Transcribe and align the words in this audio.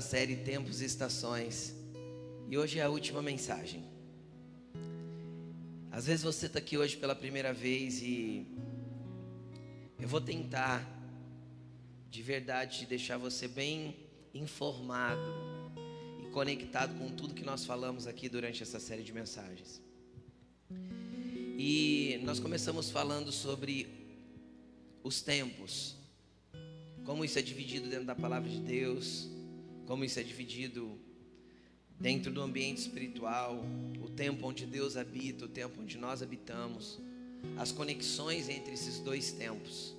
série 0.00 0.36
Tempos 0.36 0.80
e 0.80 0.84
Estações 0.84 1.74
e 2.48 2.56
hoje 2.56 2.78
é 2.78 2.82
a 2.82 2.88
última 2.88 3.20
mensagem. 3.22 3.84
Às 5.90 6.06
vezes 6.06 6.22
você 6.22 6.46
está 6.46 6.58
aqui 6.58 6.78
hoje 6.78 6.96
pela 6.96 7.14
primeira 7.14 7.52
vez 7.52 8.00
e 8.02 8.46
eu 9.98 10.08
vou 10.08 10.20
tentar 10.20 10.86
de 12.10 12.22
verdade 12.22 12.86
deixar 12.86 13.18
você 13.18 13.46
bem 13.46 13.96
informado 14.32 15.20
e 16.22 16.30
conectado 16.30 16.98
com 16.98 17.08
tudo 17.10 17.34
que 17.34 17.44
nós 17.44 17.64
falamos 17.64 18.06
aqui 18.06 18.28
durante 18.28 18.62
essa 18.62 18.80
série 18.80 19.02
de 19.02 19.12
mensagens. 19.12 19.82
E 21.58 22.20
nós 22.22 22.40
começamos 22.40 22.90
falando 22.90 23.30
sobre 23.30 23.88
os 25.02 25.20
tempos 25.20 26.00
como 27.04 27.24
isso 27.24 27.38
é 27.38 27.42
dividido 27.42 27.88
dentro 27.88 28.04
da 28.04 28.14
palavra 28.14 28.48
de 28.48 28.60
Deus, 28.60 29.28
como 29.90 30.04
isso 30.04 30.20
é 30.20 30.22
dividido 30.22 30.96
dentro 31.98 32.30
do 32.30 32.40
ambiente 32.40 32.78
espiritual, 32.78 33.60
o 34.00 34.08
tempo 34.08 34.46
onde 34.46 34.64
Deus 34.64 34.96
habita, 34.96 35.46
o 35.46 35.48
tempo 35.48 35.80
onde 35.82 35.98
nós 35.98 36.22
habitamos, 36.22 37.00
as 37.56 37.72
conexões 37.72 38.48
entre 38.48 38.72
esses 38.72 39.00
dois 39.00 39.32
tempos. 39.32 39.92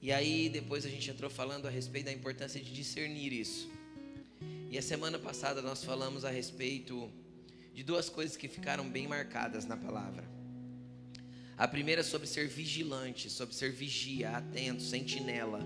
E 0.00 0.12
aí 0.12 0.48
depois 0.48 0.86
a 0.86 0.88
gente 0.88 1.10
entrou 1.10 1.28
falando 1.28 1.66
a 1.66 1.68
respeito 1.68 2.04
da 2.04 2.12
importância 2.12 2.60
de 2.60 2.72
discernir 2.72 3.32
isso. 3.32 3.68
E 4.70 4.78
a 4.78 4.82
semana 4.82 5.18
passada 5.18 5.60
nós 5.60 5.82
falamos 5.82 6.24
a 6.24 6.30
respeito 6.30 7.10
de 7.74 7.82
duas 7.82 8.08
coisas 8.08 8.36
que 8.36 8.46
ficaram 8.46 8.88
bem 8.88 9.08
marcadas 9.08 9.64
na 9.66 9.76
palavra. 9.76 10.33
A 11.56 11.68
primeira 11.68 12.00
é 12.00 12.04
sobre 12.04 12.26
ser 12.26 12.48
vigilante, 12.48 13.30
sobre 13.30 13.54
ser 13.54 13.70
vigia, 13.70 14.30
atento, 14.30 14.82
sentinela, 14.82 15.60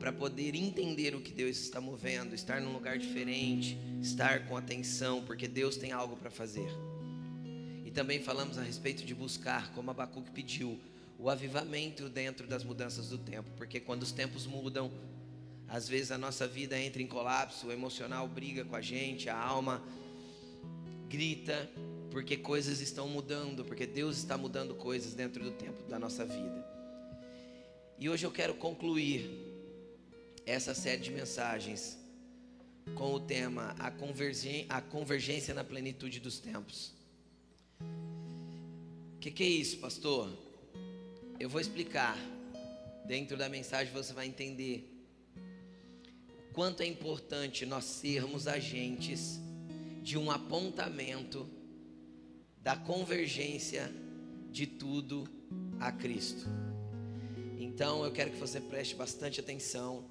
para 0.00 0.10
poder 0.10 0.54
entender 0.54 1.14
o 1.14 1.20
que 1.20 1.32
Deus 1.32 1.58
está 1.58 1.80
movendo, 1.80 2.34
estar 2.34 2.62
num 2.62 2.72
lugar 2.72 2.98
diferente, 2.98 3.78
estar 4.00 4.46
com 4.46 4.56
atenção, 4.56 5.22
porque 5.22 5.46
Deus 5.46 5.76
tem 5.76 5.92
algo 5.92 6.16
para 6.16 6.30
fazer. 6.30 6.68
E 7.84 7.90
também 7.90 8.22
falamos 8.22 8.56
a 8.56 8.62
respeito 8.62 9.04
de 9.04 9.14
buscar, 9.14 9.70
como 9.74 9.90
Abacuque 9.90 10.30
pediu, 10.30 10.80
o 11.18 11.28
avivamento 11.28 12.08
dentro 12.08 12.46
das 12.46 12.64
mudanças 12.64 13.10
do 13.10 13.18
tempo, 13.18 13.50
porque 13.56 13.78
quando 13.78 14.02
os 14.02 14.12
tempos 14.12 14.46
mudam, 14.46 14.90
às 15.68 15.86
vezes 15.86 16.10
a 16.10 16.18
nossa 16.18 16.46
vida 16.46 16.78
entra 16.78 17.02
em 17.02 17.06
colapso, 17.06 17.66
o 17.66 17.72
emocional 17.72 18.26
briga 18.26 18.64
com 18.64 18.76
a 18.76 18.80
gente, 18.80 19.28
a 19.28 19.38
alma 19.38 19.82
grita, 21.08 21.70
porque 22.10 22.36
coisas 22.36 22.80
estão 22.80 23.08
mudando, 23.08 23.64
porque 23.64 23.86
Deus 23.86 24.16
está 24.18 24.36
mudando 24.38 24.74
coisas 24.74 25.14
dentro 25.14 25.42
do 25.42 25.50
tempo 25.50 25.82
da 25.88 25.98
nossa 25.98 26.24
vida. 26.24 26.64
E 27.98 28.08
hoje 28.08 28.24
eu 28.26 28.30
quero 28.30 28.54
concluir 28.54 29.30
essa 30.46 30.74
série 30.74 31.00
de 31.00 31.10
mensagens 31.10 31.98
com 32.94 33.14
o 33.14 33.20
tema 33.20 33.74
a, 33.78 33.90
convergência, 33.90 34.66
a 34.68 34.80
convergência 34.80 35.54
na 35.54 35.64
plenitude 35.64 36.20
dos 36.20 36.38
tempos. 36.38 36.92
O 37.80 39.18
que, 39.20 39.30
que 39.30 39.42
é 39.42 39.48
isso, 39.48 39.78
pastor? 39.78 40.30
Eu 41.40 41.48
vou 41.48 41.60
explicar. 41.60 42.16
Dentro 43.06 43.36
da 43.36 43.48
mensagem 43.50 43.92
você 43.92 44.14
vai 44.14 44.26
entender 44.26 44.90
o 46.50 46.54
quanto 46.54 46.82
é 46.82 46.86
importante 46.86 47.66
nós 47.66 47.84
sermos 47.84 48.46
agentes 48.46 49.38
de 50.02 50.16
um 50.16 50.30
apontamento 50.30 51.48
da 52.64 52.74
convergência 52.74 53.92
de 54.50 54.66
tudo 54.66 55.28
a 55.78 55.92
Cristo. 55.92 56.46
Então 57.58 58.02
eu 58.02 58.10
quero 58.10 58.30
que 58.30 58.38
você 58.38 58.58
preste 58.58 58.94
bastante 58.94 59.38
atenção 59.38 60.02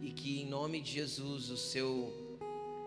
e 0.00 0.10
que 0.10 0.40
em 0.40 0.46
nome 0.48 0.80
de 0.80 0.92
Jesus 0.92 1.50
o 1.50 1.58
seu 1.58 2.10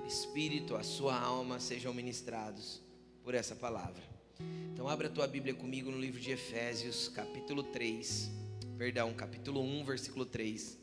espírito, 0.07 0.75
a 0.75 0.81
sua 0.81 1.15
alma 1.15 1.59
sejam 1.59 1.93
ministrados 1.93 2.81
por 3.23 3.35
essa 3.35 3.55
palavra. 3.55 4.01
Então 4.73 4.89
abra 4.89 5.07
a 5.07 5.11
tua 5.11 5.27
Bíblia 5.27 5.53
comigo 5.53 5.91
no 5.91 5.99
livro 5.99 6.19
de 6.19 6.31
Efésios, 6.31 7.07
capítulo 7.07 7.61
3, 7.61 8.31
perdão, 8.79 9.13
capítulo 9.13 9.61
1, 9.61 9.85
versículo 9.85 10.25
3. 10.25 10.75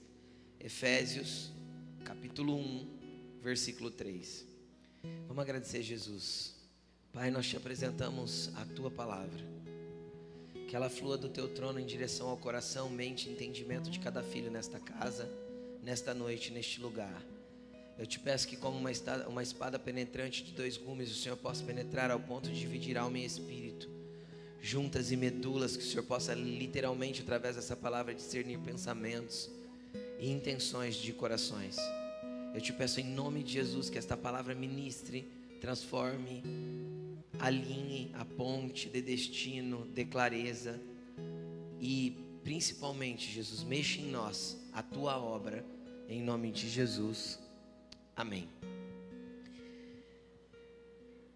Efésios, 0.60 1.50
capítulo 2.04 2.56
1, 2.56 2.86
versículo 3.42 3.90
3. 3.90 4.46
Vamos 5.26 5.42
agradecer 5.42 5.82
Jesus. 5.82 6.63
Pai, 7.14 7.30
nós 7.30 7.46
te 7.46 7.56
apresentamos 7.56 8.50
a 8.56 8.64
tua 8.64 8.90
palavra. 8.90 9.38
Que 10.66 10.74
ela 10.74 10.90
flua 10.90 11.16
do 11.16 11.28
teu 11.28 11.48
trono 11.48 11.78
em 11.78 11.86
direção 11.86 12.28
ao 12.28 12.36
coração, 12.36 12.90
mente 12.90 13.28
e 13.28 13.32
entendimento 13.32 13.88
de 13.88 14.00
cada 14.00 14.20
filho 14.20 14.50
nesta 14.50 14.80
casa, 14.80 15.30
nesta 15.80 16.12
noite, 16.12 16.50
neste 16.50 16.80
lugar. 16.80 17.24
Eu 17.96 18.04
te 18.04 18.18
peço 18.18 18.48
que, 18.48 18.56
como 18.56 18.76
uma 18.76 19.42
espada, 19.42 19.78
penetrante 19.78 20.42
de 20.42 20.50
dois 20.50 20.76
gumes, 20.76 21.08
o 21.12 21.14
Senhor 21.14 21.36
possa 21.36 21.62
penetrar 21.62 22.10
ao 22.10 22.18
ponto 22.18 22.50
de 22.50 22.58
dividir 22.58 22.98
alma 22.98 23.16
e 23.16 23.24
espírito, 23.24 23.88
juntas 24.60 25.12
e 25.12 25.16
medulas, 25.16 25.76
que 25.76 25.84
o 25.84 25.86
Senhor 25.86 26.02
possa 26.02 26.34
literalmente, 26.34 27.22
através 27.22 27.54
dessa 27.54 27.76
palavra, 27.76 28.12
discernir 28.12 28.58
pensamentos 28.58 29.48
e 30.18 30.32
intenções 30.32 30.96
de 30.96 31.12
corações. 31.12 31.76
Eu 32.52 32.60
te 32.60 32.72
peço 32.72 32.98
em 32.98 33.04
nome 33.04 33.44
de 33.44 33.52
Jesus 33.52 33.88
que 33.88 33.98
esta 33.98 34.16
palavra 34.16 34.52
ministre, 34.52 35.28
transforme, 35.60 36.42
alinhe 37.38 38.10
a 38.14 38.24
ponte 38.24 38.88
de 38.88 39.02
destino, 39.02 39.86
de 39.94 40.04
clareza 40.04 40.80
e 41.80 42.16
principalmente, 42.42 43.30
Jesus, 43.30 43.62
mexa 43.62 44.00
em 44.00 44.10
nós 44.10 44.58
a 44.72 44.82
tua 44.82 45.18
obra, 45.18 45.64
em 46.08 46.22
nome 46.22 46.50
de 46.50 46.68
Jesus. 46.68 47.38
Amém. 48.14 48.48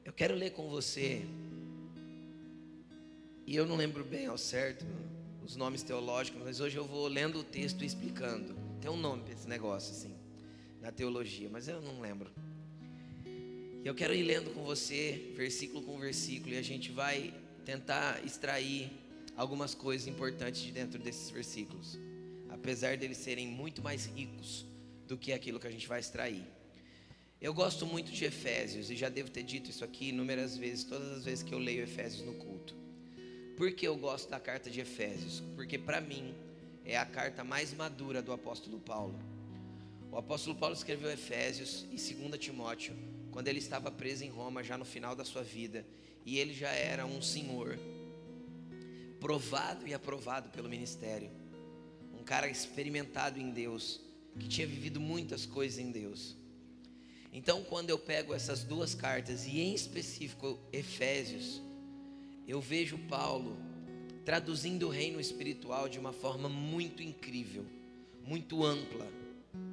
Eu 0.05 0.13
quero 0.13 0.35
ler 0.35 0.51
com 0.51 0.69
você, 0.69 1.27
e 3.47 3.57
eu 3.57 3.67
não 3.67 3.77
lembro 3.77 4.05
bem 4.05 4.27
ao 4.27 4.37
certo 4.37 4.87
os 5.43 5.57
nomes 5.57 5.83
teológicos, 5.83 6.43
mas 6.45 6.61
hoje 6.61 6.77
eu 6.77 6.85
vou 6.85 7.09
lendo 7.09 7.39
o 7.39 7.45
texto 7.45 7.83
e 7.83 7.87
explicando. 7.87 8.55
Tem 8.81 8.91
um 8.91 8.97
nome 8.97 9.23
para 9.23 9.33
esse 9.33 9.49
negócio 9.49 9.93
assim, 9.93 10.15
na 10.81 10.93
teologia, 10.93 11.49
mas 11.51 11.69
eu 11.69 11.81
não 11.81 12.01
lembro. 12.01 12.31
E 13.85 13.87
eu 13.87 13.95
quero 13.95 14.13
ir 14.13 14.25
lendo 14.25 14.51
com 14.51 14.65
você, 14.65 15.33
versículo 15.37 15.83
com 15.83 15.99
versículo, 15.99 16.53
e 16.53 16.59
a 16.59 16.63
gente 16.63 16.91
vai 16.91 17.33
tentar 17.65 18.25
extrair 18.25 18.91
algumas 19.37 19.73
coisas 19.73 20.09
importantes 20.09 20.63
de 20.63 20.73
dentro 20.73 20.99
desses 20.99 21.31
versículos, 21.31 21.97
apesar 22.49 22.97
deles 22.97 23.19
serem 23.19 23.47
muito 23.47 23.81
mais 23.81 24.07
ricos 24.07 24.67
do 25.07 25.17
que 25.17 25.33
aquilo 25.33 25.61
que 25.61 25.67
a 25.67 25.71
gente 25.71 25.87
vai 25.87 26.01
extrair. 26.01 26.45
Eu 27.41 27.55
gosto 27.55 27.87
muito 27.87 28.11
de 28.11 28.25
Efésios, 28.25 28.91
e 28.91 28.97
já 28.97 29.09
devo 29.09 29.31
ter 29.31 29.45
dito 29.45 29.71
isso 29.71 29.85
aqui 29.85 30.09
inúmeras 30.09 30.57
vezes, 30.57 30.83
todas 30.83 31.13
as 31.13 31.25
vezes 31.25 31.45
que 31.45 31.55
eu 31.55 31.59
leio 31.59 31.85
Efésios 31.85 32.27
no 32.27 32.35
culto. 32.35 32.75
Por 33.57 33.71
que 33.73 33.87
eu 33.87 33.97
gosto 33.97 34.29
da 34.29 34.41
carta 34.41 34.69
de 34.69 34.81
Efésios? 34.81 35.41
Porque 35.55 35.79
para 35.79 36.01
mim 36.01 36.35
é 36.85 36.97
a 36.97 37.07
carta 37.07 37.45
mais 37.45 37.73
madura 37.73 38.21
do 38.21 38.33
apóstolo 38.33 38.81
Paulo. 38.81 39.17
O 40.11 40.17
apóstolo 40.17 40.57
Paulo 40.57 40.75
escreveu 40.75 41.13
Efésios 41.13 41.87
e 41.93 41.97
2 41.97 42.39
Timóteo 42.39 42.97
quando 43.31 43.49
ele 43.49 43.59
estava 43.59 43.91
preso 43.91 44.25
em 44.25 44.29
Roma, 44.29 44.63
já 44.63 44.77
no 44.77 44.85
final 44.85 45.15
da 45.15 45.25
sua 45.25 45.43
vida, 45.43 45.87
e 46.25 46.39
ele 46.39 46.53
já 46.53 46.71
era 46.71 47.07
um 47.07 47.23
senhor, 47.23 47.79
provado 49.21 49.87
e 49.87 49.95
aprovado 49.95 50.51
pelo 50.51 50.69
ministério, 50.69 51.31
um 52.13 52.23
cara 52.23 52.49
experimentado 52.49 53.39
em 53.39 53.51
Deus, 53.51 54.01
que 54.39 54.47
tinha 54.47 54.67
vivido 54.67 55.01
muitas 55.01 55.47
coisas 55.47 55.79
em 55.79 55.91
Deus. 55.91 56.37
Então, 57.33 57.63
quando 57.65 57.91
eu 57.91 57.99
pego 57.99 58.35
essas 58.35 58.65
duas 58.65 58.95
cartas, 58.95 59.47
e 59.47 59.61
em 59.61 59.75
específico 59.75 60.59
Efésios, 60.73 61.61
eu 62.47 62.61
vejo 62.61 62.99
Paulo 63.09 63.57
traduzindo 64.25 64.87
o 64.87 64.91
reino 64.91 65.21
espiritual 65.21 65.89
de 65.89 65.99
uma 65.99 66.13
forma 66.13 66.49
muito 66.49 67.03
incrível, 67.03 67.65
muito 68.25 68.65
ampla 68.65 69.07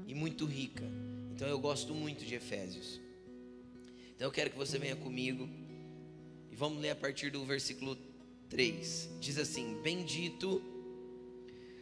e 0.07 0.13
muito 0.13 0.45
rica. 0.45 0.83
Então, 1.33 1.47
eu 1.47 1.59
gosto 1.59 1.93
muito 1.93 2.25
de 2.25 2.35
Efésios. 2.35 3.04
Então 4.15 4.27
eu 4.27 4.31
quero 4.31 4.49
que 4.49 4.57
você 4.57 4.77
venha 4.79 4.95
comigo 4.95 5.49
e 6.49 6.55
vamos 6.55 6.81
ler 6.81 6.91
a 6.91 6.95
partir 6.95 7.29
do 7.29 7.43
versículo 7.43 7.97
3. 8.49 9.09
Diz 9.19 9.37
assim: 9.37 9.81
Bendito 9.81 10.61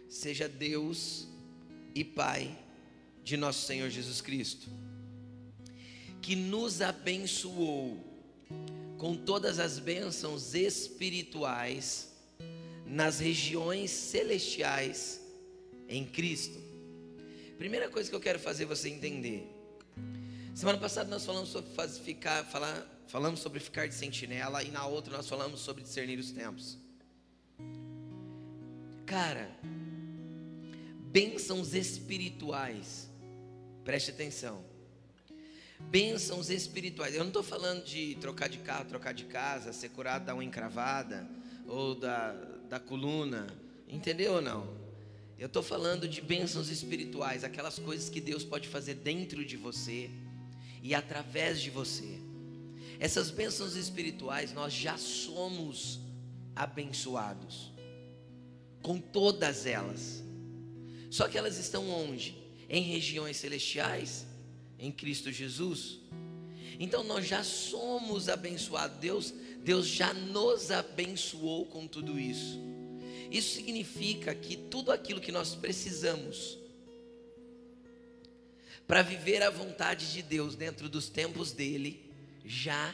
seja 0.10 0.50
Deus 0.50 1.28
e 1.94 2.04
Pai 2.04 2.58
de 3.24 3.38
nosso 3.38 3.66
Senhor 3.68 3.90
Jesus 3.90 4.20
Cristo, 4.20 4.68
que 6.22 6.36
nos 6.36 6.82
abençoou 6.82 7.98
com 8.98 9.16
todas 9.16 9.60
as 9.60 9.78
bênçãos 9.78 10.56
espirituais 10.56 12.12
nas 12.86 13.20
regiões 13.20 13.92
celestiais 13.92 15.22
em 15.88 16.04
Cristo. 16.04 16.58
Primeira 17.58 17.90
coisa 17.90 18.10
que 18.10 18.16
eu 18.16 18.20
quero 18.20 18.40
fazer 18.40 18.66
você 18.66 18.90
entender 18.90 19.48
Semana 20.56 20.78
passada 20.78 21.10
nós 21.10 21.26
falamos 21.26 21.50
sobre 21.50 21.72
ficar, 22.04 22.46
falar, 22.46 22.86
falamos 23.08 23.40
sobre 23.40 23.60
ficar 23.60 23.88
de 23.88 23.96
sentinela 23.96 24.62
e 24.62 24.70
na 24.70 24.86
outra 24.86 25.18
nós 25.18 25.28
falamos 25.28 25.60
sobre 25.60 25.82
discernir 25.82 26.20
os 26.20 26.32
tempos. 26.32 26.78
Cara, 29.04 29.50
bênçãos 31.12 31.74
espirituais. 31.74 33.10
Preste 33.84 34.12
atenção. 34.12 34.64
Bênçãos 35.80 36.52
espirituais. 36.52 37.16
Eu 37.16 37.22
não 37.22 37.30
estou 37.30 37.44
falando 37.44 37.84
de 37.84 38.14
trocar 38.22 38.48
de 38.48 38.60
carro, 38.60 38.86
trocar 38.86 39.12
de 39.12 39.26
casa, 39.26 39.74
ser 39.74 39.90
curado 39.90 40.26
da 40.26 40.36
unha 40.36 40.48
encravada 40.48 41.28
ou 41.68 41.96
da, 41.96 42.32
da 42.70 42.80
coluna. 42.80 43.48
Entendeu 43.88 44.34
ou 44.34 44.42
não? 44.42 44.78
Eu 45.40 45.48
estou 45.48 45.64
falando 45.64 46.08
de 46.08 46.22
bênçãos 46.22 46.70
espirituais, 46.70 47.44
aquelas 47.44 47.80
coisas 47.80 48.08
que 48.08 48.22
Deus 48.22 48.44
pode 48.44 48.68
fazer 48.68 48.94
dentro 48.94 49.44
de 49.44 49.58
você 49.58 50.12
e 50.84 50.94
através 50.94 51.62
de 51.62 51.70
você. 51.70 52.20
Essas 53.00 53.32
bênçãos 53.32 53.76
espirituais 53.76 54.54
nós 54.54 54.74
já 54.74 54.98
somos 54.98 56.00
abençoados 56.54 57.72
com 58.82 59.00
todas 59.00 59.66
elas. 59.66 60.22
Só 61.10 61.28
que 61.28 61.38
elas 61.38 61.58
estão 61.58 61.90
onde? 61.90 62.36
Em 62.70 62.82
regiões 62.82 63.38
celestiais, 63.38 64.26
em 64.78 64.92
Cristo 64.92 65.32
Jesus. 65.32 66.00
Então 66.78 67.04
nós 67.04 67.26
já 67.26 67.44
somos 67.44 68.28
abençoados. 68.28 68.98
Deus, 68.98 69.34
Deus 69.64 69.88
já 69.88 70.14
nos 70.14 70.70
abençoou 70.70 71.66
com 71.68 71.88
tudo 71.88 72.20
isso. 72.20 72.60
Isso 73.32 73.56
significa 73.56 74.36
que 74.36 74.58
tudo 74.58 74.92
aquilo 74.92 75.22
que 75.22 75.32
nós 75.32 75.56
precisamos 75.56 76.58
para 78.88 79.02
viver 79.02 79.42
a 79.42 79.50
vontade 79.50 80.12
de 80.12 80.22
Deus 80.22 80.56
dentro 80.56 80.90
dos 80.90 81.10
tempos 81.10 81.52
dele 81.52 82.12
já 82.46 82.94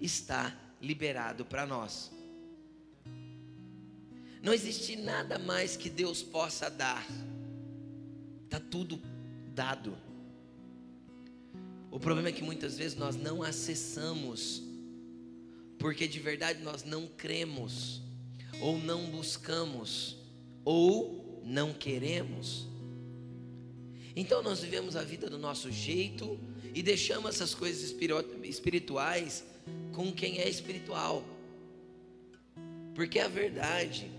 está 0.00 0.54
liberado 0.80 1.44
para 1.44 1.66
nós. 1.66 2.10
Não 4.42 4.54
existe 4.54 4.96
nada 4.96 5.38
mais 5.38 5.76
que 5.76 5.90
Deus 5.90 6.22
possa 6.22 6.70
dar. 6.70 7.06
Está 8.44 8.58
tudo 8.58 9.00
dado. 9.54 9.96
O 11.90 11.98
problema 11.98 12.28
é 12.28 12.32
que 12.32 12.42
muitas 12.42 12.78
vezes 12.78 12.96
nós 12.96 13.16
não 13.16 13.42
acessamos, 13.42 14.62
porque 15.78 16.06
de 16.06 16.20
verdade 16.20 16.62
nós 16.62 16.84
não 16.84 17.06
cremos, 17.06 18.00
ou 18.60 18.78
não 18.78 19.10
buscamos, 19.10 20.16
ou 20.64 21.42
não 21.44 21.74
queremos. 21.74 22.69
Então 24.14 24.42
nós 24.42 24.60
vivemos 24.60 24.96
a 24.96 25.02
vida 25.02 25.30
do 25.30 25.38
nosso 25.38 25.70
jeito 25.70 26.38
e 26.74 26.82
deixamos 26.82 27.34
essas 27.34 27.54
coisas 27.54 27.82
espirituais 28.44 29.44
com 29.92 30.12
quem 30.12 30.40
é 30.40 30.48
espiritual. 30.48 31.24
Porque 32.94 33.18
a 33.18 33.28
verdade 33.28 34.10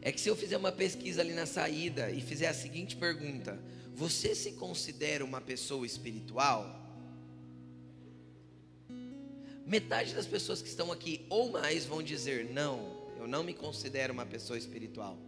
é 0.00 0.12
que 0.12 0.20
se 0.20 0.28
eu 0.28 0.36
fizer 0.36 0.56
uma 0.56 0.72
pesquisa 0.72 1.20
ali 1.20 1.32
na 1.32 1.46
saída 1.46 2.10
e 2.10 2.20
fizer 2.20 2.48
a 2.48 2.54
seguinte 2.54 2.96
pergunta: 2.96 3.60
Você 3.94 4.34
se 4.34 4.52
considera 4.52 5.24
uma 5.24 5.40
pessoa 5.40 5.84
espiritual? 5.84 6.84
Metade 9.66 10.14
das 10.14 10.26
pessoas 10.26 10.62
que 10.62 10.68
estão 10.68 10.92
aqui 10.92 11.26
ou 11.28 11.50
mais 11.50 11.84
vão 11.84 12.02
dizer: 12.02 12.50
Não, 12.52 12.96
eu 13.18 13.26
não 13.26 13.42
me 13.42 13.52
considero 13.52 14.12
uma 14.12 14.24
pessoa 14.24 14.58
espiritual. 14.58 15.18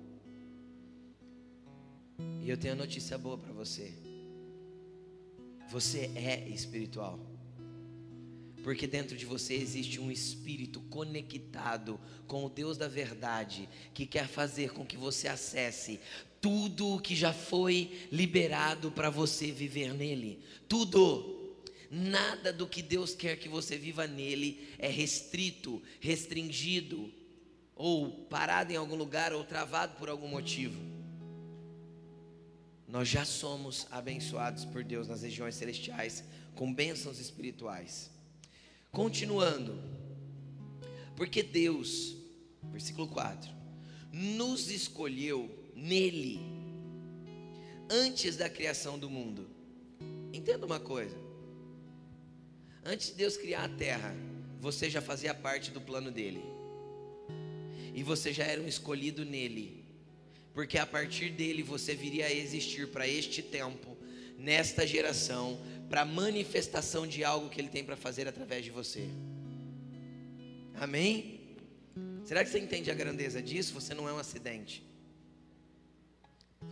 E 2.19 2.49
eu 2.49 2.57
tenho 2.57 2.75
uma 2.75 2.85
notícia 2.85 3.17
boa 3.19 3.39
para 3.39 3.53
você. 3.53 3.93
Você 5.71 6.11
é 6.15 6.49
espiritual 6.49 7.19
porque 8.69 8.87
dentro 8.87 9.17
de 9.17 9.25
você 9.25 9.55
existe 9.55 9.99
um 9.99 10.11
espírito 10.11 10.81
conectado 10.91 11.99
com 12.27 12.45
o 12.45 12.51
Deus 12.51 12.77
da 12.77 12.87
verdade, 12.87 13.67
que 13.95 14.05
quer 14.05 14.29
fazer 14.29 14.75
com 14.75 14.85
que 14.85 14.97
você 14.97 15.27
acesse 15.27 15.99
tudo 16.41 16.95
o 16.95 17.01
que 17.01 17.17
já 17.17 17.33
foi 17.33 18.07
liberado 18.13 18.91
para 18.91 19.09
você 19.09 19.51
viver 19.51 19.95
nele. 19.95 20.43
Tudo. 20.69 21.37
Nada 21.91 22.53
do 22.53 22.67
que 22.67 22.83
Deus 22.83 23.15
quer 23.15 23.39
que 23.39 23.49
você 23.49 23.79
viva 23.79 24.07
nele 24.07 24.69
é 24.79 24.89
restrito, 24.89 25.83
restringido, 25.99 27.11
ou 27.75 28.11
parado 28.27 28.71
em 28.71 28.77
algum 28.77 28.95
lugar, 28.95 29.33
ou 29.33 29.43
travado 29.45 29.97
por 29.97 30.11
algum 30.11 30.29
motivo. 30.29 30.98
Nós 32.89 33.07
já 33.07 33.25
somos 33.25 33.87
abençoados 33.91 34.65
por 34.65 34.83
Deus 34.83 35.07
nas 35.07 35.21
regiões 35.21 35.55
celestiais 35.55 36.25
com 36.55 36.73
bênçãos 36.73 37.21
espirituais. 37.21 38.11
Continuando, 38.91 39.79
porque 41.15 41.43
Deus, 41.43 42.17
versículo 42.73 43.07
4, 43.09 43.53
nos 44.11 44.71
escolheu 44.71 45.51
nele, 45.77 46.41
antes 47.91 48.37
da 48.37 48.49
criação 48.49 48.99
do 48.99 49.11
mundo. 49.11 49.47
Entenda 50.33 50.65
uma 50.65 50.81
coisa: 50.81 51.17
antes 52.83 53.09
de 53.09 53.15
Deus 53.15 53.37
criar 53.37 53.65
a 53.65 53.69
terra, 53.69 54.15
você 54.61 54.89
já 54.89 55.03
fazia 55.03 55.35
parte 55.35 55.71
do 55.71 55.81
plano 55.81 56.11
dele, 56.11 56.43
e 57.95 58.03
você 58.03 58.33
já 58.33 58.45
era 58.45 58.63
um 58.63 58.67
escolhido 58.67 59.27
nele, 59.27 59.78
porque 60.59 60.77
a 60.77 60.85
partir 60.85 61.31
dele 61.31 61.63
você 61.63 61.95
viria 61.95 62.27
a 62.27 62.35
existir 62.35 62.89
para 62.89 63.07
este 63.07 63.41
tempo, 63.41 63.97
nesta 64.37 64.85
geração, 64.85 65.57
para 65.89 66.01
a 66.01 66.05
manifestação 66.05 67.07
de 67.07 67.23
algo 67.23 67.49
que 67.49 67.61
Ele 67.61 67.69
tem 67.69 67.85
para 67.85 67.97
fazer 67.97 68.27
através 68.27 68.65
de 68.65 68.73
você. 68.73 69.09
Amém? 70.75 71.57
Será 72.25 72.43
que 72.45 72.51
você 72.51 72.59
entende 72.59 72.91
a 72.91 72.95
grandeza 72.95 73.41
disso? 73.41 73.73
Você 73.73 73.95
não 73.95 74.09
é 74.09 74.13
um 74.13 74.19
acidente. 74.19 74.83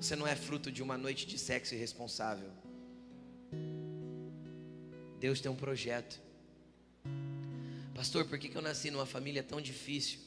Você 0.01 0.17
não 0.17 0.27
é 0.27 0.35
fruto 0.35 0.73
de 0.73 0.83
uma 0.83 0.99
noite 0.99 1.25
de 1.25 1.39
sexo 1.39 1.77
irresponsável. 1.77 2.51
Deus 5.21 5.41
tem 5.41 5.49
um 5.49 5.55
projeto. 5.55 6.21
Pastor, 7.95 8.25
por 8.25 8.37
que, 8.37 8.53
eu 8.53 8.63
nasci 8.63 8.91
numa 8.91 9.07
família 9.07 9.45
tão 9.45 9.61
difícil? 9.61 10.26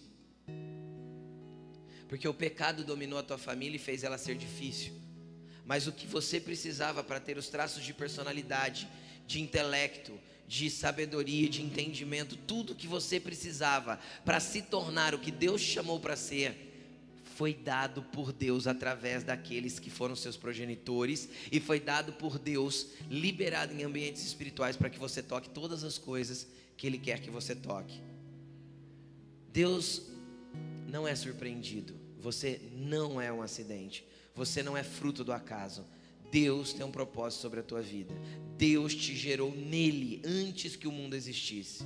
Porque 2.09 2.27
o 2.27 2.33
pecado 2.33 2.83
dominou 2.83 3.19
a 3.19 3.23
tua 3.23 3.37
família 3.37 3.77
e 3.77 3.79
fez 3.79 4.03
ela 4.03 4.17
ser 4.17 4.35
difícil. 4.35 4.91
Mas 5.63 5.87
o 5.87 5.91
que 5.93 6.07
você 6.07 6.39
precisava 6.39 7.03
para 7.03 7.19
ter 7.19 7.37
os 7.37 7.47
traços 7.47 7.85
de 7.85 7.93
personalidade, 7.93 8.89
de 9.27 9.39
intelecto, 9.39 10.19
de 10.47 10.67
sabedoria, 10.67 11.47
de 11.47 11.61
entendimento, 11.61 12.35
tudo 12.35 12.73
que 12.73 12.87
você 12.87 13.19
precisava 13.19 13.99
para 14.25 14.39
se 14.39 14.63
tornar 14.63 15.13
o 15.13 15.19
que 15.19 15.31
Deus 15.31 15.61
chamou 15.61 15.99
para 15.99 16.15
ser, 16.15 16.65
foi 17.35 17.53
dado 17.53 18.01
por 18.01 18.33
Deus 18.33 18.65
através 18.65 19.23
daqueles 19.23 19.77
que 19.77 19.91
foram 19.91 20.15
seus 20.15 20.35
progenitores 20.35 21.29
e 21.51 21.59
foi 21.59 21.79
dado 21.79 22.13
por 22.13 22.39
Deus 22.39 22.87
liberado 23.09 23.73
em 23.73 23.83
ambientes 23.83 24.25
espirituais 24.25 24.75
para 24.75 24.89
que 24.89 24.97
você 24.97 25.21
toque 25.21 25.49
todas 25.51 25.83
as 25.83 25.99
coisas 25.99 26.47
que 26.75 26.87
Ele 26.87 26.97
quer 26.97 27.21
que 27.21 27.29
você 27.29 27.55
toque. 27.55 28.01
Deus 29.53 30.01
não 30.87 31.07
é 31.07 31.15
surpreendido, 31.15 31.98
você 32.19 32.61
não 32.73 33.19
é 33.19 33.31
um 33.31 33.41
acidente. 33.41 34.05
Você 34.35 34.61
não 34.61 34.77
é 34.77 34.83
fruto 34.83 35.23
do 35.23 35.31
acaso. 35.31 35.85
Deus 36.31 36.73
tem 36.73 36.85
um 36.85 36.91
propósito 36.91 37.41
sobre 37.41 37.59
a 37.59 37.63
tua 37.63 37.81
vida. 37.81 38.13
Deus 38.57 38.93
te 38.93 39.15
gerou 39.15 39.55
nele 39.55 40.21
antes 40.23 40.75
que 40.75 40.87
o 40.87 40.91
mundo 40.91 41.15
existisse. 41.15 41.83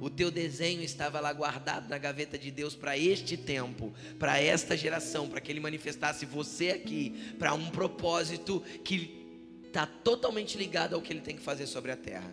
O 0.00 0.10
teu 0.10 0.30
desenho 0.30 0.82
estava 0.82 1.20
lá 1.20 1.32
guardado 1.32 1.88
na 1.88 1.96
gaveta 1.96 2.38
de 2.38 2.50
Deus 2.50 2.74
para 2.74 2.98
este 2.98 3.36
tempo, 3.36 3.94
para 4.18 4.40
esta 4.40 4.76
geração, 4.76 5.28
para 5.28 5.40
que 5.40 5.50
ele 5.50 5.60
manifestasse 5.60 6.26
você 6.26 6.70
aqui, 6.70 7.34
para 7.38 7.54
um 7.54 7.70
propósito 7.70 8.60
que 8.84 9.24
está 9.66 9.86
totalmente 9.86 10.58
ligado 10.58 10.94
ao 10.94 11.02
que 11.02 11.12
ele 11.12 11.20
tem 11.20 11.36
que 11.36 11.42
fazer 11.42 11.66
sobre 11.66 11.92
a 11.92 11.96
terra. 11.96 12.30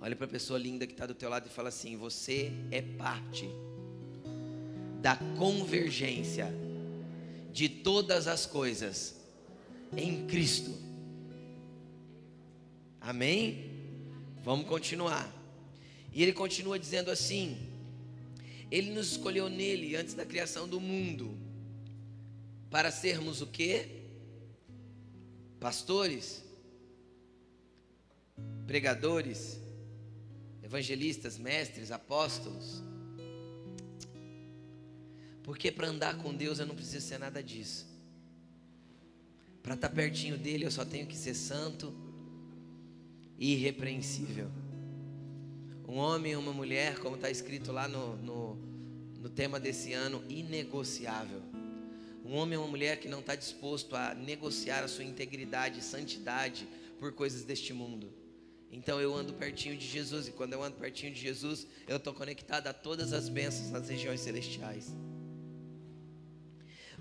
Olha 0.00 0.14
para 0.14 0.26
a 0.26 0.30
pessoa 0.30 0.58
linda 0.58 0.86
que 0.86 0.92
está 0.92 1.06
do 1.06 1.14
teu 1.14 1.28
lado 1.28 1.46
e 1.46 1.50
fala 1.50 1.70
assim: 1.70 1.96
Você 1.96 2.52
é 2.70 2.82
parte 2.82 3.48
da 5.00 5.16
convergência 5.38 6.52
de 7.52 7.68
todas 7.68 8.26
as 8.26 8.44
coisas 8.46 9.14
em 9.96 10.26
Cristo. 10.26 10.74
Amém? 13.00 13.70
Vamos 14.42 14.66
continuar. 14.66 15.32
E 16.12 16.22
ele 16.22 16.32
continua 16.32 16.78
dizendo 16.78 17.10
assim: 17.10 17.56
Ele 18.70 18.90
nos 18.90 19.12
escolheu 19.12 19.48
nele 19.48 19.96
antes 19.96 20.14
da 20.14 20.24
criação 20.24 20.68
do 20.68 20.80
mundo 20.80 21.36
para 22.70 22.90
sermos 22.90 23.40
o 23.40 23.46
que? 23.46 23.88
Pastores, 25.60 26.44
pregadores, 28.66 29.58
evangelistas, 30.62 31.38
mestres, 31.38 31.90
apóstolos. 31.90 32.82
Porque 35.46 35.70
para 35.70 35.86
andar 35.86 36.18
com 36.18 36.34
Deus 36.34 36.58
eu 36.58 36.66
não 36.66 36.74
preciso 36.74 37.06
ser 37.06 37.18
nada 37.18 37.40
disso. 37.40 37.86
Para 39.62 39.74
estar 39.74 39.88
tá 39.88 39.94
pertinho 39.94 40.36
dele 40.36 40.66
eu 40.66 40.70
só 40.72 40.84
tenho 40.84 41.06
que 41.06 41.16
ser 41.16 41.34
santo 41.34 41.94
e 43.38 43.52
irrepreensível. 43.52 44.50
Um 45.88 45.98
homem 45.98 46.32
e 46.32 46.36
uma 46.36 46.52
mulher, 46.52 46.98
como 46.98 47.14
está 47.14 47.30
escrito 47.30 47.70
lá 47.70 47.86
no, 47.86 48.16
no, 48.16 48.56
no 49.20 49.28
tema 49.30 49.60
desse 49.60 49.92
ano, 49.92 50.22
inegociável. 50.28 51.40
Um 52.24 52.34
homem 52.34 52.58
ou 52.58 52.64
uma 52.64 52.70
mulher 52.70 52.98
que 52.98 53.08
não 53.08 53.20
está 53.20 53.36
disposto 53.36 53.94
a 53.94 54.14
negociar 54.14 54.82
a 54.82 54.88
sua 54.88 55.04
integridade 55.04 55.78
e 55.78 55.82
santidade 55.82 56.66
por 56.98 57.12
coisas 57.12 57.44
deste 57.44 57.72
mundo. 57.72 58.12
Então 58.72 59.00
eu 59.00 59.14
ando 59.14 59.32
pertinho 59.32 59.76
de 59.76 59.86
Jesus, 59.86 60.26
e 60.26 60.32
quando 60.32 60.54
eu 60.54 60.62
ando 60.62 60.76
pertinho 60.76 61.12
de 61.12 61.20
Jesus, 61.20 61.68
eu 61.86 61.98
estou 61.98 62.12
conectado 62.12 62.66
a 62.66 62.72
todas 62.72 63.12
as 63.12 63.28
bênçãos 63.28 63.70
nas 63.70 63.88
regiões 63.88 64.20
celestiais. 64.20 64.92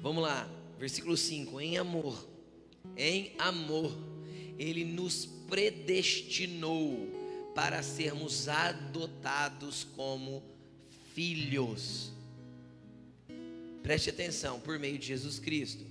Vamos 0.05 0.21
lá, 0.21 0.47
versículo 0.77 1.17
5: 1.17 1.59
Em 1.59 1.79
amor, 1.79 2.29
em 2.95 3.33
amor, 3.39 3.91
Ele 4.59 4.85
nos 4.85 5.25
predestinou 5.25 7.09
para 7.55 7.81
sermos 7.81 8.47
adotados 8.47 9.83
como 9.95 10.43
filhos. 11.15 12.11
Preste 13.81 14.11
atenção, 14.11 14.59
por 14.59 14.77
meio 14.77 14.99
de 14.99 15.07
Jesus 15.07 15.39
Cristo. 15.39 15.83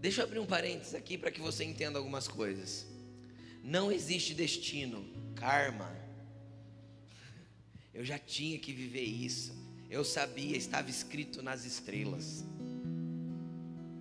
Deixa 0.00 0.22
eu 0.22 0.24
abrir 0.24 0.40
um 0.40 0.46
parênteses 0.46 0.96
aqui 0.96 1.16
para 1.16 1.30
que 1.30 1.40
você 1.40 1.62
entenda 1.62 1.96
algumas 1.96 2.26
coisas. 2.26 2.88
Não 3.62 3.92
existe 3.92 4.34
destino, 4.34 5.04
karma. 5.36 5.96
Eu 7.94 8.04
já 8.04 8.18
tinha 8.18 8.58
que 8.58 8.72
viver 8.72 9.04
isso. 9.04 9.67
Eu 9.90 10.04
sabia, 10.04 10.56
estava 10.56 10.90
escrito 10.90 11.42
nas 11.42 11.64
estrelas. 11.64 12.44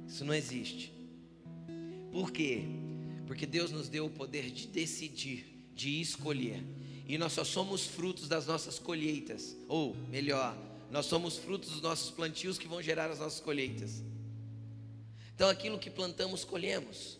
Isso 0.07 0.25
não 0.25 0.33
existe. 0.33 0.93
Por 2.11 2.31
quê? 2.31 2.63
Porque 3.25 3.45
Deus 3.45 3.71
nos 3.71 3.89
deu 3.89 4.05
o 4.05 4.09
poder 4.09 4.49
de 4.51 4.67
decidir, 4.67 5.45
de 5.73 6.01
escolher. 6.01 6.63
E 7.07 7.17
nós 7.17 7.33
só 7.33 7.43
somos 7.43 7.85
frutos 7.85 8.27
das 8.27 8.47
nossas 8.47 8.79
colheitas. 8.79 9.55
Ou, 9.67 9.95
melhor, 10.09 10.57
nós 10.91 11.05
somos 11.05 11.37
frutos 11.37 11.69
dos 11.69 11.81
nossos 11.81 12.09
plantios 12.09 12.57
que 12.57 12.67
vão 12.67 12.81
gerar 12.81 13.09
as 13.09 13.19
nossas 13.19 13.39
colheitas. 13.39 14.03
Então, 15.35 15.49
aquilo 15.49 15.77
que 15.77 15.89
plantamos, 15.89 16.43
colhemos. 16.43 17.17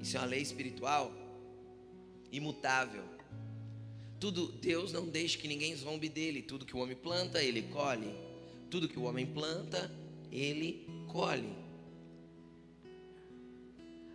Isso 0.00 0.16
é 0.16 0.20
uma 0.20 0.26
lei 0.26 0.42
espiritual, 0.42 1.12
imutável. 2.32 3.04
Tudo, 4.20 4.48
Deus 4.52 4.92
não 4.92 5.08
deixa 5.08 5.38
que 5.38 5.46
ninguém 5.46 5.74
zombe 5.76 6.08
dele. 6.08 6.42
Tudo 6.42 6.66
que 6.66 6.76
o 6.76 6.80
homem 6.80 6.96
planta, 6.96 7.42
ele 7.42 7.62
colhe. 7.62 8.12
Tudo 8.70 8.88
que 8.88 8.98
o 8.98 9.04
homem 9.04 9.26
planta, 9.26 9.90
ele 10.30 10.86
colhe. 11.06 11.52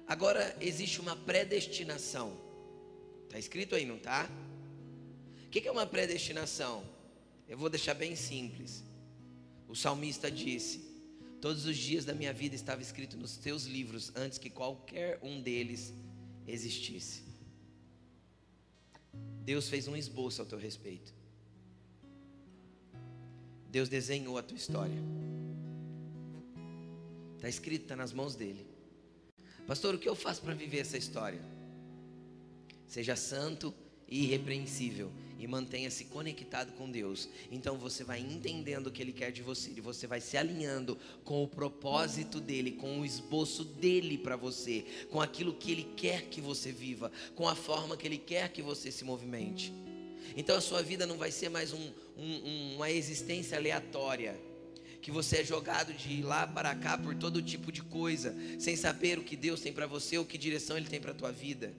Agora, 0.07 0.55
existe 0.59 0.99
uma 0.99 1.15
predestinação. 1.15 2.37
Está 3.25 3.39
escrito 3.39 3.75
aí, 3.75 3.85
não 3.85 3.95
está? 3.95 4.29
O 5.45 5.49
que 5.49 5.67
é 5.67 5.71
uma 5.71 5.85
predestinação? 5.85 6.83
Eu 7.47 7.57
vou 7.57 7.69
deixar 7.69 7.93
bem 7.93 8.15
simples. 8.15 8.83
O 9.67 9.75
salmista 9.75 10.29
disse: 10.29 10.81
Todos 11.41 11.65
os 11.65 11.77
dias 11.77 12.05
da 12.05 12.13
minha 12.13 12.33
vida 12.33 12.55
estava 12.55 12.81
escrito 12.81 13.17
nos 13.17 13.37
teus 13.37 13.65
livros 13.65 14.11
antes 14.15 14.37
que 14.37 14.49
qualquer 14.49 15.19
um 15.23 15.41
deles 15.41 15.93
existisse. 16.47 17.32
Deus 19.43 19.67
fez 19.67 19.87
um 19.87 19.95
esboço 19.95 20.41
ao 20.41 20.47
teu 20.47 20.57
respeito. 20.57 21.13
Deus 23.69 23.89
desenhou 23.89 24.37
a 24.37 24.43
tua 24.43 24.55
história. 24.57 25.01
Está 27.35 27.49
escrito, 27.49 27.83
está 27.83 27.95
nas 27.95 28.13
mãos 28.13 28.35
dele. 28.35 28.65
Pastor, 29.67 29.95
o 29.95 29.99
que 29.99 30.07
eu 30.07 30.15
faço 30.15 30.41
para 30.41 30.53
viver 30.53 30.79
essa 30.79 30.97
história? 30.97 31.41
Seja 32.87 33.15
santo 33.15 33.73
e 34.07 34.25
irrepreensível 34.25 35.11
e 35.43 35.47
mantenha-se 35.47 36.05
conectado 36.05 36.71
com 36.71 36.89
Deus. 36.89 37.27
Então 37.51 37.77
você 37.77 38.01
vai 38.01 38.21
entendendo 38.21 38.87
o 38.87 38.91
que 38.91 39.01
Ele 39.01 39.11
quer 39.11 39.29
de 39.29 39.41
você 39.41 39.71
e 39.75 39.81
você 39.81 40.07
vai 40.07 40.21
se 40.21 40.37
alinhando 40.37 40.97
com 41.25 41.43
o 41.43 41.47
propósito 41.47 42.39
dele, 42.39 42.71
com 42.71 43.01
o 43.01 43.05
esboço 43.05 43.65
dele 43.65 44.17
para 44.17 44.37
você, 44.37 44.85
com 45.09 45.19
aquilo 45.19 45.53
que 45.53 45.69
Ele 45.69 45.83
quer 45.97 46.29
que 46.29 46.39
você 46.39 46.71
viva, 46.71 47.11
com 47.35 47.45
a 47.45 47.55
forma 47.55 47.97
que 47.97 48.07
Ele 48.07 48.17
quer 48.17 48.53
que 48.53 48.61
você 48.61 48.89
se 48.89 49.03
movimente. 49.03 49.73
Então 50.37 50.55
a 50.55 50.61
sua 50.61 50.81
vida 50.81 51.05
não 51.05 51.17
vai 51.17 51.29
ser 51.29 51.49
mais 51.49 51.73
um, 51.73 51.91
um, 52.17 52.75
uma 52.75 52.89
existência 52.89 53.57
aleatória 53.57 54.39
que 55.01 55.11
você 55.11 55.39
é 55.39 55.43
jogado 55.43 55.93
de 55.93 56.21
lá 56.21 56.47
para 56.47 56.73
cá 56.73 56.97
por 56.97 57.13
todo 57.13 57.41
tipo 57.41 57.69
de 57.69 57.83
coisa, 57.83 58.33
sem 58.57 58.77
saber 58.77 59.19
o 59.19 59.23
que 59.23 59.35
Deus 59.35 59.59
tem 59.59 59.73
para 59.73 59.85
você 59.85 60.17
ou 60.17 60.23
que 60.23 60.37
direção 60.37 60.77
Ele 60.77 60.87
tem 60.87 61.01
para 61.01 61.11
a 61.11 61.15
tua 61.15 61.33
vida 61.33 61.73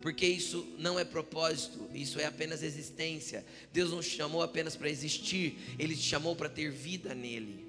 porque 0.00 0.26
isso 0.26 0.66
não 0.78 0.98
é 0.98 1.04
propósito, 1.04 1.88
isso 1.94 2.20
é 2.20 2.26
apenas 2.26 2.62
existência. 2.62 3.44
Deus 3.72 3.90
não 3.90 4.00
te 4.00 4.10
chamou 4.10 4.42
apenas 4.42 4.76
para 4.76 4.90
existir, 4.90 5.58
Ele 5.78 5.96
te 5.96 6.02
chamou 6.02 6.36
para 6.36 6.48
ter 6.48 6.70
vida 6.70 7.14
nele. 7.14 7.66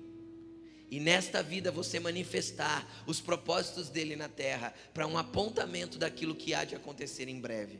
E 0.89 1.00
nesta 1.00 1.43
vida 1.43 1.72
você 1.72 2.00
manifestar 2.00 3.03
os 3.05 3.19
propósitos 3.19 3.89
dele 3.89 4.15
na 4.15 4.29
terra, 4.29 4.74
para 4.93 5.07
um 5.07 5.17
apontamento 5.17 5.98
daquilo 5.98 6.36
que 6.36 6.53
há 6.53 6.63
de 6.63 6.75
acontecer 6.75 7.27
em 7.27 7.39
breve, 7.39 7.79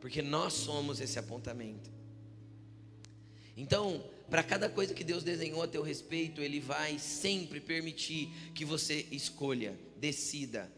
porque 0.00 0.22
nós 0.22 0.52
somos 0.52 1.00
esse 1.00 1.18
apontamento. 1.18 1.90
Então, 3.56 4.04
para 4.28 4.42
cada 4.42 4.68
coisa 4.68 4.94
que 4.94 5.04
Deus 5.04 5.22
desenhou 5.22 5.62
a 5.62 5.68
teu 5.68 5.82
respeito, 5.82 6.40
Ele 6.40 6.60
vai 6.60 6.98
sempre 6.98 7.60
permitir 7.60 8.28
que 8.54 8.64
você 8.64 9.06
escolha, 9.10 9.78
decida, 9.96 10.70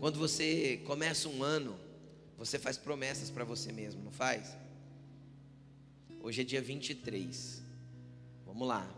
quando 0.00 0.18
você 0.18 0.80
começa 0.84 1.28
um 1.28 1.42
ano, 1.42 1.78
você 2.36 2.58
faz 2.58 2.76
promessas 2.76 3.30
para 3.30 3.44
você 3.44 3.72
mesmo, 3.72 4.02
não 4.02 4.12
faz? 4.12 4.56
Hoje 6.20 6.42
é 6.42 6.44
dia 6.44 6.62
23. 6.62 7.62
Vamos 8.46 8.66
lá. 8.66 8.88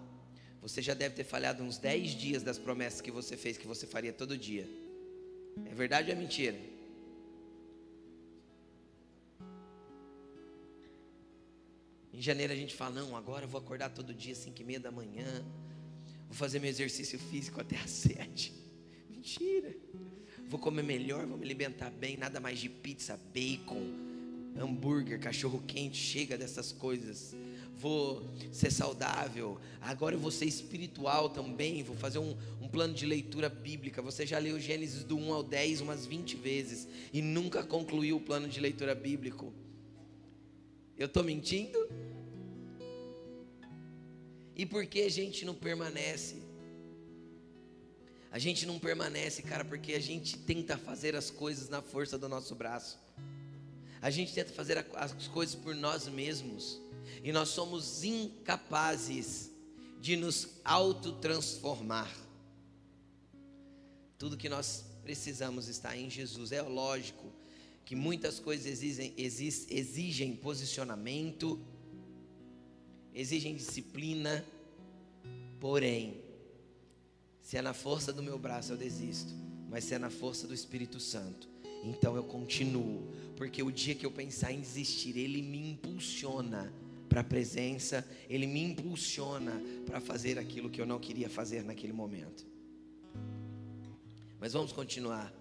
Você 0.60 0.82
já 0.82 0.92
deve 0.92 1.14
ter 1.14 1.24
falhado 1.24 1.62
uns 1.62 1.78
10 1.78 2.10
dias 2.10 2.42
das 2.42 2.58
promessas 2.58 3.00
que 3.00 3.10
você 3.10 3.34
fez 3.36 3.56
que 3.56 3.66
você 3.66 3.86
faria 3.86 4.12
todo 4.12 4.36
dia. 4.36 4.68
É 5.64 5.74
verdade 5.74 6.10
ou 6.10 6.16
é 6.16 6.20
mentira? 6.20 6.58
Em 12.12 12.20
janeiro 12.20 12.52
a 12.52 12.56
gente 12.56 12.74
fala, 12.74 12.96
não, 12.96 13.16
agora 13.16 13.46
eu 13.46 13.48
vou 13.48 13.58
acordar 13.58 13.88
todo 13.88 14.12
dia, 14.12 14.34
5 14.34 14.60
e 14.60 14.64
meia 14.64 14.80
da 14.80 14.90
manhã. 14.90 15.42
Vou 16.26 16.36
fazer 16.36 16.58
meu 16.58 16.68
exercício 16.68 17.18
físico 17.18 17.58
até 17.58 17.76
às 17.76 17.88
7. 17.90 18.52
Mentira 19.08 19.74
vou 20.50 20.58
comer 20.58 20.82
melhor, 20.82 21.24
vou 21.26 21.38
me 21.38 21.44
alimentar 21.44 21.90
bem, 21.90 22.16
nada 22.16 22.40
mais 22.40 22.58
de 22.58 22.68
pizza, 22.68 23.18
bacon, 23.32 23.86
hambúrguer, 24.58 25.20
cachorro 25.20 25.62
quente, 25.64 25.96
chega 25.96 26.36
dessas 26.36 26.72
coisas. 26.72 27.36
Vou 27.78 28.28
ser 28.52 28.72
saudável, 28.72 29.58
agora 29.80 30.16
eu 30.16 30.18
vou 30.18 30.32
ser 30.32 30.46
espiritual 30.46 31.30
também. 31.30 31.84
Vou 31.84 31.94
fazer 31.96 32.18
um, 32.18 32.36
um 32.60 32.68
plano 32.68 32.92
de 32.92 33.06
leitura 33.06 33.48
bíblica. 33.48 34.02
Você 34.02 34.26
já 34.26 34.38
leu 34.38 34.58
Gênesis 34.58 35.04
do 35.04 35.16
1 35.16 35.32
ao 35.32 35.42
10 35.44 35.82
umas 35.82 36.04
20 36.04 36.36
vezes 36.36 36.88
e 37.12 37.22
nunca 37.22 37.62
concluiu 37.62 38.16
o 38.16 38.20
plano 38.20 38.48
de 38.48 38.58
leitura 38.60 38.94
bíblico. 38.94 39.54
Eu 40.98 41.06
estou 41.06 41.22
mentindo? 41.22 41.78
E 44.56 44.66
por 44.66 44.84
que 44.84 45.02
a 45.02 45.08
gente 45.08 45.44
não 45.44 45.54
permanece? 45.54 46.49
A 48.30 48.38
gente 48.38 48.64
não 48.64 48.78
permanece, 48.78 49.42
cara, 49.42 49.64
porque 49.64 49.92
a 49.94 50.00
gente 50.00 50.38
tenta 50.38 50.78
fazer 50.78 51.16
as 51.16 51.30
coisas 51.30 51.68
na 51.68 51.82
força 51.82 52.16
do 52.16 52.28
nosso 52.28 52.54
braço. 52.54 52.98
A 54.00 54.08
gente 54.08 54.32
tenta 54.32 54.52
fazer 54.52 54.78
as 54.94 55.28
coisas 55.28 55.54
por 55.54 55.74
nós 55.74 56.06
mesmos. 56.08 56.80
E 57.24 57.32
nós 57.32 57.48
somos 57.48 58.04
incapazes 58.04 59.50
de 60.00 60.16
nos 60.16 60.48
autotransformar. 60.64 62.10
Tudo 64.16 64.36
que 64.36 64.48
nós 64.48 64.84
precisamos 65.02 65.66
está 65.66 65.96
em 65.96 66.08
Jesus. 66.08 66.52
É 66.52 66.62
lógico 66.62 67.32
que 67.84 67.96
muitas 67.96 68.38
coisas 68.38 68.66
exigem, 68.66 69.12
exigem 69.16 70.36
posicionamento, 70.36 71.60
exigem 73.12 73.56
disciplina, 73.56 74.44
porém, 75.58 76.22
se 77.42 77.56
é 77.56 77.62
na 77.62 77.72
força 77.72 78.12
do 78.12 78.22
meu 78.22 78.38
braço, 78.38 78.72
eu 78.72 78.76
desisto. 78.76 79.32
Mas 79.68 79.84
se 79.84 79.94
é 79.94 79.98
na 79.98 80.10
força 80.10 80.46
do 80.46 80.54
Espírito 80.54 80.98
Santo, 80.98 81.48
então 81.84 82.16
eu 82.16 82.24
continuo. 82.24 83.08
Porque 83.36 83.62
o 83.62 83.70
dia 83.70 83.94
que 83.94 84.04
eu 84.04 84.10
pensar 84.10 84.52
em 84.52 84.60
desistir, 84.60 85.16
Ele 85.16 85.40
me 85.42 85.70
impulsiona 85.70 86.72
para 87.08 87.20
a 87.20 87.24
presença, 87.24 88.06
Ele 88.28 88.46
me 88.46 88.62
impulsiona 88.62 89.62
para 89.86 90.00
fazer 90.00 90.38
aquilo 90.38 90.70
que 90.70 90.80
eu 90.80 90.86
não 90.86 90.98
queria 90.98 91.28
fazer 91.28 91.64
naquele 91.64 91.92
momento. 91.92 92.46
Mas 94.38 94.52
vamos 94.52 94.72
continuar. 94.72 95.32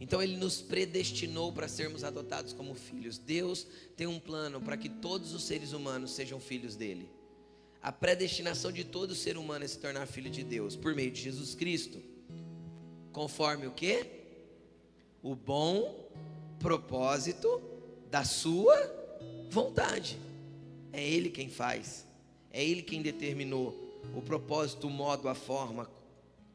Então 0.00 0.20
ele 0.20 0.36
nos 0.36 0.60
predestinou 0.60 1.52
para 1.52 1.68
sermos 1.68 2.04
adotados 2.04 2.52
como 2.52 2.74
filhos. 2.74 3.16
Deus 3.16 3.66
tem 3.96 4.06
um 4.06 4.18
plano 4.18 4.60
para 4.60 4.76
que 4.76 4.88
todos 4.88 5.32
os 5.32 5.44
seres 5.44 5.72
humanos 5.72 6.10
sejam 6.10 6.40
filhos 6.40 6.76
dele 6.76 7.08
a 7.84 7.92
predestinação 7.92 8.72
de 8.72 8.82
todo 8.82 9.14
ser 9.14 9.36
humano 9.36 9.62
é 9.62 9.68
se 9.68 9.78
tornar 9.78 10.06
filho 10.06 10.30
de 10.30 10.42
Deus 10.42 10.74
por 10.74 10.94
meio 10.94 11.10
de 11.10 11.20
Jesus 11.20 11.54
Cristo. 11.54 12.00
Conforme 13.12 13.66
o 13.66 13.72
que? 13.72 14.06
O 15.22 15.34
bom 15.34 16.08
propósito 16.58 17.60
da 18.10 18.24
sua 18.24 18.74
vontade. 19.50 20.18
É 20.94 21.06
Ele 21.06 21.28
quem 21.28 21.50
faz, 21.50 22.06
é 22.50 22.64
Ele 22.64 22.80
quem 22.80 23.02
determinou 23.02 24.00
o 24.16 24.22
propósito, 24.22 24.86
o 24.86 24.90
modo, 24.90 25.28
a 25.28 25.34
forma 25.34 25.90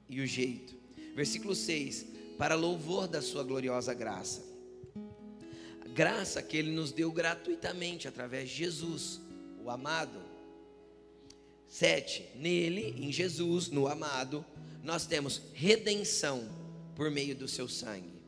e 0.10 0.22
o 0.22 0.26
jeito. 0.26 0.76
Versículo 1.16 1.54
6: 1.54 2.08
Para 2.40 2.56
louvor 2.56 3.08
da 3.08 3.22
sua 3.22 3.44
gloriosa 3.44 3.94
graça. 3.94 4.44
Graça 5.94 6.42
que 6.42 6.58
ele 6.58 6.72
nos 6.72 6.92
deu 6.92 7.12
gratuitamente 7.12 8.08
através 8.08 8.50
de 8.50 8.56
Jesus, 8.56 9.22
o 9.64 9.70
amado. 9.70 10.29
7. 11.70 12.32
Nele, 12.36 12.96
em 12.98 13.12
Jesus, 13.12 13.70
no 13.70 13.88
amado, 13.88 14.44
nós 14.84 15.06
temos 15.06 15.42
redenção 15.54 16.50
por 16.96 17.10
meio 17.12 17.36
do 17.36 17.48
seu 17.48 17.70
sangue. 17.70 18.20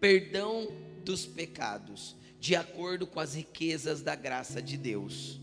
Perdão 0.00 0.68
dos 1.04 1.24
pecados, 1.24 2.16
de 2.38 2.56
acordo 2.56 3.06
com 3.06 3.20
as 3.20 3.34
riquezas 3.34 4.02
da 4.02 4.16
graça 4.16 4.60
de 4.60 4.76
Deus, 4.76 5.40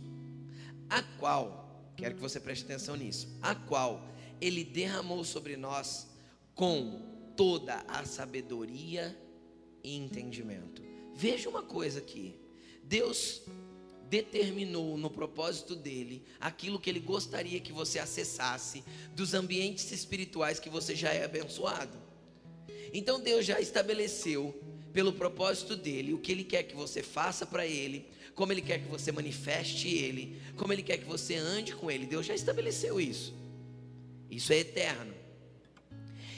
a 0.89 1.01
qual, 1.01 1.91
quero 1.95 2.15
que 2.15 2.21
você 2.21 2.39
preste 2.39 2.65
atenção 2.65 2.95
nisso, 2.95 3.27
a 3.41 3.55
qual 3.55 4.05
ele 4.41 4.63
derramou 4.63 5.23
sobre 5.23 5.55
nós 5.55 6.07
com 6.53 7.33
toda 7.37 7.75
a 7.87 8.05
sabedoria 8.05 9.17
e 9.81 9.95
entendimento. 9.95 10.81
Veja 11.15 11.49
uma 11.49 11.63
coisa 11.63 11.99
aqui. 11.99 12.35
Deus 12.83 13.41
determinou 14.09 14.97
no 14.97 15.09
propósito 15.09 15.75
dele 15.75 16.23
aquilo 16.39 16.79
que 16.79 16.89
ele 16.89 16.99
gostaria 16.99 17.59
que 17.59 17.71
você 17.71 17.99
acessasse 17.99 18.83
dos 19.13 19.33
ambientes 19.33 19.91
espirituais 19.91 20.59
que 20.59 20.69
você 20.69 20.95
já 20.95 21.11
é 21.11 21.25
abençoado. 21.25 21.97
Então 22.93 23.19
Deus 23.19 23.45
já 23.45 23.59
estabeleceu 23.59 24.59
pelo 24.91 25.13
propósito 25.13 25.75
dele 25.75 26.13
o 26.13 26.17
que 26.17 26.31
ele 26.31 26.43
quer 26.43 26.63
que 26.63 26.75
você 26.75 27.03
faça 27.03 27.45
para 27.45 27.65
ele, 27.65 28.07
como 28.33 28.51
ele 28.51 28.61
quer 28.61 28.79
que 28.79 28.89
você 28.89 29.11
manifeste 29.11 29.87
ele, 29.87 30.41
como 30.57 30.73
ele 30.73 30.81
quer 30.81 30.97
que 30.97 31.05
você 31.05 31.35
ande 31.35 31.75
com 31.75 31.91
ele. 31.91 32.05
Deus 32.05 32.25
já 32.25 32.33
estabeleceu 32.33 32.99
isso. 32.99 33.33
Isso 34.29 34.51
é 34.53 34.57
eterno. 34.57 35.13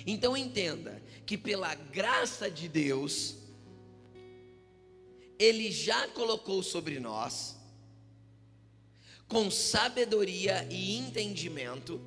Então 0.06 0.36
entenda 0.36 1.01
que 1.25 1.38
pela 1.38 1.74
graça 1.75 2.50
de 2.50 2.68
Deus, 2.68 3.38
Ele 5.38 5.72
já 5.72 6.08
colocou 6.10 6.63
sobre 6.63 7.00
nós, 7.00 7.58
com 9.32 9.50
sabedoria 9.50 10.68
e 10.70 10.98
entendimento, 10.98 12.02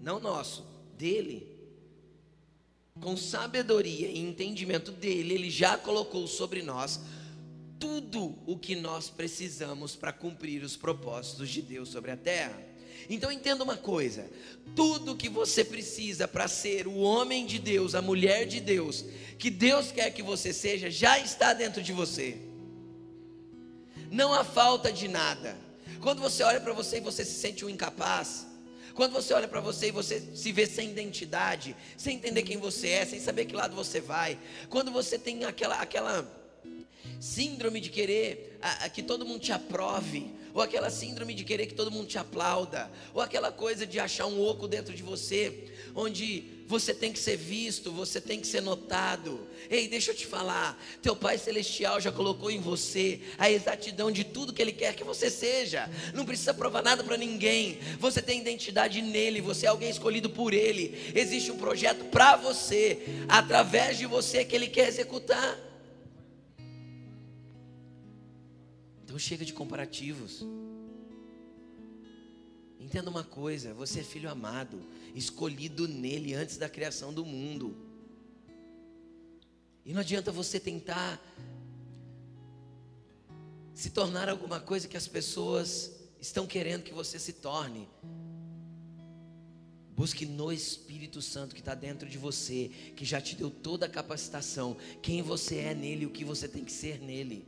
não 0.00 0.20
nosso, 0.20 0.64
dele, 0.96 1.58
com 3.00 3.16
sabedoria 3.16 4.06
e 4.06 4.20
entendimento 4.20 4.92
dele, 4.92 5.34
Ele 5.34 5.50
já 5.50 5.76
colocou 5.76 6.28
sobre 6.28 6.62
nós 6.62 7.00
tudo 7.80 8.38
o 8.46 8.56
que 8.56 8.76
nós 8.76 9.10
precisamos 9.10 9.96
para 9.96 10.12
cumprir 10.12 10.62
os 10.62 10.76
propósitos 10.76 11.50
de 11.50 11.62
Deus 11.62 11.88
sobre 11.88 12.12
a 12.12 12.16
terra. 12.16 12.62
Então 13.08 13.32
entenda 13.32 13.64
uma 13.64 13.76
coisa: 13.76 14.30
tudo 14.76 15.16
que 15.16 15.28
você 15.28 15.64
precisa 15.64 16.28
para 16.28 16.46
ser 16.46 16.86
o 16.86 16.98
homem 16.98 17.44
de 17.44 17.58
Deus, 17.58 17.96
a 17.96 18.02
mulher 18.02 18.46
de 18.46 18.60
Deus, 18.60 19.04
que 19.36 19.50
Deus 19.50 19.90
quer 19.90 20.12
que 20.12 20.22
você 20.22 20.52
seja, 20.52 20.88
já 20.92 21.18
está 21.18 21.52
dentro 21.52 21.82
de 21.82 21.92
você. 21.92 22.40
Não 24.12 24.32
há 24.32 24.44
falta 24.44 24.92
de 24.92 25.08
nada. 25.08 25.69
Quando 26.00 26.20
você 26.20 26.42
olha 26.42 26.60
para 26.60 26.72
você 26.72 26.96
e 26.96 27.00
você 27.00 27.24
se 27.24 27.34
sente 27.34 27.64
um 27.64 27.68
incapaz, 27.68 28.46
quando 28.94 29.12
você 29.12 29.34
olha 29.34 29.46
para 29.46 29.60
você 29.60 29.88
e 29.88 29.90
você 29.90 30.20
se 30.34 30.50
vê 30.50 30.66
sem 30.66 30.90
identidade, 30.90 31.76
sem 31.96 32.16
entender 32.16 32.42
quem 32.42 32.56
você 32.56 32.88
é, 32.88 33.06
sem 33.06 33.20
saber 33.20 33.44
que 33.44 33.54
lado 33.54 33.74
você 33.74 34.00
vai, 34.00 34.38
quando 34.68 34.90
você 34.90 35.18
tem 35.18 35.44
aquela 35.44 35.76
aquela 35.76 36.26
síndrome 37.20 37.80
de 37.80 37.90
querer 37.90 38.58
a, 38.62 38.84
a, 38.84 38.88
que 38.88 39.02
todo 39.02 39.26
mundo 39.26 39.40
te 39.40 39.52
aprove, 39.52 40.30
ou 40.54 40.62
aquela 40.62 40.90
síndrome 40.90 41.34
de 41.34 41.44
querer 41.44 41.66
que 41.66 41.74
todo 41.74 41.90
mundo 41.90 42.06
te 42.06 42.18
aplauda, 42.18 42.90
ou 43.12 43.20
aquela 43.20 43.52
coisa 43.52 43.86
de 43.86 44.00
achar 44.00 44.26
um 44.26 44.40
oco 44.40 44.66
dentro 44.66 44.94
de 44.94 45.02
você, 45.02 45.70
onde 45.94 46.59
você 46.70 46.94
tem 46.94 47.12
que 47.12 47.18
ser 47.18 47.36
visto, 47.36 47.90
você 47.90 48.20
tem 48.20 48.40
que 48.40 48.46
ser 48.46 48.62
notado. 48.62 49.44
Ei, 49.68 49.88
deixa 49.88 50.12
eu 50.12 50.14
te 50.14 50.24
falar, 50.24 50.80
teu 51.02 51.16
Pai 51.16 51.36
Celestial 51.36 52.00
já 52.00 52.12
colocou 52.12 52.48
em 52.48 52.60
você 52.60 53.20
a 53.36 53.50
exatidão 53.50 54.08
de 54.08 54.22
tudo 54.22 54.52
que 54.52 54.62
Ele 54.62 54.70
quer 54.70 54.94
que 54.94 55.02
você 55.02 55.28
seja. 55.28 55.90
Não 56.14 56.24
precisa 56.24 56.54
provar 56.54 56.80
nada 56.80 57.02
para 57.02 57.16
ninguém. 57.16 57.80
Você 57.98 58.22
tem 58.22 58.40
identidade 58.40 59.02
nele, 59.02 59.40
você 59.40 59.66
é 59.66 59.68
alguém 59.68 59.90
escolhido 59.90 60.30
por 60.30 60.54
Ele. 60.54 61.12
Existe 61.12 61.50
um 61.50 61.58
projeto 61.58 62.04
para 62.04 62.36
você, 62.36 63.02
através 63.28 63.98
de 63.98 64.06
você 64.06 64.44
que 64.44 64.54
Ele 64.54 64.68
quer 64.68 64.86
executar. 64.86 65.58
Então 69.02 69.18
chega 69.18 69.44
de 69.44 69.52
comparativos. 69.52 70.46
Entenda 72.80 73.10
uma 73.10 73.22
coisa: 73.22 73.74
você 73.74 74.00
é 74.00 74.02
filho 74.02 74.30
amado, 74.30 74.80
escolhido 75.14 75.86
nele 75.86 76.32
antes 76.32 76.56
da 76.56 76.68
criação 76.68 77.12
do 77.12 77.24
mundo. 77.26 77.76
E 79.84 79.92
não 79.92 80.00
adianta 80.00 80.32
você 80.32 80.58
tentar 80.58 81.20
se 83.74 83.90
tornar 83.90 84.28
alguma 84.28 84.60
coisa 84.60 84.88
que 84.88 84.96
as 84.96 85.06
pessoas 85.06 85.92
estão 86.20 86.46
querendo 86.46 86.82
que 86.82 86.92
você 86.92 87.18
se 87.18 87.34
torne. 87.34 87.88
Busque 89.94 90.24
no 90.24 90.50
Espírito 90.50 91.20
Santo 91.20 91.54
que 91.54 91.60
está 91.60 91.74
dentro 91.74 92.08
de 92.08 92.16
você, 92.16 92.70
que 92.96 93.04
já 93.04 93.20
te 93.20 93.36
deu 93.36 93.50
toda 93.50 93.84
a 93.84 93.88
capacitação, 93.88 94.76
quem 95.02 95.20
você 95.20 95.56
é 95.56 95.74
nele, 95.74 96.06
o 96.06 96.10
que 96.10 96.24
você 96.24 96.48
tem 96.48 96.64
que 96.64 96.72
ser 96.72 97.00
nele. 97.00 97.46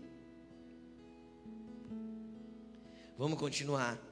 Vamos 3.17 3.39
continuar. 3.39 4.12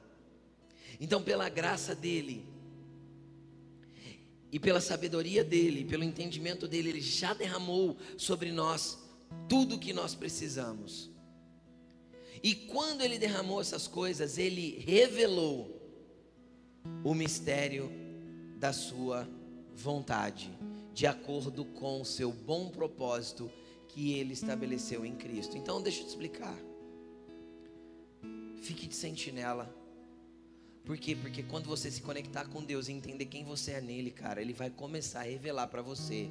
Então, 1.01 1.21
pela 1.21 1.49
graça 1.49 1.95
dele, 1.95 2.45
e 4.51 4.59
pela 4.59 4.81
sabedoria 4.81 5.43
dele, 5.43 5.85
pelo 5.85 6.03
entendimento 6.03 6.67
dele, 6.67 6.89
ele 6.89 7.01
já 7.01 7.33
derramou 7.33 7.97
sobre 8.17 8.51
nós 8.51 8.99
tudo 9.47 9.75
o 9.75 9.79
que 9.79 9.93
nós 9.93 10.13
precisamos. 10.13 11.09
E 12.43 12.53
quando 12.53 13.01
ele 13.01 13.17
derramou 13.17 13.61
essas 13.61 13.87
coisas, 13.87 14.37
ele 14.37 14.77
revelou 14.79 15.81
o 17.03 17.13
mistério 17.13 17.89
da 18.57 18.73
sua 18.73 19.27
vontade, 19.73 20.51
de 20.93 21.07
acordo 21.07 21.63
com 21.63 22.01
o 22.01 22.05
seu 22.05 22.31
bom 22.31 22.69
propósito 22.69 23.49
que 23.87 24.13
ele 24.13 24.33
estabeleceu 24.33 25.05
em 25.05 25.15
Cristo. 25.15 25.57
Então, 25.57 25.81
deixa 25.81 26.01
eu 26.01 26.05
te 26.05 26.09
explicar. 26.09 26.57
Fique 28.61 28.85
de 28.85 28.95
sentinela. 28.95 29.80
Por 30.83 30.97
quê? 30.97 31.15
Porque 31.15 31.43
quando 31.43 31.67
você 31.67 31.91
se 31.91 32.01
conectar 32.01 32.45
com 32.45 32.63
Deus 32.63 32.87
e 32.87 32.91
entender 32.91 33.25
quem 33.25 33.45
você 33.45 33.71
é 33.71 33.81
nele, 33.81 34.11
cara, 34.11 34.41
ele 34.41 34.53
vai 34.53 34.69
começar 34.69 35.19
a 35.19 35.23
revelar 35.23 35.67
para 35.67 35.81
você 35.81 36.29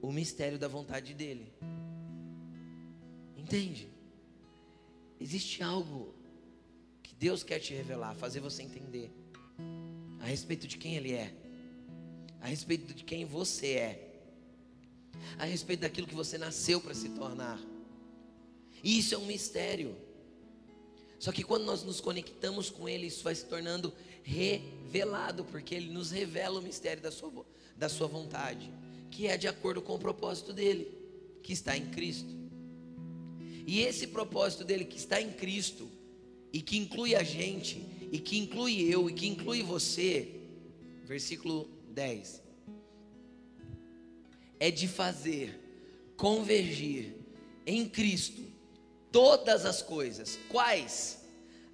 o 0.00 0.10
mistério 0.10 0.58
da 0.58 0.68
vontade 0.68 1.14
dele. 1.14 1.52
Entende? 3.36 3.88
Existe 5.20 5.62
algo 5.62 6.14
que 7.02 7.14
Deus 7.14 7.42
quer 7.42 7.58
te 7.58 7.74
revelar, 7.74 8.14
fazer 8.14 8.40
você 8.40 8.62
entender 8.62 9.10
a 10.20 10.24
respeito 10.26 10.66
de 10.66 10.78
quem 10.78 10.96
ele 10.96 11.12
é, 11.12 11.34
a 12.40 12.46
respeito 12.46 12.94
de 12.94 13.04
quem 13.04 13.24
você 13.24 13.72
é, 13.72 14.14
a 15.38 15.44
respeito 15.44 15.80
daquilo 15.80 16.06
que 16.06 16.14
você 16.14 16.38
nasceu 16.38 16.80
para 16.80 16.94
se 16.94 17.10
tornar. 17.10 17.60
E 18.82 18.98
isso 18.98 19.14
é 19.14 19.18
um 19.18 19.26
mistério. 19.26 19.96
Só 21.24 21.32
que 21.32 21.42
quando 21.42 21.64
nós 21.64 21.82
nos 21.82 22.02
conectamos 22.02 22.68
com 22.68 22.86
Ele, 22.86 23.06
isso 23.06 23.24
vai 23.24 23.34
se 23.34 23.46
tornando 23.46 23.94
revelado, 24.22 25.42
porque 25.46 25.74
Ele 25.74 25.88
nos 25.88 26.10
revela 26.10 26.60
o 26.60 26.62
mistério 26.62 27.02
da 27.02 27.10
sua, 27.10 27.46
da 27.74 27.88
sua 27.88 28.06
vontade, 28.06 28.70
que 29.10 29.26
é 29.26 29.38
de 29.38 29.48
acordo 29.48 29.80
com 29.80 29.94
o 29.94 29.98
propósito 29.98 30.52
dele, 30.52 30.86
que 31.42 31.54
está 31.54 31.74
em 31.78 31.86
Cristo. 31.86 32.28
E 33.66 33.80
esse 33.80 34.08
propósito 34.08 34.64
dele 34.64 34.84
que 34.84 34.98
está 34.98 35.18
em 35.18 35.32
Cristo, 35.32 35.90
e 36.52 36.60
que 36.60 36.76
inclui 36.76 37.14
a 37.14 37.22
gente, 37.22 37.82
e 38.12 38.18
que 38.18 38.36
inclui 38.36 38.82
eu, 38.82 39.08
e 39.08 39.14
que 39.14 39.26
inclui 39.26 39.62
você, 39.62 40.28
versículo 41.06 41.66
10, 41.88 42.42
é 44.60 44.70
de 44.70 44.86
fazer 44.86 45.58
convergir 46.18 47.14
em 47.66 47.88
Cristo 47.88 48.53
todas 49.14 49.64
as 49.64 49.80
coisas. 49.80 50.40
Quais? 50.48 51.20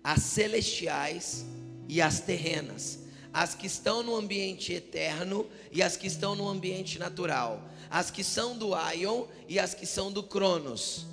As 0.04 0.20
celestiais 0.20 1.46
e 1.88 2.02
as 2.02 2.20
terrenas. 2.20 2.98
As 3.32 3.54
que 3.54 3.66
estão 3.66 4.02
no 4.02 4.14
ambiente 4.14 4.74
eterno 4.74 5.48
e 5.72 5.82
as 5.82 5.96
que 5.96 6.06
estão 6.06 6.36
no 6.36 6.46
ambiente 6.46 6.98
natural. 6.98 7.66
As 7.88 8.10
que 8.10 8.22
são 8.22 8.58
do 8.58 8.74
Aion 8.74 9.24
e 9.48 9.58
as 9.58 9.72
que 9.72 9.86
são 9.86 10.12
do 10.12 10.22
Cronos. 10.22 11.06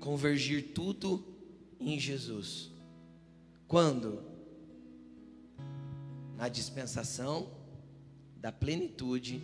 Convergir 0.00 0.72
tudo 0.74 1.24
em 1.78 1.96
Jesus. 1.96 2.72
Quando? 3.68 4.20
Na 6.36 6.48
dispensação 6.48 7.52
da 8.36 8.50
plenitude 8.50 9.40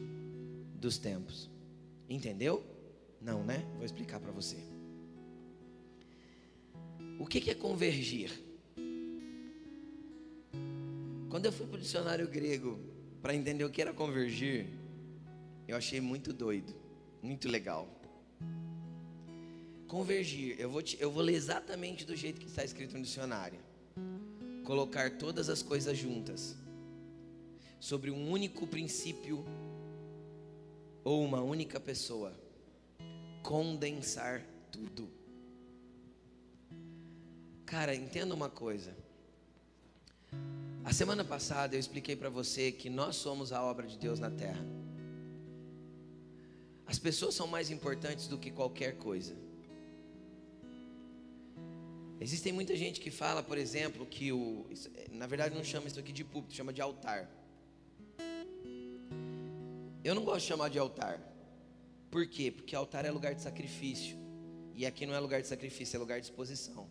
dos 0.74 0.98
tempos. 0.98 1.48
Entendeu? 2.08 2.64
Não, 3.20 3.44
né? 3.44 3.64
Vou 3.76 3.84
explicar 3.84 4.18
para 4.18 4.32
você. 4.32 4.75
O 7.26 7.28
que 7.28 7.50
é 7.50 7.54
convergir? 7.56 8.30
Quando 11.28 11.46
eu 11.46 11.50
fui 11.50 11.66
para 11.66 11.76
o 11.76 11.80
dicionário 11.80 12.28
grego 12.28 12.78
para 13.20 13.34
entender 13.34 13.64
o 13.64 13.68
que 13.68 13.82
era 13.82 13.92
convergir, 13.92 14.68
eu 15.66 15.76
achei 15.76 16.00
muito 16.00 16.32
doido, 16.32 16.72
muito 17.20 17.48
legal. 17.48 17.88
Convergir, 19.88 20.54
eu 20.60 20.70
vou, 20.70 20.80
te, 20.80 20.96
eu 21.00 21.10
vou 21.10 21.20
ler 21.20 21.34
exatamente 21.34 22.04
do 22.04 22.14
jeito 22.14 22.40
que 22.40 22.46
está 22.46 22.62
escrito 22.62 22.96
no 22.96 23.02
dicionário. 23.02 23.58
Colocar 24.62 25.18
todas 25.18 25.48
as 25.48 25.62
coisas 25.62 25.98
juntas 25.98 26.54
sobre 27.80 28.08
um 28.08 28.30
único 28.30 28.68
princípio 28.68 29.44
ou 31.02 31.24
uma 31.24 31.40
única 31.40 31.80
pessoa. 31.80 32.32
Condensar 33.42 34.46
tudo. 34.70 35.25
Cara, 37.66 37.92
entenda 37.96 38.32
uma 38.32 38.48
coisa. 38.48 38.96
A 40.84 40.92
semana 40.92 41.24
passada 41.24 41.74
eu 41.74 41.80
expliquei 41.80 42.14
para 42.14 42.30
você 42.30 42.70
que 42.70 42.88
nós 42.88 43.16
somos 43.16 43.52
a 43.52 43.60
obra 43.60 43.88
de 43.88 43.98
Deus 43.98 44.20
na 44.20 44.30
terra. 44.30 44.64
As 46.86 46.96
pessoas 46.96 47.34
são 47.34 47.48
mais 47.48 47.68
importantes 47.68 48.28
do 48.28 48.38
que 48.38 48.52
qualquer 48.52 48.96
coisa. 48.98 49.34
Existem 52.20 52.52
muita 52.52 52.76
gente 52.76 53.00
que 53.00 53.10
fala, 53.10 53.42
por 53.42 53.58
exemplo, 53.58 54.06
que 54.06 54.30
o. 54.30 54.64
Na 55.10 55.26
verdade, 55.26 55.56
não 55.56 55.64
chama 55.64 55.88
isso 55.88 55.98
aqui 55.98 56.12
de 56.12 56.22
púlpito, 56.22 56.54
chama 56.54 56.72
de 56.72 56.80
altar. 56.80 57.28
Eu 60.04 60.14
não 60.14 60.24
gosto 60.24 60.42
de 60.42 60.46
chamar 60.46 60.70
de 60.70 60.78
altar. 60.78 61.20
Por 62.12 62.28
quê? 62.28 62.52
Porque 62.52 62.76
altar 62.76 63.04
é 63.04 63.10
lugar 63.10 63.34
de 63.34 63.42
sacrifício. 63.42 64.16
E 64.76 64.86
aqui 64.86 65.04
não 65.04 65.14
é 65.14 65.18
lugar 65.18 65.42
de 65.42 65.48
sacrifício, 65.48 65.96
é 65.96 65.98
lugar 65.98 66.20
de 66.20 66.26
exposição. 66.26 66.88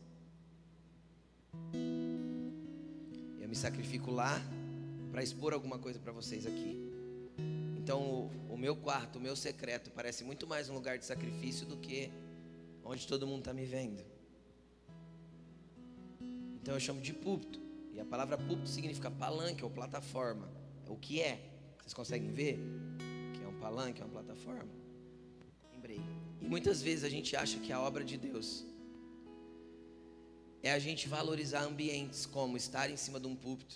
Eu 3.39 3.49
me 3.49 3.55
sacrifico 3.55 4.11
lá 4.11 4.41
para 5.11 5.23
expor 5.23 5.53
alguma 5.53 5.79
coisa 5.79 5.99
para 5.99 6.11
vocês 6.11 6.45
aqui. 6.45 6.77
Então, 7.77 8.01
o, 8.01 8.53
o, 8.53 8.57
meu 8.57 8.75
quarto, 8.75 9.17
o 9.17 9.21
meu 9.21 9.35
secreto, 9.35 9.91
parece 9.91 10.23
muito 10.23 10.47
mais 10.47 10.69
um 10.69 10.73
lugar 10.73 10.97
de 10.97 11.05
sacrifício 11.05 11.65
do 11.65 11.77
que 11.77 12.11
onde 12.83 13.07
todo 13.07 13.27
mundo 13.27 13.39
está 13.39 13.53
me 13.53 13.65
vendo. 13.65 14.03
Então, 16.61 16.73
eu 16.73 16.79
chamo 16.79 16.99
de 16.99 17.13
púlpito. 17.13 17.59
E 17.93 17.99
a 17.99 18.05
palavra 18.05 18.37
púlpito 18.37 18.67
significa 18.67 19.09
palanque 19.09 19.63
ou 19.63 19.69
plataforma. 19.69 20.49
O 20.87 20.97
que 20.97 21.21
é? 21.21 21.39
Vocês 21.77 21.93
conseguem 21.93 22.31
ver? 22.31 22.59
Que 23.33 23.43
é 23.43 23.47
um 23.47 23.59
palanque, 23.59 24.01
é 24.01 24.05
uma 24.05 24.11
plataforma. 24.11 24.71
Lembrei. 25.71 26.01
E 26.41 26.47
muitas 26.47 26.81
vezes 26.81 27.03
a 27.03 27.09
gente 27.09 27.35
acha 27.35 27.59
que 27.59 27.71
a 27.71 27.79
obra 27.79 28.03
de 28.03 28.17
Deus 28.17 28.65
é 30.65 30.71
a 30.71 30.79
gente 30.79 31.07
valorizar 31.07 31.61
ambientes 31.61 32.25
como 32.25 32.57
estar 32.57 32.89
em 32.89 32.97
cima 32.97 33.19
de 33.19 33.27
um 33.27 33.35
púlpito, 33.35 33.75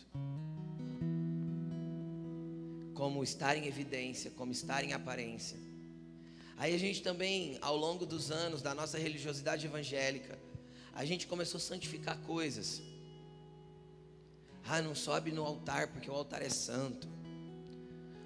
como 2.95 3.23
estar 3.23 3.56
em 3.56 3.67
evidência, 3.67 4.32
como 4.32 4.52
estar 4.52 4.84
em 4.84 4.91
aparência. 4.91 5.56
Aí 6.58 6.73
a 6.73 6.80
gente 6.80 7.04
também, 7.04 7.60
ao 7.62 7.78
longo 7.78 8.08
dos 8.08 8.32
anos 8.32 8.63
da 8.63 8.73
nossa 8.73 8.97
religiosidade 8.97 9.67
evangélica, 9.67 10.39
a 10.95 11.06
gente 11.06 11.28
começou 11.28 11.60
a 11.60 11.62
santificar 11.62 12.17
coisas. 12.21 12.82
Ah, 14.65 14.82
não 14.82 14.95
sobe 14.95 15.32
no 15.32 15.45
altar 15.45 15.89
porque 15.89 16.10
o 16.10 16.13
altar 16.13 16.41
é 16.41 16.49
santo. 16.49 17.08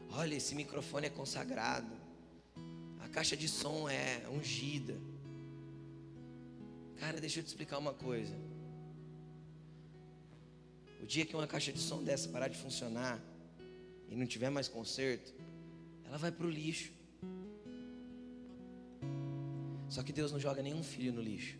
Olha, 0.10 0.36
esse 0.36 0.56
microfone 0.56 1.08
é 1.08 1.10
consagrado. 1.10 1.92
A 3.02 3.10
caixa 3.10 3.36
de 3.36 3.50
som 3.50 3.90
é 3.90 4.26
ungida. 4.32 4.96
Cara, 6.96 7.20
deixa 7.20 7.42
eu 7.42 7.44
te 7.44 7.48
explicar 7.48 7.78
uma 7.78 7.94
coisa. 7.94 8.53
O 11.04 11.06
dia 11.06 11.26
que 11.26 11.36
uma 11.36 11.46
caixa 11.46 11.74
de 11.74 11.80
som 11.80 12.02
dessa 12.02 12.30
parar 12.30 12.48
de 12.48 12.58
funcionar 12.58 13.22
e 14.08 14.16
não 14.16 14.26
tiver 14.26 14.50
mais 14.50 14.70
conserto, 14.70 15.34
ela 16.06 16.18
vai 16.18 16.32
para 16.32 16.48
o 16.48 16.50
lixo. 16.50 16.94
Só 19.90 20.02
que 20.02 20.14
Deus 20.14 20.32
não 20.32 20.40
joga 20.40 20.64
nenhum 20.64 20.82
filho 20.82 21.12
no 21.12 21.22
lixo. 21.22 21.58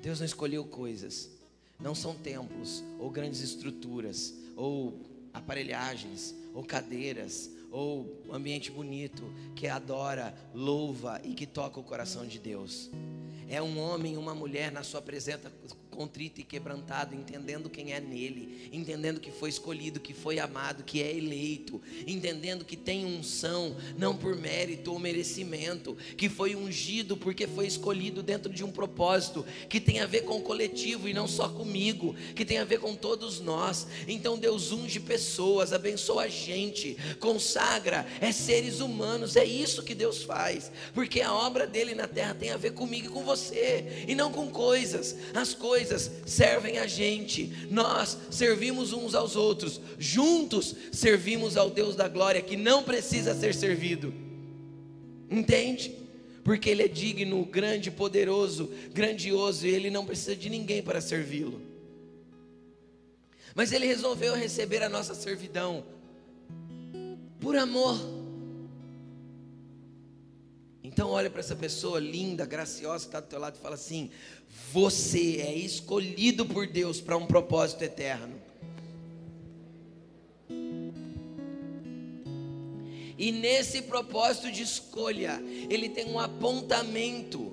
Deus 0.00 0.20
não 0.20 0.24
escolheu 0.24 0.64
coisas, 0.64 1.28
não 1.78 1.94
são 1.94 2.14
templos, 2.14 2.82
ou 2.98 3.10
grandes 3.10 3.42
estruturas, 3.42 4.32
ou 4.56 4.98
aparelhagens, 5.34 6.34
ou 6.54 6.64
cadeiras, 6.64 7.50
ou 7.70 8.22
ambiente 8.32 8.70
bonito 8.70 9.22
que 9.54 9.68
adora, 9.68 10.34
louva 10.54 11.20
e 11.24 11.34
que 11.34 11.46
toca 11.46 11.78
o 11.78 11.84
coração 11.84 12.26
de 12.26 12.38
Deus. 12.38 12.88
É 13.50 13.60
um 13.60 13.78
homem 13.78 14.14
e 14.14 14.16
uma 14.16 14.34
mulher 14.34 14.72
na 14.72 14.82
sua 14.82 15.02
presença 15.02 15.52
contrito 15.92 16.40
e 16.40 16.44
quebrantado, 16.44 17.14
entendendo 17.14 17.70
quem 17.70 17.92
é 17.92 18.00
nele, 18.00 18.68
entendendo 18.72 19.20
que 19.20 19.30
foi 19.30 19.50
escolhido, 19.50 20.00
que 20.00 20.14
foi 20.14 20.38
amado, 20.38 20.82
que 20.82 21.02
é 21.02 21.14
eleito, 21.14 21.80
entendendo 22.06 22.64
que 22.64 22.76
tem 22.76 23.04
unção, 23.04 23.76
não 23.96 24.16
por 24.16 24.34
mérito 24.34 24.90
ou 24.92 24.98
merecimento, 24.98 25.96
que 26.16 26.28
foi 26.28 26.56
ungido 26.56 27.16
porque 27.16 27.46
foi 27.46 27.66
escolhido 27.66 28.22
dentro 28.22 28.52
de 28.52 28.64
um 28.64 28.70
propósito 28.72 29.44
que 29.68 29.80
tem 29.80 30.00
a 30.00 30.06
ver 30.06 30.22
com 30.22 30.38
o 30.38 30.42
coletivo 30.42 31.08
e 31.08 31.14
não 31.14 31.28
só 31.28 31.48
comigo, 31.48 32.14
que 32.34 32.44
tem 32.44 32.58
a 32.58 32.64
ver 32.64 32.80
com 32.80 32.94
todos 32.94 33.38
nós. 33.38 33.86
Então 34.08 34.38
Deus 34.38 34.72
unge 34.72 34.98
pessoas, 34.98 35.72
abençoa 35.72 36.24
a 36.24 36.28
gente, 36.28 36.96
consagra, 37.20 38.06
é 38.20 38.32
seres 38.32 38.80
humanos, 38.80 39.36
é 39.36 39.44
isso 39.44 39.82
que 39.82 39.94
Deus 39.94 40.22
faz, 40.22 40.72
porque 40.94 41.20
a 41.20 41.34
obra 41.34 41.66
dele 41.66 41.94
na 41.94 42.08
terra 42.08 42.34
tem 42.34 42.50
a 42.50 42.56
ver 42.56 42.72
comigo 42.72 43.06
e 43.06 43.10
com 43.10 43.22
você, 43.22 44.04
e 44.08 44.14
não 44.14 44.32
com 44.32 44.50
coisas. 44.50 45.16
As 45.34 45.52
coisas 45.52 45.81
coisas 45.82 46.10
servem 46.24 46.78
a 46.78 46.86
gente, 46.86 47.52
nós 47.68 48.16
servimos 48.30 48.92
uns 48.92 49.14
aos 49.14 49.34
outros, 49.34 49.80
juntos 49.98 50.76
servimos 50.92 51.56
ao 51.56 51.68
Deus 51.70 51.96
da 51.96 52.06
glória 52.06 52.40
que 52.40 52.56
não 52.56 52.84
precisa 52.84 53.34
ser 53.34 53.52
servido, 53.52 54.14
entende? 55.28 55.92
Porque 56.44 56.70
Ele 56.70 56.84
é 56.84 56.88
digno, 56.88 57.44
grande, 57.44 57.90
poderoso, 57.90 58.70
grandioso 58.92 59.66
e 59.66 59.70
Ele 59.70 59.90
não 59.90 60.06
precisa 60.06 60.36
de 60.36 60.48
ninguém 60.48 60.82
para 60.82 61.00
servi-lo. 61.00 61.60
Mas 63.54 63.72
Ele 63.72 63.86
resolveu 63.86 64.34
receber 64.34 64.82
a 64.82 64.88
nossa 64.88 65.14
servidão. 65.14 65.84
Por 67.40 67.56
amor 67.56 67.98
então 70.84 71.10
olha 71.10 71.30
para 71.30 71.40
essa 71.40 71.54
pessoa 71.54 72.00
linda, 72.00 72.44
graciosa, 72.44 73.04
que 73.04 73.08
está 73.08 73.20
do 73.20 73.28
teu 73.28 73.38
lado 73.38 73.56
e 73.56 73.62
fala 73.62 73.76
assim: 73.76 74.10
você 74.72 75.40
é 75.40 75.54
escolhido 75.54 76.44
por 76.44 76.66
Deus 76.66 77.00
para 77.00 77.16
um 77.16 77.26
propósito 77.26 77.82
eterno. 77.82 78.40
E 83.16 83.30
nesse 83.30 83.82
propósito 83.82 84.50
de 84.50 84.62
escolha, 84.62 85.40
ele 85.70 85.88
tem 85.88 86.06
um 86.06 86.18
apontamento, 86.18 87.52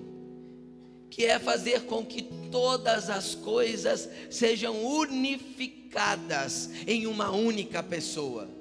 que 1.11 1.25
é 1.25 1.37
fazer 1.37 1.81
com 1.81 2.03
que 2.03 2.23
todas 2.49 3.07
as 3.09 3.35
coisas 3.35 4.09
sejam 4.31 4.83
unificadas 4.83 6.71
em 6.87 7.05
uma 7.05 7.29
única 7.29 7.83
pessoa. 7.83 8.58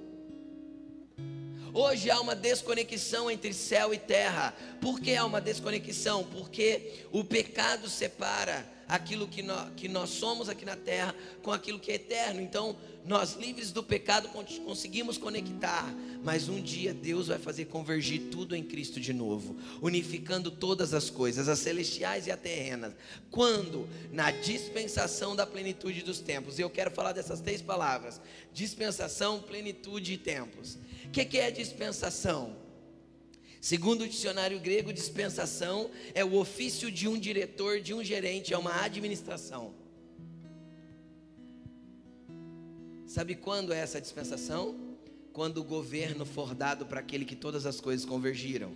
Hoje 1.81 2.11
há 2.11 2.21
uma 2.21 2.35
desconexão 2.35 3.31
entre 3.31 3.55
céu 3.55 3.95
e 3.95 3.99
terra. 3.99 4.53
Por 4.81 4.99
que 4.99 5.15
há 5.15 5.25
uma 5.25 5.41
desconexão? 5.41 6.25
Porque 6.25 7.05
o 7.13 7.23
pecado 7.23 7.89
separa 7.89 8.69
aquilo 8.89 9.29
que 9.29 9.43
nós, 9.43 9.71
que 9.77 9.87
nós 9.87 10.11
somos 10.11 10.49
aqui 10.49 10.65
na 10.65 10.75
terra 10.75 11.15
com 11.41 11.53
aquilo 11.53 11.79
que 11.79 11.93
é 11.93 11.95
eterno. 11.95 12.41
Então, 12.41 12.77
nós 13.05 13.35
livres 13.35 13.71
do 13.71 13.81
pecado 13.81 14.29
conseguimos 14.65 15.17
conectar, 15.17 15.87
mas 16.25 16.49
um 16.49 16.61
dia 16.61 16.93
Deus 16.93 17.29
vai 17.29 17.39
fazer 17.39 17.67
convergir 17.67 18.23
tudo 18.31 18.57
em 18.57 18.63
Cristo 18.65 18.99
de 18.99 19.13
novo, 19.13 19.57
unificando 19.81 20.51
todas 20.51 20.93
as 20.93 21.09
coisas, 21.09 21.49
as 21.49 21.61
celestiais 21.61 22.27
e 22.27 22.33
as 22.33 22.41
terrenas. 22.41 22.93
Quando? 23.31 23.89
Na 24.11 24.33
dispensação 24.33 25.37
da 25.37 25.47
plenitude 25.47 26.03
dos 26.03 26.19
tempos. 26.19 26.59
Eu 26.59 26.69
quero 26.69 26.91
falar 26.91 27.13
dessas 27.13 27.41
três 27.41 27.63
palavras: 27.63 28.21
dispensação, 28.53 29.41
plenitude 29.41 30.15
e 30.15 30.19
tempos. 30.19 30.77
O 31.09 31.11
que, 31.11 31.25
que 31.25 31.39
é 31.39 31.51
dispensação? 31.51 32.55
Segundo 33.63 34.03
o 34.03 34.09
dicionário 34.09 34.61
grego, 34.61 34.93
dispensação 34.93 35.91
é 36.15 36.23
o 36.23 36.35
ofício 36.35 36.93
de 36.93 37.09
um 37.09 37.19
diretor, 37.19 37.81
de 37.81 37.95
um 37.95 38.05
gerente, 38.05 38.53
é 38.53 38.59
uma 38.59 38.83
administração. 38.83 39.75
Sabe 43.07 43.35
quando 43.35 43.73
é 43.73 43.79
essa 43.79 43.99
dispensação? 43.99 44.79
Quando 45.33 45.59
o 45.59 45.65
governo 45.65 46.27
for 46.27 46.55
dado 46.55 46.85
para 46.85 47.01
aquele 47.01 47.25
que 47.25 47.35
todas 47.35 47.65
as 47.65 47.81
coisas 47.81 48.05
convergiram. 48.05 48.75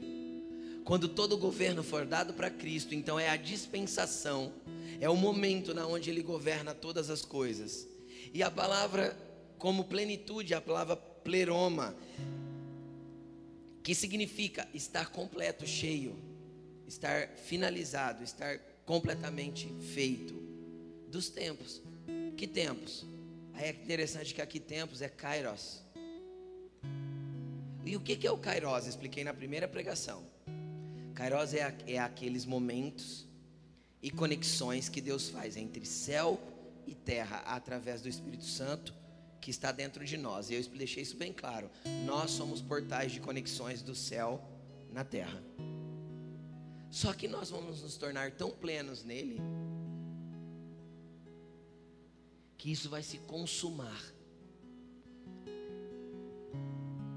Quando 0.84 1.08
todo 1.08 1.34
o 1.34 1.38
governo 1.38 1.82
for 1.82 2.06
dado 2.06 2.32
para 2.32 2.48
Cristo, 2.48 2.94
então 2.94 3.20
é 3.20 3.28
a 3.28 3.36
dispensação, 3.36 4.54
é 4.98 5.08
o 5.08 5.14
momento 5.14 5.74
na 5.74 5.86
onde 5.86 6.08
ele 6.08 6.22
governa 6.22 6.74
todas 6.74 7.10
as 7.10 7.22
coisas. 7.26 7.86
E 8.32 8.42
a 8.42 8.50
palavra 8.50 9.14
como 9.58 9.84
plenitude, 9.84 10.54
a 10.54 10.60
palavra 10.60 11.11
pleroma, 11.22 11.94
que 13.82 13.94
significa 13.94 14.68
estar 14.72 15.10
completo, 15.10 15.66
cheio, 15.66 16.16
estar 16.86 17.28
finalizado, 17.28 18.22
estar 18.22 18.58
completamente 18.84 19.68
feito 19.94 20.34
dos 21.08 21.28
tempos. 21.28 21.82
Que 22.36 22.46
tempos? 22.46 23.04
Aí 23.54 23.64
é 23.64 23.70
interessante 23.70 24.34
que 24.34 24.42
aqui 24.42 24.60
tempos 24.60 25.02
é 25.02 25.08
kairos. 25.08 25.82
E 27.84 27.96
o 27.96 28.00
que 28.00 28.26
é 28.26 28.30
o 28.30 28.38
kairos? 28.38 28.86
Expliquei 28.86 29.24
na 29.24 29.34
primeira 29.34 29.66
pregação. 29.66 30.24
Kairos 31.14 31.52
é, 31.54 31.74
é 31.86 31.98
aqueles 31.98 32.46
momentos 32.46 33.26
e 34.02 34.10
conexões 34.10 34.88
que 34.88 35.00
Deus 35.00 35.28
faz 35.28 35.56
entre 35.56 35.84
céu 35.84 36.40
e 36.86 36.94
terra 36.94 37.38
através 37.46 38.00
do 38.00 38.08
Espírito 38.08 38.44
Santo 38.44 39.01
que 39.42 39.50
está 39.50 39.72
dentro 39.72 40.04
de 40.04 40.16
nós. 40.16 40.48
E 40.48 40.54
eu 40.54 40.62
deixei 40.68 41.02
isso 41.02 41.16
bem 41.16 41.32
claro. 41.32 41.68
Nós 42.06 42.30
somos 42.30 42.62
portais 42.62 43.10
de 43.10 43.20
conexões 43.20 43.82
do 43.82 43.94
céu 43.94 44.40
na 44.90 45.04
terra. 45.04 45.42
Só 46.90 47.12
que 47.12 47.26
nós 47.26 47.50
vamos 47.50 47.82
nos 47.82 47.96
tornar 47.96 48.30
tão 48.32 48.50
plenos 48.50 49.02
nele 49.02 49.40
que 52.56 52.70
isso 52.70 52.88
vai 52.88 53.02
se 53.02 53.18
consumar. 53.18 54.00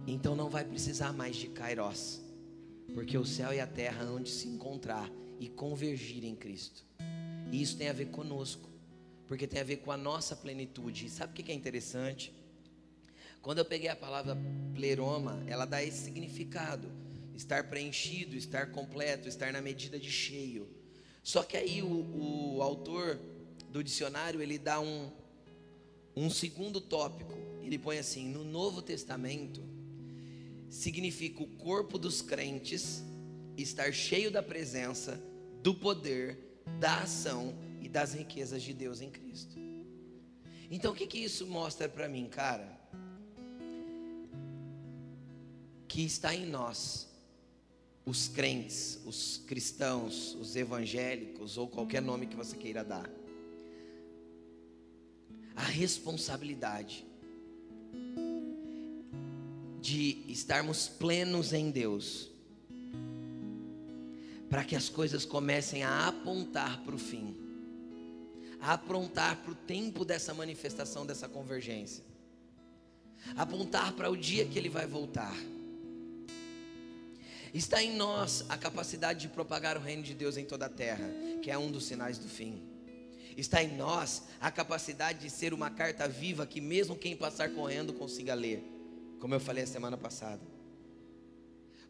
Então 0.08 0.36
não 0.36 0.50
vai 0.50 0.66
precisar 0.66 1.14
mais 1.14 1.36
de 1.36 1.48
Kairos, 1.50 2.22
porque 2.94 3.18
o 3.18 3.26
céu 3.26 3.54
e 3.54 3.60
a 3.60 3.68
terra 3.68 4.04
hão 4.04 4.20
de 4.20 4.30
se 4.30 4.48
encontrar 4.48 5.10
e 5.40 5.48
convergir 5.48 6.24
em 6.24 6.36
Cristo. 6.36 6.84
E 7.52 7.62
isso 7.62 7.78
tem 7.78 7.90
a 7.90 7.94
ver 7.94 8.08
conosco 8.08 8.75
porque 9.28 9.48
tem 9.48 9.60
a 9.60 9.64
ver 9.64 9.78
com 9.78 9.92
a 9.92 9.98
nossa 9.98 10.36
plenitude. 10.36 11.10
Sabe 11.10 11.32
o 11.32 11.44
que 11.44 11.52
é 11.52 11.56
interessante? 11.56 12.34
Quando 13.42 13.60
eu 13.60 13.66
peguei 13.66 13.90
a 13.90 13.96
palavra 13.96 14.38
pleroma, 14.74 15.44
ela 15.48 15.66
dá 15.66 15.84
esse 15.84 16.04
significado: 16.04 16.92
estar 17.36 17.70
preenchido, 17.70 18.36
estar 18.36 18.72
completo, 18.72 19.28
estar 19.28 19.52
na 19.52 19.62
medida 19.62 20.00
de 20.00 20.12
cheio. 20.12 20.68
Só 21.24 21.44
que 21.44 21.58
aí 21.58 21.82
o, 21.82 22.58
o 22.58 22.62
autor 22.62 23.20
do 23.70 23.84
dicionário 23.84 24.42
ele 24.42 24.58
dá 24.58 24.80
um, 24.80 25.12
um 26.16 26.30
segundo 26.30 26.80
tópico. 26.80 27.34
Ele 27.62 27.78
põe 27.78 27.98
assim: 27.98 28.30
no 28.30 28.44
Novo 28.44 28.82
Testamento 28.82 29.64
significa 30.70 31.42
o 31.42 31.48
corpo 31.48 31.98
dos 31.98 32.22
crentes 32.22 33.04
estar 33.58 33.94
cheio 33.94 34.30
da 34.30 34.44
presença, 34.44 35.22
do 35.62 35.74
poder, 35.74 36.38
da 36.80 37.02
ação 37.04 37.56
e 37.86 37.88
das 37.88 38.15
riquezas 38.15 38.63
de 38.63 38.74
Deus 38.74 39.00
em 39.00 39.12
Cristo. 39.12 39.56
Então 40.71 40.91
o 40.91 40.95
que, 40.95 41.06
que 41.06 41.19
isso 41.19 41.45
mostra 41.45 41.88
para 41.88 42.10
mim, 42.10 42.28
cara? 42.28 42.67
Que 45.88 46.04
está 46.04 46.34
em 46.34 46.48
nós, 46.48 47.08
os 48.04 48.28
crentes, 48.28 49.00
os 49.06 49.38
cristãos, 49.45 50.34
os 50.34 50.56
evangélicos, 50.56 51.60
ou 51.60 51.67
qualquer 51.67 52.02
nome 52.02 52.26
que 52.26 52.36
você 52.36 52.58
queira 52.58 52.84
dar, 52.84 53.08
a 55.56 55.63
responsabilidade 55.63 57.06
de 59.80 60.24
estarmos 60.28 60.88
plenos 60.88 61.54
em 61.54 61.69
Deus, 61.69 62.32
para 64.50 64.63
que 64.63 64.76
as 64.76 64.89
coisas 64.89 65.24
comecem 65.24 65.84
a 65.84 66.08
apontar 66.08 66.84
para 66.84 66.95
o 66.95 66.98
fim 66.98 67.45
aprontar 68.73 69.38
para 69.38 69.51
o 69.51 69.56
tempo 69.56 70.04
dessa 70.04 70.34
manifestação, 70.34 71.06
dessa 71.06 71.28
convergência, 71.30 72.04
apontar 73.36 73.93
para 73.93 74.10
o 74.10 74.17
dia 74.17 74.45
que 74.45 74.58
ele 74.58 74.69
vai 74.69 74.88
voltar. 74.88 75.36
Está 77.54 77.82
em 77.82 77.95
nós 77.95 78.43
a 78.49 78.58
capacidade 78.58 79.21
de 79.21 79.28
propagar 79.30 79.78
o 79.78 79.80
reino 79.80 80.04
de 80.04 80.13
Deus 80.13 80.36
em 80.36 80.43
toda 80.43 80.65
a 80.65 80.69
terra, 80.69 81.10
que 81.41 81.49
é 81.49 81.58
um 81.58 81.71
dos 81.71 81.86
sinais 81.86 82.17
do 82.17 82.28
fim. 82.28 82.62
Está 83.38 83.63
em 83.63 83.75
nós 83.78 84.23
a 84.41 84.51
capacidade 84.51 85.19
de 85.19 85.30
ser 85.30 85.54
uma 85.54 85.69
carta 85.69 86.08
viva 86.08 86.45
que, 86.45 86.60
mesmo 86.60 86.95
quem 86.95 87.15
passar 87.15 87.49
correndo, 87.49 87.93
consiga 87.93 88.34
ler, 88.34 88.63
como 89.19 89.34
eu 89.34 89.39
falei 89.39 89.63
a 89.63 89.67
semana 89.67 89.97
passada 89.97 90.55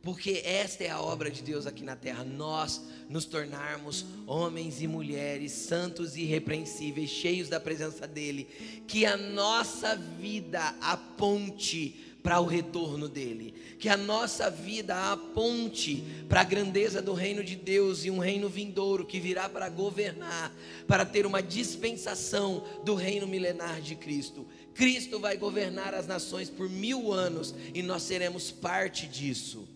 porque 0.06 0.44
esta 0.46 0.84
é 0.84 0.92
a 0.92 1.02
obra 1.02 1.32
de 1.32 1.42
Deus 1.42 1.66
aqui 1.66 1.84
na 1.84 1.96
terra, 1.96 2.24
nós 2.24 2.80
nos 3.10 3.26
tornarmos 3.26 4.06
homens 4.28 4.80
e 4.80 4.88
mulheres 4.88 5.52
santos 5.52 6.16
e 6.16 6.22
irrepreensíveis, 6.22 7.10
cheios 7.10 7.50
da 7.50 7.60
presença 7.60 8.08
dEle, 8.08 8.48
que 8.88 9.04
a 9.04 9.18
nossa 9.18 9.96
vida 9.96 10.76
aponte 10.80 11.96
para 12.22 12.40
o 12.40 12.46
retorno 12.46 13.10
dele, 13.10 13.56
que 13.80 13.90
a 13.90 13.98
nossa 13.98 14.48
vida 14.48 15.12
aponte 15.12 16.04
para 16.30 16.42
a 16.42 16.44
grandeza 16.44 17.02
do 17.02 17.14
reino 17.14 17.44
de 17.44 17.56
Deus 17.56 18.06
e 18.06 18.12
um 18.12 18.20
reino 18.20 18.48
vindouro 18.48 19.08
que 19.08 19.20
virá 19.20 19.50
para 19.50 19.70
governar, 19.70 20.56
para 20.88 21.04
ter 21.04 21.26
uma 21.26 21.42
dispensação 21.42 22.64
do 22.84 22.94
reino 22.94 23.26
milenar 23.26 23.82
de 23.82 23.96
Cristo. 23.96 24.46
Cristo 24.76 25.20
vai 25.20 25.36
governar 25.36 25.96
as 25.96 26.06
nações 26.06 26.48
por 26.48 26.70
mil 26.70 27.12
anos 27.12 27.56
e 27.74 27.82
nós 27.82 28.04
seremos 28.04 28.52
parte 28.52 29.08
disso. 29.08 29.68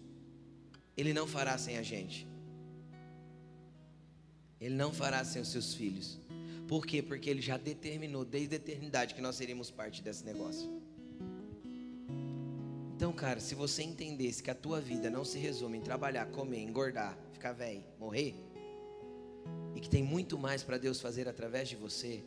Ele 1.00 1.14
não 1.14 1.26
fará 1.26 1.58
sem 1.58 1.78
a 1.78 1.82
gente. 1.82 2.28
Ele 4.60 4.76
não 4.76 4.92
fará 4.92 5.24
sem 5.24 5.42
os 5.42 5.48
seus 5.48 5.74
filhos. 5.74 6.20
Por 6.68 6.86
quê? 6.86 7.02
Porque 7.02 7.30
ele 7.30 7.42
já 7.42 7.58
determinou 7.58 8.26
desde 8.26 8.56
a 8.56 8.58
eternidade 8.58 9.16
que 9.16 9.22
nós 9.22 9.38
seríamos 9.38 9.72
parte 9.72 10.04
desse 10.04 10.26
negócio. 10.26 10.70
Então, 12.96 13.14
cara, 13.14 13.40
se 13.40 13.56
você 13.56 13.82
entendesse 13.82 14.44
que 14.44 14.52
a 14.52 14.56
tua 14.56 14.82
vida 14.82 15.10
não 15.10 15.24
se 15.24 15.40
resume 15.40 15.78
em 15.78 15.82
trabalhar, 15.82 16.26
comer, 16.26 16.62
engordar, 16.62 17.18
ficar 17.32 17.54
velho, 17.54 17.82
morrer, 17.98 18.36
e 19.74 19.80
que 19.80 19.90
tem 19.90 20.04
muito 20.04 20.38
mais 20.38 20.64
para 20.64 20.78
Deus 20.78 21.00
fazer 21.00 21.30
através 21.30 21.70
de 21.70 21.78
você, 21.78 22.22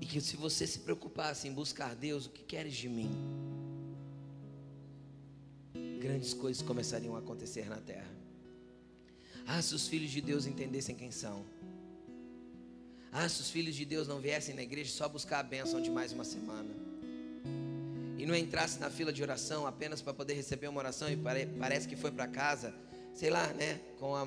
e 0.00 0.06
que 0.06 0.20
se 0.20 0.36
você 0.36 0.68
se 0.68 0.78
preocupasse 0.78 1.48
em 1.48 1.52
buscar 1.52 1.96
Deus, 1.96 2.26
o 2.26 2.30
que 2.30 2.44
queres 2.44 2.74
de 2.74 2.88
mim? 2.88 3.10
Grandes 6.04 6.34
coisas 6.34 6.60
começariam 6.60 7.16
a 7.16 7.18
acontecer 7.18 7.66
na 7.66 7.78
terra. 7.78 8.14
Ah, 9.46 9.62
se 9.62 9.74
os 9.74 9.88
filhos 9.88 10.10
de 10.10 10.20
Deus 10.20 10.44
entendessem 10.44 10.94
quem 10.94 11.10
são. 11.10 11.46
Ah, 13.10 13.26
se 13.26 13.40
os 13.40 13.48
filhos 13.48 13.74
de 13.74 13.86
Deus 13.86 14.06
não 14.06 14.20
viessem 14.20 14.54
na 14.54 14.62
igreja 14.62 14.90
só 14.92 15.08
buscar 15.08 15.38
a 15.38 15.42
bênção 15.42 15.80
de 15.80 15.90
mais 15.90 16.12
uma 16.12 16.24
semana. 16.24 16.68
E 18.18 18.26
não 18.26 18.36
entrasse 18.36 18.78
na 18.78 18.90
fila 18.90 19.10
de 19.14 19.22
oração 19.22 19.66
apenas 19.66 20.02
para 20.02 20.12
poder 20.12 20.34
receber 20.34 20.68
uma 20.68 20.78
oração 20.78 21.10
e 21.10 21.16
pare, 21.16 21.46
parece 21.58 21.88
que 21.88 21.96
foi 21.96 22.10
para 22.10 22.26
casa, 22.26 22.74
sei 23.14 23.30
lá, 23.30 23.46
né? 23.54 23.80
Com 23.98 24.14
a, 24.14 24.24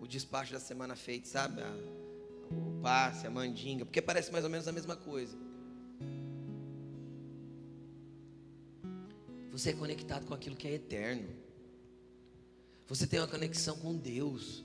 o 0.00 0.08
despacho 0.08 0.52
da 0.52 0.60
semana 0.60 0.96
feito, 0.96 1.28
sabe? 1.28 1.62
A, 1.62 1.70
o 2.50 2.80
passe, 2.82 3.28
a 3.28 3.30
mandinga, 3.30 3.84
porque 3.84 4.02
parece 4.02 4.32
mais 4.32 4.44
ou 4.44 4.50
menos 4.50 4.66
a 4.66 4.72
mesma 4.72 4.96
coisa. 4.96 5.45
Você 9.56 9.70
é 9.70 9.72
conectado 9.72 10.26
com 10.26 10.34
aquilo 10.34 10.54
que 10.54 10.68
é 10.68 10.74
eterno. 10.74 11.26
Você 12.86 13.06
tem 13.06 13.18
uma 13.18 13.26
conexão 13.26 13.74
com 13.78 13.96
Deus. 13.96 14.62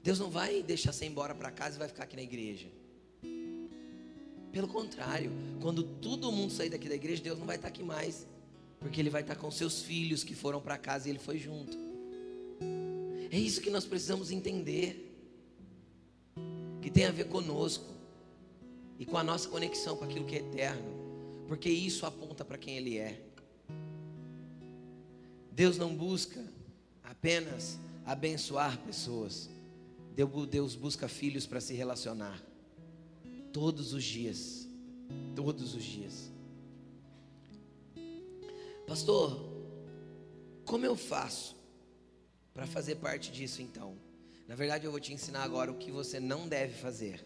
Deus 0.00 0.20
não 0.20 0.30
vai 0.30 0.62
deixar 0.62 0.92
você 0.92 1.06
embora 1.06 1.34
para 1.34 1.50
casa 1.50 1.74
e 1.74 1.78
vai 1.80 1.88
ficar 1.88 2.04
aqui 2.04 2.14
na 2.14 2.22
igreja. 2.22 2.68
Pelo 4.52 4.68
contrário, 4.68 5.32
quando 5.60 5.82
todo 5.82 6.30
mundo 6.30 6.52
sair 6.52 6.70
daqui 6.70 6.88
da 6.88 6.94
igreja, 6.94 7.20
Deus 7.20 7.36
não 7.36 7.46
vai 7.46 7.56
estar 7.56 7.66
aqui 7.66 7.82
mais, 7.82 8.28
porque 8.78 9.00
Ele 9.00 9.10
vai 9.10 9.22
estar 9.22 9.34
com 9.34 9.50
seus 9.50 9.82
filhos 9.82 10.22
que 10.22 10.36
foram 10.36 10.60
para 10.60 10.78
casa 10.78 11.08
e 11.08 11.10
Ele 11.10 11.18
foi 11.18 11.36
junto. 11.36 11.76
É 13.28 13.36
isso 13.36 13.60
que 13.60 13.70
nós 13.70 13.84
precisamos 13.84 14.30
entender, 14.30 15.18
que 16.80 16.92
tem 16.92 17.06
a 17.06 17.10
ver 17.10 17.24
conosco 17.24 17.92
e 19.00 19.04
com 19.04 19.18
a 19.18 19.24
nossa 19.24 19.48
conexão 19.48 19.96
com 19.96 20.04
aquilo 20.04 20.26
que 20.26 20.36
é 20.36 20.38
eterno, 20.38 21.44
porque 21.48 21.68
isso 21.68 22.06
aponta 22.06 22.44
para 22.44 22.56
quem 22.56 22.76
Ele 22.76 22.98
é. 22.98 23.33
Deus 25.54 25.78
não 25.78 25.94
busca 25.94 26.44
apenas 27.04 27.78
abençoar 28.04 28.76
pessoas. 28.80 29.48
Deus 30.50 30.74
busca 30.74 31.06
filhos 31.06 31.46
para 31.46 31.60
se 31.60 31.74
relacionar. 31.74 32.42
Todos 33.52 33.92
os 33.92 34.02
dias. 34.02 34.66
Todos 35.36 35.76
os 35.76 35.84
dias. 35.84 36.28
Pastor, 38.84 39.48
como 40.64 40.84
eu 40.84 40.96
faço 40.96 41.54
para 42.52 42.66
fazer 42.66 42.96
parte 42.96 43.30
disso 43.30 43.62
então? 43.62 43.96
Na 44.48 44.56
verdade, 44.56 44.84
eu 44.84 44.90
vou 44.90 45.00
te 45.00 45.12
ensinar 45.12 45.44
agora 45.44 45.70
o 45.70 45.78
que 45.78 45.92
você 45.92 46.18
não 46.18 46.48
deve 46.48 46.74
fazer. 46.74 47.24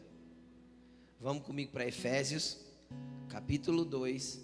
Vamos 1.18 1.44
comigo 1.44 1.72
para 1.72 1.86
Efésios, 1.86 2.58
capítulo 3.30 3.86
2, 3.86 4.38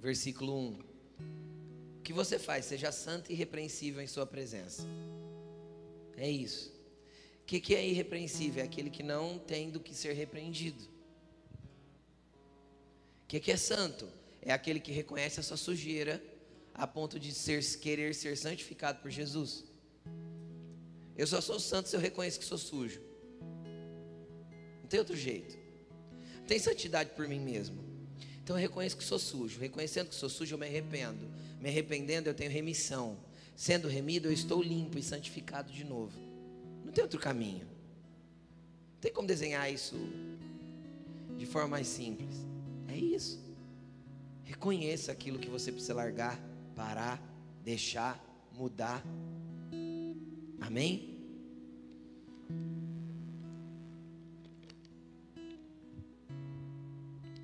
versículo 0.00 0.56
1 0.56 0.89
que 2.10 2.12
você 2.12 2.40
faz? 2.40 2.64
Seja 2.64 2.90
santo 2.90 3.30
e 3.30 3.34
irrepreensível 3.34 4.02
em 4.02 4.06
sua 4.08 4.26
presença. 4.26 4.82
É 6.16 6.28
isso. 6.28 6.72
O 7.42 7.46
que, 7.46 7.60
que 7.60 7.72
é 7.72 7.86
irrepreensível? 7.86 8.60
É 8.62 8.66
aquele 8.66 8.90
que 8.90 9.04
não 9.04 9.38
tem 9.38 9.70
do 9.70 9.78
que 9.78 9.94
ser 9.94 10.12
repreendido. 10.14 10.82
O 13.22 13.28
que, 13.28 13.38
que 13.38 13.52
é 13.52 13.56
santo? 13.56 14.08
É 14.42 14.52
aquele 14.52 14.80
que 14.80 14.90
reconhece 14.90 15.38
a 15.38 15.42
sua 15.44 15.56
sujeira 15.56 16.20
a 16.74 16.84
ponto 16.84 17.16
de 17.20 17.32
ser, 17.32 17.62
querer 17.78 18.12
ser 18.12 18.36
santificado 18.36 19.00
por 19.00 19.10
Jesus. 19.10 19.64
Eu 21.16 21.28
só 21.28 21.40
sou 21.40 21.60
santo 21.60 21.88
se 21.88 21.94
eu 21.94 22.00
reconheço 22.00 22.40
que 22.40 22.44
sou 22.44 22.58
sujo. 22.58 23.00
Não 24.82 24.88
tem 24.88 24.98
outro 24.98 25.16
jeito. 25.16 25.56
tenho 26.48 26.60
santidade 26.60 27.10
por 27.10 27.28
mim 27.28 27.38
mesmo. 27.38 27.84
Então 28.42 28.56
eu 28.56 28.60
reconheço 28.60 28.96
que 28.96 29.04
sou 29.04 29.18
sujo. 29.18 29.60
Reconhecendo 29.60 30.08
que 30.08 30.14
sou 30.16 30.28
sujo, 30.28 30.54
eu 30.54 30.58
me 30.58 30.66
arrependo. 30.66 31.30
Me 31.60 31.68
arrependendo, 31.68 32.28
eu 32.28 32.34
tenho 32.34 32.50
remissão. 32.50 33.18
Sendo 33.54 33.86
remido, 33.86 34.28
eu 34.28 34.32
estou 34.32 34.62
limpo 34.62 34.98
e 34.98 35.02
santificado 35.02 35.70
de 35.70 35.84
novo. 35.84 36.18
Não 36.82 36.90
tem 36.90 37.04
outro 37.04 37.20
caminho. 37.20 37.66
Não 38.94 39.00
tem 39.00 39.12
como 39.12 39.28
desenhar 39.28 39.70
isso 39.70 39.96
de 41.36 41.44
forma 41.44 41.68
mais 41.68 41.86
simples. 41.86 42.34
É 42.88 42.96
isso. 42.96 43.38
Reconheça 44.44 45.12
aquilo 45.12 45.38
que 45.38 45.48
você 45.48 45.70
precisa 45.70 45.94
largar, 45.94 46.40
parar, 46.74 47.22
deixar, 47.62 48.18
mudar. 48.54 49.04
Amém? 50.60 51.18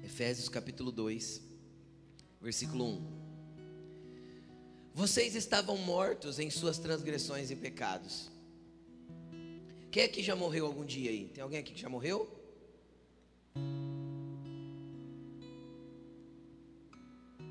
Efésios 0.02 0.48
capítulo 0.48 0.90
2, 0.90 1.42
versículo 2.40 2.86
1. 2.86 3.15
Vocês 4.96 5.34
estavam 5.34 5.76
mortos 5.76 6.38
em 6.38 6.48
suas 6.48 6.78
transgressões 6.78 7.50
e 7.50 7.54
pecados. 7.54 8.30
Quem 9.90 10.04
aqui 10.04 10.22
já 10.22 10.34
morreu 10.34 10.64
algum 10.64 10.86
dia 10.86 11.10
aí? 11.10 11.28
Tem 11.28 11.42
alguém 11.42 11.58
aqui 11.58 11.74
que 11.74 11.80
já 11.82 11.90
morreu? 11.90 12.26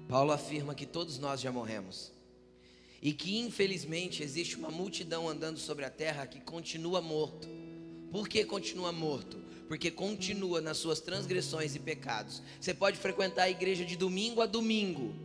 Paulo 0.09 0.31
afirma 0.31 0.73
que 0.73 0.87
todos 0.87 1.19
nós 1.19 1.39
já 1.39 1.51
morremos. 1.51 2.11
E 2.99 3.13
que 3.13 3.37
infelizmente 3.37 4.23
existe 4.23 4.55
uma 4.55 4.71
multidão 4.71 5.29
andando 5.29 5.59
sobre 5.59 5.85
a 5.85 5.89
terra 5.91 6.25
que 6.25 6.41
continua 6.41 6.99
morto. 6.99 7.47
Por 8.11 8.27
que 8.27 8.43
continua 8.43 8.91
morto? 8.91 9.45
porque 9.67 9.89
continua 9.89 10.61
nas 10.61 10.77
suas 10.77 10.99
transgressões 10.99 11.75
e 11.75 11.79
pecados. 11.79 12.39
Você 12.61 12.71
pode 12.71 12.99
frequentar 12.99 13.45
a 13.45 13.49
igreja 13.49 13.83
de 13.83 13.95
domingo 13.95 14.39
a 14.39 14.45
domingo. 14.45 15.24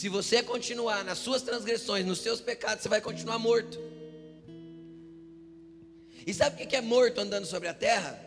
Se 0.00 0.08
você 0.08 0.42
continuar 0.42 1.04
nas 1.04 1.18
suas 1.18 1.42
transgressões, 1.42 2.06
nos 2.06 2.20
seus 2.20 2.40
pecados, 2.40 2.82
você 2.82 2.88
vai 2.88 3.02
continuar 3.02 3.38
morto. 3.38 3.78
E 6.26 6.32
sabe 6.32 6.64
o 6.64 6.66
que 6.66 6.74
é 6.74 6.80
morto 6.80 7.20
andando 7.20 7.44
sobre 7.44 7.68
a 7.68 7.74
terra? 7.74 8.18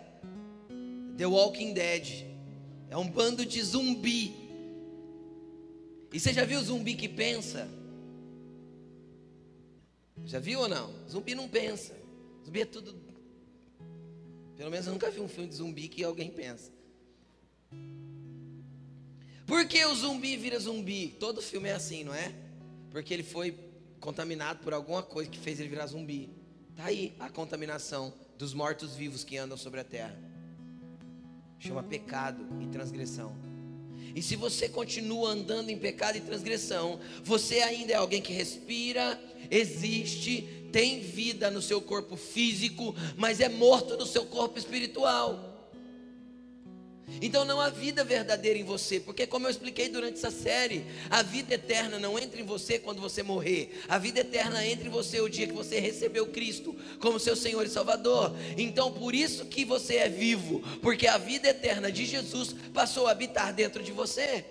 The 1.18 1.26
Walking 1.26 1.74
Dead. 1.74 2.28
É 2.92 2.96
um 2.96 3.10
bando 3.10 3.44
de 3.44 3.60
zumbi. 3.64 4.36
E 6.12 6.20
você 6.20 6.32
já 6.32 6.46
viu 6.46 6.62
zumbi 6.62 6.94
que 6.94 7.10
pensa? 7.10 7.68
Já 10.26 10.38
viu 10.38 10.60
ou 10.60 10.68
não? 10.68 10.94
Zumbi 11.10 11.34
não 11.34 11.50
pensa. 11.50 11.98
Zumbi 12.46 12.62
é 12.62 12.66
tudo 12.66 12.96
pelo 14.56 14.70
menos 14.70 14.86
eu 14.86 14.94
nunca 14.94 15.10
vi 15.10 15.20
um 15.20 15.28
filme 15.28 15.50
de 15.50 15.56
zumbi 15.56 15.88
que 15.88 16.04
alguém 16.04 16.30
pensa. 16.30 16.72
Por 19.46 19.68
que 19.68 19.86
o 19.86 19.96
zumbi 19.96 20.38
vira 20.38 20.60
zumbi? 20.60 21.16
Todo 21.20 21.42
filme 21.42 21.70
é 21.70 21.74
assim, 21.74 22.04
não 22.04 22.14
é? 22.14 22.34
Porque 22.90 23.14
ele 23.14 23.24
foi 23.24 23.58
contaminado 24.00 24.60
por 24.64 24.74
alguma 24.74 25.04
coisa 25.04 25.30
que 25.30 25.38
fez 25.38 25.60
ele 25.60 25.70
virar 25.70 25.88
zumbi. 25.88 26.30
Está 26.72 26.86
aí 26.86 27.14
a 27.20 27.30
contaminação 27.30 28.14
dos 28.38 28.54
mortos-vivos 28.54 29.24
que 29.24 29.38
andam 29.38 29.58
sobre 29.58 29.80
a 29.80 29.84
terra. 29.84 30.18
Chama 31.60 31.84
pecado 31.84 32.46
e 32.62 32.68
transgressão. 32.68 33.36
E 34.16 34.22
se 34.22 34.36
você 34.36 34.70
continua 34.70 35.30
andando 35.30 35.70
em 35.70 35.78
pecado 35.78 36.18
e 36.18 36.22
transgressão, 36.22 37.00
você 37.24 37.60
ainda 37.62 37.94
é 37.94 37.96
alguém 37.96 38.22
que 38.22 38.34
respira, 38.34 39.20
existe, 39.50 40.42
tem 40.72 41.00
vida 41.00 41.50
no 41.50 41.62
seu 41.62 41.82
corpo 41.82 42.16
físico, 42.16 42.96
mas 43.16 43.40
é 43.40 43.50
morto 43.50 43.98
no 43.98 44.06
seu 44.06 44.26
corpo 44.26 44.58
espiritual. 44.58 45.53
Então 47.22 47.46
não 47.46 47.60
há 47.60 47.70
vida 47.70 48.04
verdadeira 48.04 48.58
em 48.58 48.64
você, 48.64 49.00
porque 49.00 49.26
como 49.26 49.46
eu 49.46 49.52
expliquei 49.52 49.90
durante 49.90 50.18
essa 50.18 50.32
série, 50.32 50.86
a 51.10 51.22
vida 51.22 51.54
eterna 51.54 52.00
não 52.00 52.18
entra 52.18 52.40
em 52.40 52.46
você 52.46 52.80
quando 52.80 53.02
você 53.02 53.24
morrer. 53.24 53.82
A 53.88 53.98
vida 53.98 54.20
eterna 54.20 54.66
entra 54.66 54.88
em 54.88 54.92
você 54.92 55.22
o 55.22 55.30
dia 55.30 55.48
que 55.48 55.54
você 55.54 55.80
recebeu 55.80 56.28
Cristo 56.28 56.76
como 57.00 57.20
seu 57.20 57.36
Senhor 57.36 57.66
e 57.66 57.70
Salvador. 57.70 58.36
Então 58.58 58.92
por 58.92 59.16
isso 59.16 59.46
que 59.46 59.64
você 59.66 59.96
é 59.98 60.10
vivo, 60.10 60.62
porque 60.82 61.08
a 61.08 61.18
vida 61.18 61.50
eterna 61.50 61.92
de 61.92 62.06
Jesus 62.06 62.56
passou 62.74 63.08
a 63.08 63.12
habitar 63.12 63.54
dentro 63.54 63.84
de 63.84 63.92
você. 63.92 64.46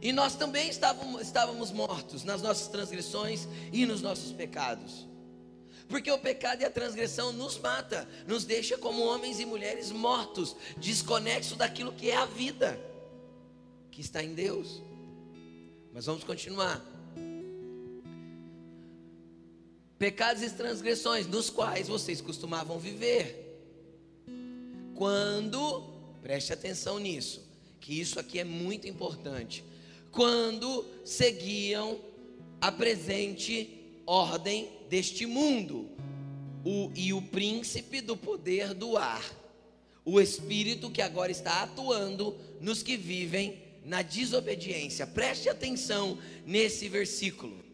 E 0.00 0.12
nós 0.12 0.36
também 0.36 0.68
estávamos, 0.68 1.22
estávamos 1.22 1.72
mortos 1.72 2.22
nas 2.22 2.40
nossas 2.40 2.68
transgressões 2.68 3.48
e 3.72 3.84
nos 3.84 4.00
nossos 4.00 4.32
pecados. 4.32 5.08
Porque 5.88 6.10
o 6.10 6.18
pecado 6.18 6.60
e 6.60 6.64
a 6.64 6.70
transgressão 6.70 7.32
nos 7.32 7.58
mata, 7.58 8.08
nos 8.26 8.44
deixa 8.44 8.76
como 8.76 9.02
homens 9.02 9.40
e 9.40 9.46
mulheres 9.46 9.90
mortos, 9.90 10.54
desconexos 10.76 11.56
daquilo 11.56 11.92
que 11.92 12.10
é 12.10 12.16
a 12.16 12.26
vida, 12.26 12.78
que 13.90 14.00
está 14.00 14.22
em 14.22 14.34
Deus. 14.34 14.82
Mas 15.92 16.06
vamos 16.06 16.24
continuar. 16.24 16.84
Pecados 19.98 20.42
e 20.42 20.50
transgressões 20.50 21.26
nos 21.26 21.50
quais 21.50 21.88
vocês 21.88 22.20
costumavam 22.20 22.78
viver. 22.78 23.46
Quando, 24.94 25.82
preste 26.22 26.52
atenção 26.52 26.98
nisso, 26.98 27.48
que 27.80 27.98
isso 27.98 28.20
aqui 28.20 28.38
é 28.38 28.44
muito 28.44 28.86
importante 28.86 29.64
quando 30.10 30.84
seguiam 31.04 32.00
a 32.60 32.72
presente 32.72 34.02
ordem 34.06 34.68
deste 34.88 35.26
mundo, 35.26 35.88
o, 36.64 36.90
e 36.94 37.12
o 37.12 37.22
príncipe 37.22 38.00
do 38.00 38.16
poder 38.16 38.74
do 38.74 38.96
ar, 38.96 39.22
o 40.04 40.20
espírito 40.20 40.90
que 40.90 41.02
agora 41.02 41.30
está 41.30 41.62
atuando 41.62 42.36
nos 42.60 42.82
que 42.82 42.96
vivem 42.96 43.62
na 43.84 44.02
desobediência. 44.02 45.06
Preste 45.06 45.48
atenção 45.48 46.18
nesse 46.46 46.88
versículo. 46.88 47.64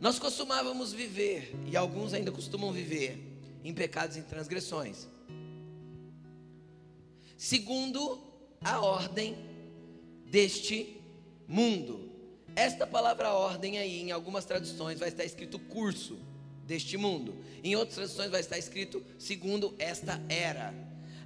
Nós 0.00 0.18
costumávamos 0.18 0.92
viver, 0.92 1.54
e 1.70 1.76
alguns 1.76 2.14
ainda 2.14 2.32
costumam 2.32 2.72
viver, 2.72 3.18
em 3.62 3.74
pecados 3.74 4.16
e 4.16 4.22
transgressões, 4.22 5.06
segundo 7.36 8.18
a 8.62 8.80
ordem 8.80 9.36
deste 10.26 10.96
mundo. 11.46 12.09
Esta 12.56 12.86
palavra 12.86 13.32
ordem 13.32 13.78
aí, 13.78 14.00
em 14.00 14.10
algumas 14.10 14.44
traduções, 14.44 14.98
vai 14.98 15.08
estar 15.08 15.24
escrito 15.24 15.58
curso 15.58 16.18
deste 16.64 16.96
mundo. 16.96 17.34
Em 17.62 17.76
outras 17.76 17.96
traduções 17.96 18.30
vai 18.30 18.40
estar 18.40 18.58
escrito 18.58 19.04
segundo 19.18 19.74
esta 19.78 20.20
era. 20.28 20.74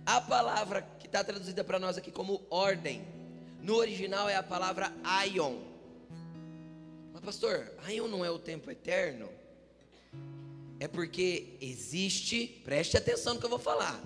A 0.06 0.20
palavra 0.20 0.82
que 0.98 1.06
está 1.06 1.24
traduzida 1.24 1.64
para 1.64 1.78
nós 1.78 1.96
aqui 1.96 2.10
como 2.10 2.42
ordem, 2.50 3.04
no 3.60 3.76
original 3.76 4.28
é 4.28 4.36
a 4.36 4.42
palavra 4.42 4.92
aion. 5.02 5.56
Mas 7.12 7.22
pastor, 7.22 7.72
aion 7.86 8.08
não 8.08 8.24
é 8.24 8.30
o 8.30 8.38
tempo 8.38 8.70
eterno? 8.70 9.28
É 10.78 10.86
porque 10.86 11.56
existe, 11.60 12.46
preste 12.64 12.96
atenção 12.96 13.34
no 13.34 13.40
que 13.40 13.46
eu 13.46 13.50
vou 13.50 13.58
falar. 13.58 14.02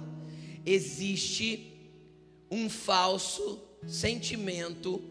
Existe 0.64 1.72
um 2.50 2.70
falso 2.70 3.60
sentimento 3.86 5.02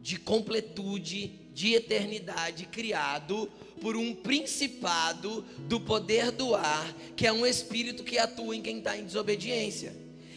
de 0.00 0.18
completude, 0.18 1.40
de 1.54 1.74
eternidade 1.74 2.66
criado 2.66 3.50
por 3.80 3.96
um 3.96 4.14
principado 4.14 5.42
do 5.60 5.80
poder 5.80 6.30
do 6.30 6.54
ar, 6.54 6.92
que 7.16 7.26
é 7.26 7.32
um 7.32 7.46
espírito 7.46 8.02
que 8.02 8.18
atua 8.18 8.56
em 8.56 8.60
quem 8.60 8.78
está 8.78 8.98
em 8.98 9.04
desobediência. 9.04 9.94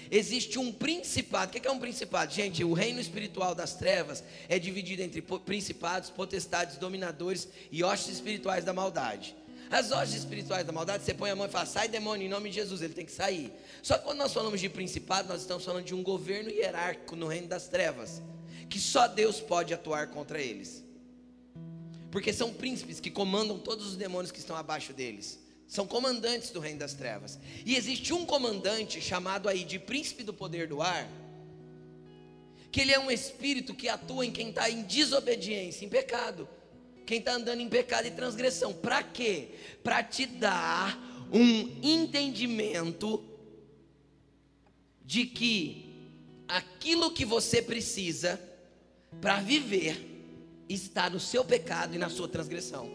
Existe 0.09 0.57
um 0.57 0.71
principado. 0.71 1.49
O 1.49 1.59
que 1.59 1.67
é 1.67 1.71
um 1.71 1.79
principado? 1.79 2.33
Gente, 2.33 2.63
o 2.63 2.73
reino 2.73 2.99
espiritual 2.99 3.53
das 3.53 3.75
trevas 3.75 4.23
é 4.47 4.57
dividido 4.57 5.01
entre 5.01 5.21
principados, 5.21 6.09
potestades, 6.09 6.77
dominadores 6.77 7.47
e 7.71 7.83
hostes 7.83 8.15
espirituais 8.15 8.63
da 8.63 8.71
maldade. 8.71 9.35
As 9.69 9.91
hostes 9.91 10.19
espirituais 10.19 10.65
da 10.65 10.71
maldade, 10.71 11.03
você 11.03 11.13
põe 11.13 11.29
a 11.29 11.35
mão 11.35 11.45
e 11.45 11.49
fala, 11.49 11.65
sai 11.65 11.89
demônio 11.89 12.25
em 12.25 12.29
nome 12.29 12.49
de 12.49 12.55
Jesus, 12.55 12.81
ele 12.81 12.93
tem 12.93 13.05
que 13.05 13.11
sair. 13.11 13.51
Só 13.83 13.97
que 13.97 14.05
quando 14.05 14.19
nós 14.19 14.33
falamos 14.33 14.61
de 14.61 14.69
principado, 14.69 15.27
nós 15.27 15.41
estamos 15.41 15.65
falando 15.65 15.83
de 15.83 15.93
um 15.93 16.01
governo 16.01 16.49
hierárquico 16.49 17.17
no 17.17 17.27
reino 17.27 17.47
das 17.47 17.67
trevas, 17.67 18.21
que 18.69 18.79
só 18.79 19.07
Deus 19.07 19.41
pode 19.41 19.73
atuar 19.73 20.07
contra 20.07 20.41
eles. 20.41 20.86
Porque 22.11 22.31
são 22.31 22.53
príncipes 22.53 22.99
que 22.99 23.11
comandam 23.11 23.59
todos 23.59 23.87
os 23.87 23.95
demônios 23.95 24.31
que 24.31 24.39
estão 24.39 24.55
abaixo 24.55 24.93
deles. 24.93 25.39
São 25.67 25.85
comandantes 25.85 26.49
do 26.49 26.59
reino 26.59 26.79
das 26.79 26.93
trevas. 26.93 27.37
E 27.65 27.75
existe 27.75 28.13
um 28.13 28.25
comandante 28.25 29.01
chamado 29.01 29.49
aí 29.49 29.63
de 29.63 29.77
príncipe 29.77 30.23
do 30.23 30.33
poder 30.33 30.67
do 30.67 30.81
ar, 30.81 31.09
que 32.71 32.81
ele 32.81 32.93
é 32.93 32.99
um 32.99 33.11
espírito 33.11 33.73
que 33.73 33.89
atua 33.89 34.25
em 34.25 34.31
quem 34.31 34.49
está 34.49 34.69
em 34.69 34.83
desobediência, 34.83 35.85
em 35.85 35.89
pecado 35.89 36.47
quem 37.07 37.19
está 37.19 37.31
andando 37.31 37.61
em 37.61 37.69
pecado 37.69 38.05
e 38.05 38.11
transgressão. 38.11 38.73
Para 38.73 39.01
quê? 39.01 39.51
Para 39.81 40.03
te 40.03 40.25
dar 40.25 40.99
um 41.31 41.79
entendimento 41.81 43.23
de 45.05 45.25
que 45.25 45.85
aquilo 46.47 47.11
que 47.11 47.23
você 47.23 47.61
precisa 47.61 48.39
para 49.21 49.39
viver 49.39 50.06
está 50.67 51.09
no 51.09 51.19
seu 51.19 51.43
pecado 51.45 51.95
e 51.95 51.97
na 51.97 52.09
sua 52.09 52.27
transgressão. 52.27 52.89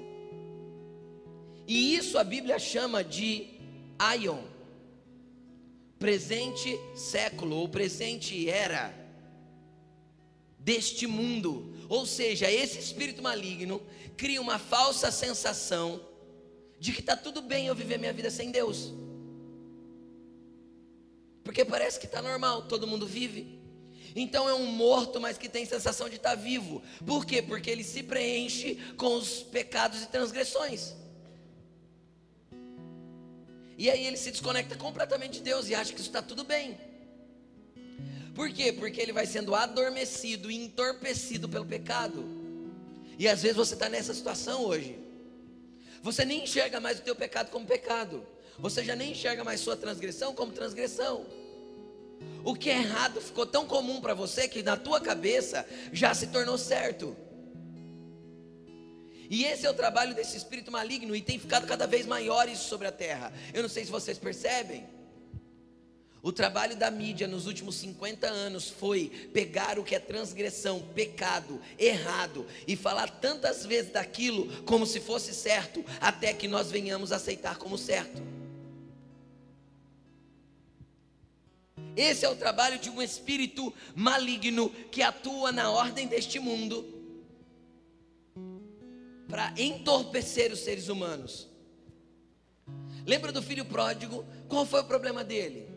E 1.67 1.95
isso 1.97 2.19
a 2.19 2.25
Bíblia 2.25 2.59
chama 2.59 3.03
de 3.05 3.49
aion, 3.99 4.43
presente 5.99 6.79
século 6.95 7.57
ou 7.57 7.69
presente 7.69 8.49
era 8.49 8.93
deste 10.59 11.07
mundo. 11.07 11.73
Ou 11.89 12.05
seja, 12.07 12.51
esse 12.51 12.79
espírito 12.79 13.23
maligno 13.23 13.83
cria 14.17 14.41
uma 14.41 14.59
falsa 14.59 15.11
sensação 15.11 16.01
de 16.79 16.93
que 16.93 17.01
está 17.01 17.17
tudo 17.17 17.41
bem 17.41 17.67
eu 17.67 17.75
viver 17.75 17.99
minha 17.99 18.13
vida 18.13 18.31
sem 18.31 18.51
Deus. 18.51 18.93
Porque 21.45 21.65
parece 21.65 21.99
que 21.99 22.07
está 22.07 22.21
normal, 22.21 22.63
todo 22.63 22.87
mundo 22.87 23.07
vive. 23.07 23.62
Então 24.15 24.49
é 24.49 24.55
um 24.55 24.67
morto, 24.67 25.21
mas 25.21 25.39
que 25.39 25.49
tem 25.49 25.65
sensação 25.65 26.09
de 26.09 26.17
estar 26.17 26.35
vivo. 26.35 26.83
Por 27.07 27.25
quê? 27.25 27.41
Porque 27.41 27.71
ele 27.71 27.85
se 27.85 28.03
preenche 28.03 28.77
com 28.97 29.15
os 29.15 29.43
pecados 29.43 30.03
e 30.03 30.07
transgressões. 30.07 30.95
E 33.79 33.91
aí 33.91 34.07
ele 34.07 34.17
se 34.17 34.31
desconecta 34.31 34.77
completamente 34.77 35.35
de 35.35 35.41
Deus 35.41 35.69
e 35.69 35.75
acha 35.75 35.93
que 35.93 36.01
isso 36.01 36.09
está 36.09 36.23
tudo 36.23 36.45
bem. 36.45 36.79
Por 38.35 38.51
quê? 38.51 38.73
Porque 38.73 39.01
ele 39.01 39.13
vai 39.13 39.27
sendo 39.27 39.55
adormecido 39.55 40.51
e 40.51 40.57
entorpecido 40.57 41.49
pelo 41.49 41.67
pecado. 41.67 42.25
E 43.19 43.29
às 43.29 43.43
vezes 43.43 43.57
você 43.57 43.75
está 43.75 43.89
nessa 43.89 44.15
situação 44.15 44.65
hoje. 44.65 44.99
Você 46.03 46.25
nem 46.25 46.45
enxerga 46.45 46.81
mais 46.81 46.99
o 46.99 47.03
teu 47.03 47.15
pecado 47.15 47.51
como 47.51 47.67
pecado. 47.67 48.27
Você 48.59 48.85
já 48.85 48.97
nem 48.97 49.13
enxerga 49.13 49.45
mais 49.45 49.61
sua 49.61 49.77
transgressão 49.77 50.35
como 50.35 50.53
transgressão. 50.53 51.27
O 52.45 52.55
que 52.55 52.71
é 52.71 52.79
errado 52.79 53.21
ficou 53.21 53.47
tão 53.47 53.67
comum 53.67 54.01
para 54.01 54.15
você 54.15 54.49
que 54.49 54.63
na 54.63 54.77
tua 54.77 55.01
cabeça 55.01 55.67
já 55.93 56.13
se 56.15 56.27
tornou 56.27 56.59
certo. 56.59 57.17
E 59.31 59.45
esse 59.45 59.65
é 59.65 59.71
o 59.71 59.75
trabalho 59.75 60.15
desse 60.15 60.37
espírito 60.37 60.71
maligno 60.71 61.17
e 61.17 61.23
tem 61.23 61.39
ficado 61.39 61.67
cada 61.67 61.87
vez 61.87 62.05
maiores 62.05 62.59
sobre 62.59 62.87
a 62.87 62.93
terra. 62.93 63.33
Eu 63.55 63.63
não 63.63 63.69
sei 63.69 63.85
se 63.85 63.91
vocês 63.91 64.19
percebem. 64.19 64.85
O 66.23 66.31
trabalho 66.31 66.77
da 66.77 66.91
mídia 66.91 67.27
nos 67.27 67.47
últimos 67.47 67.77
50 67.77 68.29
anos 68.29 68.69
foi 68.69 69.11
pegar 69.33 69.79
o 69.79 69.83
que 69.83 69.95
é 69.95 69.99
transgressão, 69.99 70.81
pecado, 70.95 71.61
errado 71.79 72.47
e 72.67 72.77
falar 72.77 73.09
tantas 73.09 73.67
vezes 73.67 73.91
daquilo 73.91 74.63
como 74.63 74.87
se 74.87 75.01
fosse 75.01 75.35
certo, 75.35 75.85
até 76.01 76.33
que 76.33 76.47
nós 76.47 76.71
venhamos 76.71 77.11
aceitar 77.11 77.57
como 77.57 77.77
certo. 77.77 78.23
Esse 81.97 82.25
é 82.25 82.29
o 82.29 82.37
trabalho 82.37 82.79
de 82.79 82.89
um 82.89 83.03
espírito 83.03 83.73
maligno 83.95 84.71
que 84.91 85.03
atua 85.03 85.53
na 85.53 85.71
ordem 85.71 86.07
deste 86.07 86.39
mundo 86.39 86.85
para 89.29 89.53
entorpecer 89.57 90.53
os 90.53 90.61
seres 90.61 90.89
humanos. 90.89 91.49
Lembra 93.07 93.33
do 93.33 93.43
filho 93.43 93.65
pródigo? 93.65 94.25
Qual 94.49 94.65
foi 94.65 94.81
o 94.81 94.85
problema 94.85 95.25
dele? 95.25 95.69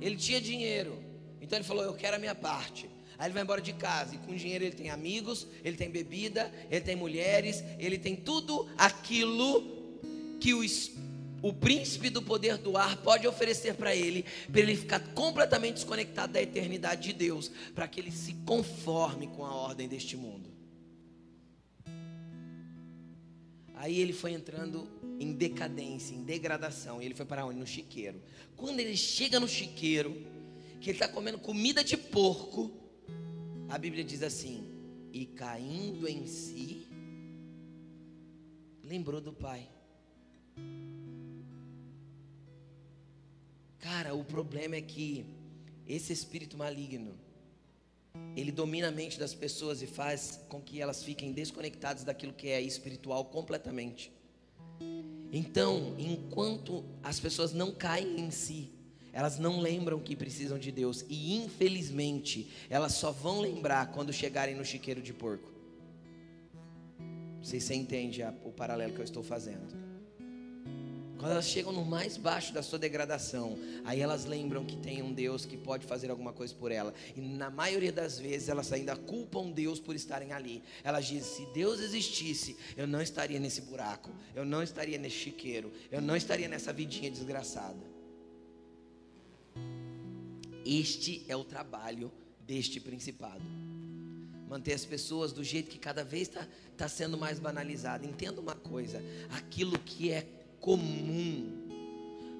Ele 0.00 0.16
tinha 0.16 0.40
dinheiro. 0.40 1.02
Então 1.40 1.58
ele 1.58 1.64
falou: 1.64 1.84
Eu 1.84 1.94
quero 1.94 2.16
a 2.16 2.18
minha 2.18 2.34
parte. 2.34 2.88
Aí 3.18 3.26
ele 3.26 3.34
vai 3.34 3.42
embora 3.42 3.60
de 3.60 3.72
casa. 3.72 4.14
E 4.14 4.18
com 4.18 4.34
dinheiro 4.34 4.64
ele 4.64 4.74
tem 4.74 4.90
amigos, 4.90 5.46
ele 5.64 5.76
tem 5.76 5.90
bebida, 5.90 6.52
ele 6.70 6.80
tem 6.80 6.96
mulheres, 6.96 7.62
ele 7.78 7.98
tem 7.98 8.16
tudo 8.16 8.68
aquilo 8.76 9.82
que 10.40 10.54
o, 10.54 10.62
o 11.42 11.52
príncipe 11.52 12.08
do 12.08 12.22
poder 12.22 12.56
do 12.56 12.76
ar 12.76 12.96
pode 12.98 13.26
oferecer 13.26 13.74
para 13.74 13.94
ele, 13.94 14.24
para 14.50 14.60
ele 14.60 14.76
ficar 14.76 15.00
completamente 15.12 15.74
desconectado 15.74 16.32
da 16.32 16.40
eternidade 16.40 17.02
de 17.02 17.12
Deus, 17.12 17.50
para 17.74 17.88
que 17.88 17.98
ele 17.98 18.12
se 18.12 18.34
conforme 18.46 19.26
com 19.26 19.44
a 19.44 19.52
ordem 19.52 19.88
deste 19.88 20.16
mundo. 20.16 20.50
Aí 23.74 24.00
ele 24.00 24.12
foi 24.12 24.32
entrando 24.32 24.88
em 25.18 25.32
decadência, 25.32 26.14
em 26.14 26.22
degradação. 26.22 27.02
E 27.02 27.04
ele 27.04 27.14
foi 27.14 27.26
para 27.26 27.44
onde? 27.44 27.58
No 27.58 27.66
chiqueiro. 27.66 28.22
Quando 28.56 28.78
ele 28.78 28.96
chega 28.96 29.40
no 29.40 29.48
chiqueiro, 29.48 30.12
que 30.80 30.90
ele 30.90 30.96
está 30.96 31.08
comendo 31.08 31.38
comida 31.38 31.82
de 31.82 31.96
porco, 31.96 32.70
a 33.68 33.76
Bíblia 33.76 34.04
diz 34.04 34.22
assim: 34.22 34.68
e 35.12 35.26
caindo 35.26 36.08
em 36.08 36.28
si, 36.28 36.86
lembrou 38.84 39.20
do 39.20 39.32
pai. 39.32 39.68
Cara, 43.82 44.14
o 44.14 44.22
problema 44.22 44.76
é 44.76 44.80
que 44.80 45.26
esse 45.88 46.12
espírito 46.12 46.56
maligno, 46.56 47.16
ele 48.36 48.52
domina 48.52 48.88
a 48.88 48.92
mente 48.92 49.18
das 49.18 49.34
pessoas 49.34 49.82
e 49.82 49.88
faz 49.88 50.40
com 50.48 50.60
que 50.60 50.80
elas 50.80 51.02
fiquem 51.02 51.32
desconectadas 51.32 52.04
daquilo 52.04 52.32
que 52.32 52.46
é 52.46 52.62
espiritual 52.62 53.24
completamente. 53.24 54.12
Então, 55.32 55.96
enquanto 55.98 56.84
as 57.02 57.18
pessoas 57.18 57.52
não 57.52 57.72
caem 57.72 58.20
em 58.20 58.30
si, 58.30 58.70
elas 59.12 59.40
não 59.40 59.60
lembram 59.60 59.98
que 59.98 60.14
precisam 60.14 60.60
de 60.60 60.70
Deus 60.70 61.04
e 61.08 61.34
infelizmente 61.34 62.48
elas 62.70 62.92
só 62.92 63.10
vão 63.10 63.40
lembrar 63.40 63.90
quando 63.90 64.12
chegarem 64.12 64.54
no 64.54 64.64
chiqueiro 64.64 65.02
de 65.02 65.12
porco. 65.12 65.50
Não 67.00 67.44
sei 67.44 67.58
se 67.58 67.66
você 67.66 67.74
entende 67.74 68.22
o 68.44 68.52
paralelo 68.52 68.94
que 68.94 69.00
eu 69.00 69.04
estou 69.04 69.24
fazendo. 69.24 69.91
Quando 71.22 71.34
elas 71.34 71.46
chegam 71.46 71.72
no 71.72 71.84
mais 71.84 72.16
baixo 72.16 72.52
da 72.52 72.64
sua 72.64 72.80
degradação, 72.80 73.56
aí 73.84 74.00
elas 74.00 74.24
lembram 74.24 74.64
que 74.64 74.76
tem 74.76 75.04
um 75.04 75.12
Deus 75.12 75.46
que 75.46 75.56
pode 75.56 75.86
fazer 75.86 76.10
alguma 76.10 76.32
coisa 76.32 76.52
por 76.52 76.72
ela. 76.72 76.92
E 77.14 77.20
na 77.20 77.48
maioria 77.48 77.92
das 77.92 78.18
vezes 78.18 78.48
elas 78.48 78.72
ainda 78.72 78.96
culpam 78.96 79.48
Deus 79.52 79.78
por 79.78 79.94
estarem 79.94 80.32
ali. 80.32 80.64
Elas 80.82 81.06
dizem: 81.06 81.46
se 81.46 81.52
Deus 81.52 81.78
existisse, 81.78 82.56
eu 82.76 82.88
não 82.88 83.00
estaria 83.00 83.38
nesse 83.38 83.60
buraco, 83.60 84.10
eu 84.34 84.44
não 84.44 84.64
estaria 84.64 84.98
nesse 84.98 85.14
chiqueiro, 85.14 85.72
eu 85.92 86.02
não 86.02 86.16
estaria 86.16 86.48
nessa 86.48 86.72
vidinha 86.72 87.08
desgraçada. 87.08 87.86
Este 90.66 91.24
é 91.28 91.36
o 91.36 91.44
trabalho 91.44 92.10
deste 92.40 92.80
principado. 92.80 93.44
Manter 94.48 94.72
as 94.72 94.84
pessoas 94.84 95.32
do 95.32 95.44
jeito 95.44 95.70
que 95.70 95.78
cada 95.78 96.02
vez 96.02 96.26
está 96.26 96.48
tá 96.76 96.88
sendo 96.88 97.16
mais 97.16 97.38
banalizado. 97.38 98.04
Entenda 98.04 98.40
uma 98.40 98.56
coisa: 98.56 99.00
aquilo 99.30 99.78
que 99.78 100.10
é 100.10 100.41
comum 100.62 101.58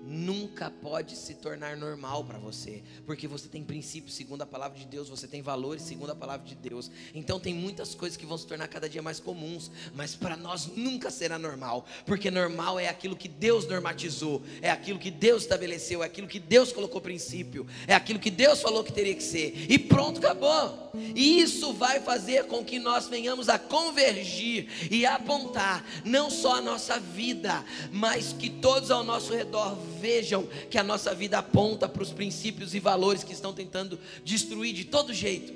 nunca 0.04 0.70
pode 0.70 1.16
se 1.16 1.34
tornar 1.34 1.76
normal 1.76 2.24
para 2.24 2.38
você, 2.38 2.82
porque 3.06 3.28
você 3.28 3.48
tem 3.48 3.62
princípios 3.62 4.14
segundo 4.14 4.42
a 4.42 4.46
palavra 4.46 4.78
de 4.78 4.84
Deus, 4.84 5.08
você 5.08 5.26
tem 5.26 5.42
valores 5.42 5.82
segundo 5.82 6.10
a 6.10 6.14
palavra 6.14 6.46
de 6.46 6.54
Deus. 6.54 6.90
Então 7.14 7.38
tem 7.38 7.54
muitas 7.54 7.94
coisas 7.94 8.16
que 8.16 8.26
vão 8.26 8.36
se 8.36 8.46
tornar 8.46 8.68
cada 8.68 8.88
dia 8.88 9.02
mais 9.02 9.20
comuns, 9.20 9.70
mas 9.94 10.14
para 10.14 10.36
nós 10.36 10.66
nunca 10.76 11.10
será 11.10 11.38
normal, 11.38 11.86
porque 12.04 12.30
normal 12.30 12.78
é 12.80 12.88
aquilo 12.88 13.16
que 13.16 13.28
Deus 13.28 13.66
normatizou, 13.66 14.42
é 14.60 14.70
aquilo 14.70 14.98
que 14.98 15.10
Deus 15.10 15.42
estabeleceu, 15.42 16.02
é 16.02 16.06
aquilo 16.06 16.26
que 16.26 16.40
Deus 16.40 16.72
colocou 16.72 17.00
princípio, 17.00 17.66
é 17.86 17.94
aquilo 17.94 18.18
que 18.18 18.30
Deus 18.30 18.60
falou 18.60 18.82
que 18.82 18.92
teria 18.92 19.14
que 19.14 19.22
ser. 19.22 19.66
E 19.70 19.78
pronto, 19.78 20.18
acabou. 20.18 20.90
E 21.14 21.40
isso 21.40 21.72
vai 21.72 22.00
fazer 22.00 22.46
com 22.46 22.64
que 22.64 22.78
nós 22.78 23.08
venhamos 23.08 23.48
a 23.48 23.58
convergir 23.58 24.68
e 24.90 25.06
apontar 25.06 25.84
não 26.04 26.28
só 26.30 26.56
a 26.56 26.60
nossa 26.60 26.98
vida, 26.98 27.64
mas 27.90 28.32
que 28.32 28.50
todos 28.50 28.90
ao 28.90 29.04
nosso 29.04 29.32
redor 29.32 29.76
vejam 30.02 30.48
que 30.68 30.76
a 30.76 30.82
nossa 30.82 31.14
vida 31.14 31.38
aponta 31.38 31.88
para 31.88 32.02
os 32.02 32.12
princípios 32.12 32.74
e 32.74 32.80
valores 32.80 33.22
que 33.22 33.32
estão 33.32 33.54
tentando 33.54 33.98
destruir 34.24 34.74
de 34.74 34.84
todo 34.84 35.14
jeito. 35.14 35.52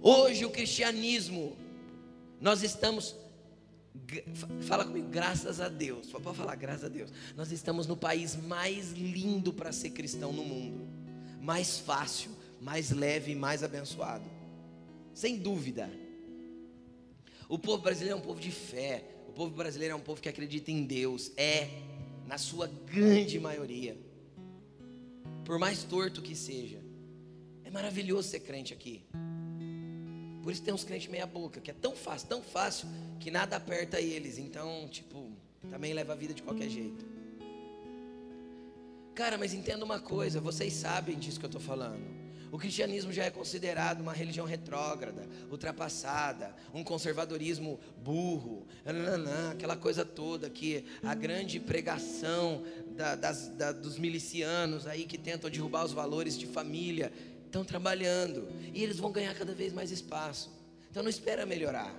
Hoje 0.00 0.44
o 0.44 0.50
cristianismo, 0.50 1.56
nós 2.40 2.62
estamos 2.62 3.16
Fala 4.62 4.84
comigo, 4.84 5.08
graças 5.08 5.60
a 5.60 5.68
Deus. 5.68 6.06
Pode 6.06 6.36
falar, 6.36 6.54
graças 6.54 6.84
a 6.84 6.88
Deus. 6.88 7.12
Nós 7.36 7.50
estamos 7.50 7.88
no 7.88 7.96
país 7.96 8.36
mais 8.36 8.92
lindo 8.92 9.52
para 9.52 9.72
ser 9.72 9.90
cristão 9.90 10.32
no 10.32 10.44
mundo. 10.44 10.88
Mais 11.40 11.78
fácil, 11.80 12.30
mais 12.60 12.92
leve 12.92 13.32
e 13.32 13.34
mais 13.34 13.64
abençoado. 13.64 14.24
Sem 15.12 15.36
dúvida. 15.38 15.90
O 17.48 17.58
povo 17.58 17.82
brasileiro 17.82 18.16
é 18.16 18.20
um 18.20 18.24
povo 18.24 18.40
de 18.40 18.52
fé. 18.52 19.04
O 19.28 19.32
povo 19.32 19.54
brasileiro 19.54 19.94
é 19.94 19.96
um 19.96 20.00
povo 20.00 20.20
que 20.20 20.28
acredita 20.28 20.70
em 20.70 20.84
Deus. 20.84 21.32
É 21.36 21.89
na 22.30 22.38
sua 22.38 22.68
grande 22.68 23.40
maioria. 23.40 23.98
Por 25.44 25.58
mais 25.58 25.82
torto 25.82 26.22
que 26.22 26.36
seja. 26.36 26.80
É 27.64 27.70
maravilhoso 27.72 28.28
ser 28.28 28.38
crente 28.38 28.72
aqui. 28.72 29.02
Por 30.40 30.52
isso 30.52 30.62
tem 30.62 30.72
uns 30.72 30.84
crentes 30.84 31.10
meia 31.10 31.26
boca, 31.26 31.60
que 31.60 31.72
é 31.72 31.74
tão 31.74 31.96
fácil, 31.96 32.28
tão 32.28 32.40
fácil, 32.40 32.88
que 33.18 33.32
nada 33.32 33.56
aperta 33.56 34.00
eles. 34.00 34.38
Então, 34.38 34.88
tipo, 34.88 35.28
também 35.68 35.92
leva 35.92 36.12
a 36.12 36.16
vida 36.16 36.32
de 36.32 36.40
qualquer 36.40 36.68
jeito. 36.68 37.04
Cara, 39.12 39.36
mas 39.36 39.52
entenda 39.52 39.84
uma 39.84 39.98
coisa, 39.98 40.40
vocês 40.40 40.72
sabem 40.72 41.18
disso 41.18 41.40
que 41.40 41.46
eu 41.46 41.48
estou 41.48 41.60
falando. 41.60 42.19
O 42.50 42.58
cristianismo 42.58 43.12
já 43.12 43.24
é 43.24 43.30
considerado 43.30 44.00
uma 44.00 44.12
religião 44.12 44.44
retrógrada, 44.44 45.28
ultrapassada, 45.50 46.54
um 46.74 46.82
conservadorismo 46.82 47.78
burro, 48.02 48.66
nananã, 48.84 49.52
aquela 49.52 49.76
coisa 49.76 50.04
toda 50.04 50.50
que 50.50 50.84
a 51.02 51.14
grande 51.14 51.60
pregação 51.60 52.64
da, 52.96 53.14
das, 53.14 53.48
da, 53.50 53.70
dos 53.70 53.98
milicianos 53.98 54.86
aí 54.86 55.04
que 55.04 55.16
tentam 55.16 55.48
derrubar 55.48 55.84
os 55.84 55.92
valores 55.92 56.36
de 56.36 56.46
família 56.46 57.12
estão 57.46 57.64
trabalhando 57.64 58.48
e 58.74 58.82
eles 58.82 58.98
vão 58.98 59.12
ganhar 59.12 59.34
cada 59.34 59.54
vez 59.54 59.72
mais 59.72 59.92
espaço. 59.92 60.50
Então 60.90 61.04
não 61.04 61.10
espera 61.10 61.46
melhorar. 61.46 61.94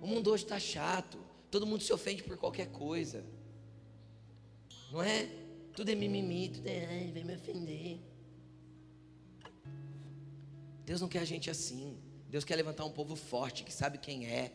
O 0.00 0.06
mundo 0.06 0.30
hoje 0.30 0.44
está 0.44 0.60
chato, 0.60 1.18
todo 1.50 1.66
mundo 1.66 1.82
se 1.82 1.92
ofende 1.92 2.22
por 2.22 2.36
qualquer 2.36 2.68
coisa. 2.68 3.24
Não 4.92 5.02
é? 5.02 5.28
Tudo 5.74 5.90
é 5.90 5.94
mimimi, 5.96 6.50
tudo 6.50 6.68
é, 6.68 6.86
ai, 6.86 7.10
vem 7.12 7.24
me 7.24 7.34
ofender. 7.34 7.98
Deus 10.86 11.00
não 11.00 11.08
quer 11.08 11.18
a 11.18 11.24
gente 11.24 11.50
assim. 11.50 11.98
Deus 12.30 12.44
quer 12.44 12.54
levantar 12.54 12.84
um 12.84 12.90
povo 12.90 13.16
forte, 13.16 13.64
que 13.64 13.72
sabe 13.72 13.98
quem 13.98 14.26
é, 14.26 14.52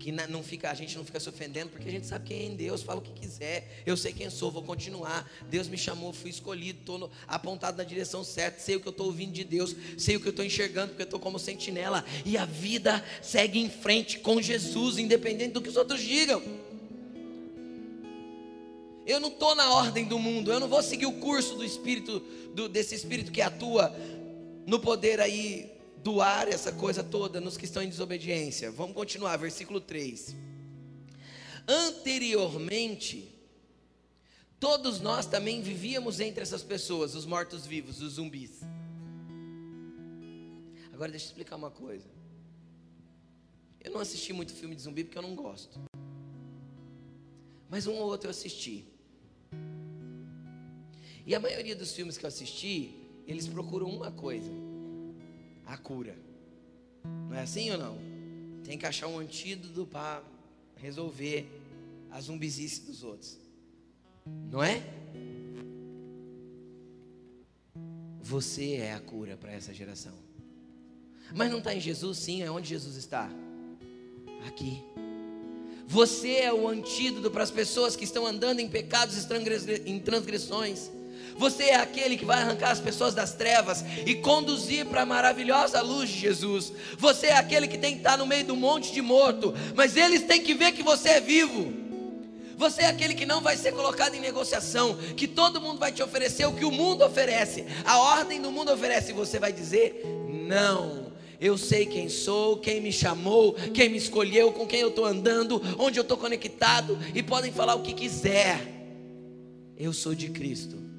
que 0.00 0.10
não 0.10 0.42
fica, 0.42 0.70
a 0.70 0.74
gente 0.74 0.96
não 0.96 1.04
fica 1.04 1.20
se 1.20 1.28
ofendendo, 1.28 1.70
porque 1.70 1.88
a 1.88 1.92
gente 1.92 2.06
sabe 2.06 2.26
quem 2.26 2.40
é 2.40 2.44
em 2.46 2.56
Deus, 2.56 2.82
fala 2.82 2.98
o 2.98 3.02
que 3.02 3.12
quiser. 3.12 3.82
Eu 3.86 3.96
sei 3.96 4.12
quem 4.12 4.28
sou, 4.30 4.50
vou 4.50 4.62
continuar. 4.62 5.30
Deus 5.48 5.68
me 5.68 5.78
chamou, 5.78 6.12
fui 6.12 6.30
escolhido, 6.30 6.80
estou 6.80 7.10
apontado 7.28 7.76
na 7.76 7.84
direção 7.84 8.24
certa, 8.24 8.58
sei 8.58 8.76
o 8.76 8.80
que 8.80 8.88
eu 8.88 8.92
estou 8.92 9.06
ouvindo 9.06 9.32
de 9.32 9.44
Deus, 9.44 9.76
sei 9.96 10.16
o 10.16 10.20
que 10.20 10.26
eu 10.26 10.30
estou 10.30 10.44
enxergando, 10.44 10.88
porque 10.88 11.02
eu 11.02 11.04
estou 11.04 11.20
como 11.20 11.38
sentinela. 11.38 12.04
E 12.24 12.36
a 12.36 12.46
vida 12.46 13.04
segue 13.22 13.60
em 13.60 13.70
frente 13.70 14.18
com 14.18 14.42
Jesus, 14.42 14.98
independente 14.98 15.52
do 15.52 15.62
que 15.62 15.68
os 15.68 15.76
outros 15.76 16.00
digam. 16.00 16.42
Eu 19.06 19.20
não 19.20 19.28
estou 19.28 19.54
na 19.54 19.72
ordem 19.74 20.04
do 20.04 20.18
mundo, 20.18 20.50
eu 20.52 20.58
não 20.58 20.68
vou 20.68 20.82
seguir 20.82 21.06
o 21.06 21.12
curso 21.12 21.56
do 21.56 21.64
Espírito, 21.64 22.20
do, 22.54 22.68
desse 22.68 22.94
Espírito 22.94 23.30
que 23.30 23.42
atua 23.42 23.94
no 24.66 24.80
poder 24.80 25.20
aí 25.20 25.80
do 26.02 26.20
ar, 26.20 26.48
essa 26.48 26.72
coisa 26.72 27.02
toda, 27.02 27.40
nos 27.40 27.56
que 27.56 27.64
estão 27.64 27.82
em 27.82 27.88
desobediência. 27.88 28.70
Vamos 28.70 28.94
continuar, 28.94 29.36
versículo 29.36 29.80
3. 29.80 30.34
Anteriormente, 31.68 33.32
todos 34.58 35.00
nós 35.00 35.26
também 35.26 35.62
vivíamos 35.62 36.20
entre 36.20 36.42
essas 36.42 36.62
pessoas, 36.62 37.14
os 37.14 37.26
mortos-vivos, 37.26 38.00
os 38.00 38.14
zumbis. 38.14 38.60
Agora 40.92 41.10
deixa 41.10 41.26
eu 41.26 41.28
explicar 41.28 41.56
uma 41.56 41.70
coisa. 41.70 42.08
Eu 43.82 43.92
não 43.92 44.00
assisti 44.00 44.32
muito 44.32 44.52
filme 44.52 44.74
de 44.74 44.82
zumbi 44.82 45.04
porque 45.04 45.16
eu 45.16 45.22
não 45.22 45.34
gosto. 45.34 45.80
Mas 47.68 47.86
um 47.86 47.94
ou 47.94 48.08
outro 48.08 48.26
eu 48.26 48.30
assisti. 48.30 48.84
E 51.24 51.34
a 51.34 51.40
maioria 51.40 51.76
dos 51.76 51.92
filmes 51.92 52.18
que 52.18 52.24
eu 52.24 52.28
assisti, 52.28 52.99
eles 53.30 53.46
procuram 53.46 53.86
uma 53.86 54.10
coisa: 54.10 54.50
a 55.66 55.76
cura. 55.76 56.16
Não 57.28 57.34
é 57.34 57.42
assim 57.42 57.70
ou 57.70 57.78
não? 57.78 57.98
Tem 58.64 58.76
que 58.76 58.86
achar 58.86 59.06
um 59.06 59.18
antídoto 59.18 59.86
para 59.86 60.22
resolver 60.76 61.46
a 62.10 62.20
zumbizice 62.20 62.82
dos 62.82 63.02
outros. 63.02 63.38
Não 64.50 64.62
é? 64.62 64.82
Você 68.20 68.74
é 68.74 68.94
a 68.94 69.00
cura 69.00 69.36
para 69.36 69.52
essa 69.52 69.72
geração. 69.72 70.14
Mas 71.34 71.50
não 71.50 71.58
está 71.58 71.74
em 71.74 71.80
Jesus? 71.80 72.18
Sim, 72.18 72.42
é 72.42 72.50
onde 72.50 72.68
Jesus 72.68 72.96
está? 72.96 73.30
Aqui. 74.46 74.82
Você 75.86 76.34
é 76.36 76.52
o 76.52 76.68
antídoto 76.68 77.30
para 77.30 77.42
as 77.42 77.50
pessoas 77.50 77.96
que 77.96 78.04
estão 78.04 78.26
andando 78.26 78.60
em 78.60 78.68
pecados 78.68 79.16
e 79.16 79.90
em 79.90 79.98
transgressões. 79.98 80.90
Você 81.36 81.64
é 81.64 81.76
aquele 81.76 82.16
que 82.16 82.24
vai 82.24 82.38
arrancar 82.38 82.70
as 82.70 82.80
pessoas 82.80 83.14
das 83.14 83.32
trevas 83.32 83.84
e 84.06 84.14
conduzir 84.16 84.86
para 84.86 85.02
a 85.02 85.06
maravilhosa 85.06 85.80
luz 85.80 86.10
de 86.10 86.18
Jesus. 86.18 86.72
Você 86.98 87.28
é 87.28 87.36
aquele 87.36 87.66
que 87.66 87.78
tem 87.78 87.92
que 87.92 87.98
estar 87.98 88.18
no 88.18 88.26
meio 88.26 88.44
do 88.44 88.56
monte 88.56 88.92
de 88.92 89.02
morto, 89.02 89.54
mas 89.74 89.96
eles 89.96 90.22
têm 90.22 90.42
que 90.42 90.54
ver 90.54 90.72
que 90.72 90.82
você 90.82 91.10
é 91.10 91.20
vivo. 91.20 91.72
Você 92.60 92.82
é 92.82 92.86
aquele 92.88 93.14
que 93.14 93.24
não 93.24 93.40
vai 93.40 93.56
ser 93.56 93.72
colocado 93.72 94.14
em 94.14 94.20
negociação, 94.20 94.94
que 95.16 95.26
todo 95.26 95.62
mundo 95.62 95.78
vai 95.78 95.90
te 95.90 96.02
oferecer 96.02 96.44
o 96.44 96.52
que 96.52 96.66
o 96.66 96.70
mundo 96.70 97.02
oferece, 97.02 97.64
a 97.86 97.98
ordem 97.98 98.38
do 98.38 98.52
mundo 98.52 98.70
oferece, 98.70 99.12
e 99.12 99.14
você 99.14 99.38
vai 99.38 99.50
dizer: 99.50 100.04
não. 100.46 101.10
Eu 101.40 101.56
sei 101.56 101.86
quem 101.86 102.10
sou, 102.10 102.58
quem 102.58 102.82
me 102.82 102.92
chamou, 102.92 103.54
quem 103.54 103.88
me 103.88 103.96
escolheu, 103.96 104.52
com 104.52 104.66
quem 104.66 104.80
eu 104.80 104.88
estou 104.88 105.06
andando, 105.06 105.62
onde 105.78 105.98
eu 105.98 106.02
estou 106.02 106.18
conectado, 106.18 106.98
e 107.14 107.22
podem 107.22 107.50
falar 107.50 107.76
o 107.76 107.80
que 107.80 107.94
quiser. 107.94 108.60
Eu 109.74 109.94
sou 109.94 110.14
de 110.14 110.28
Cristo. 110.28 110.89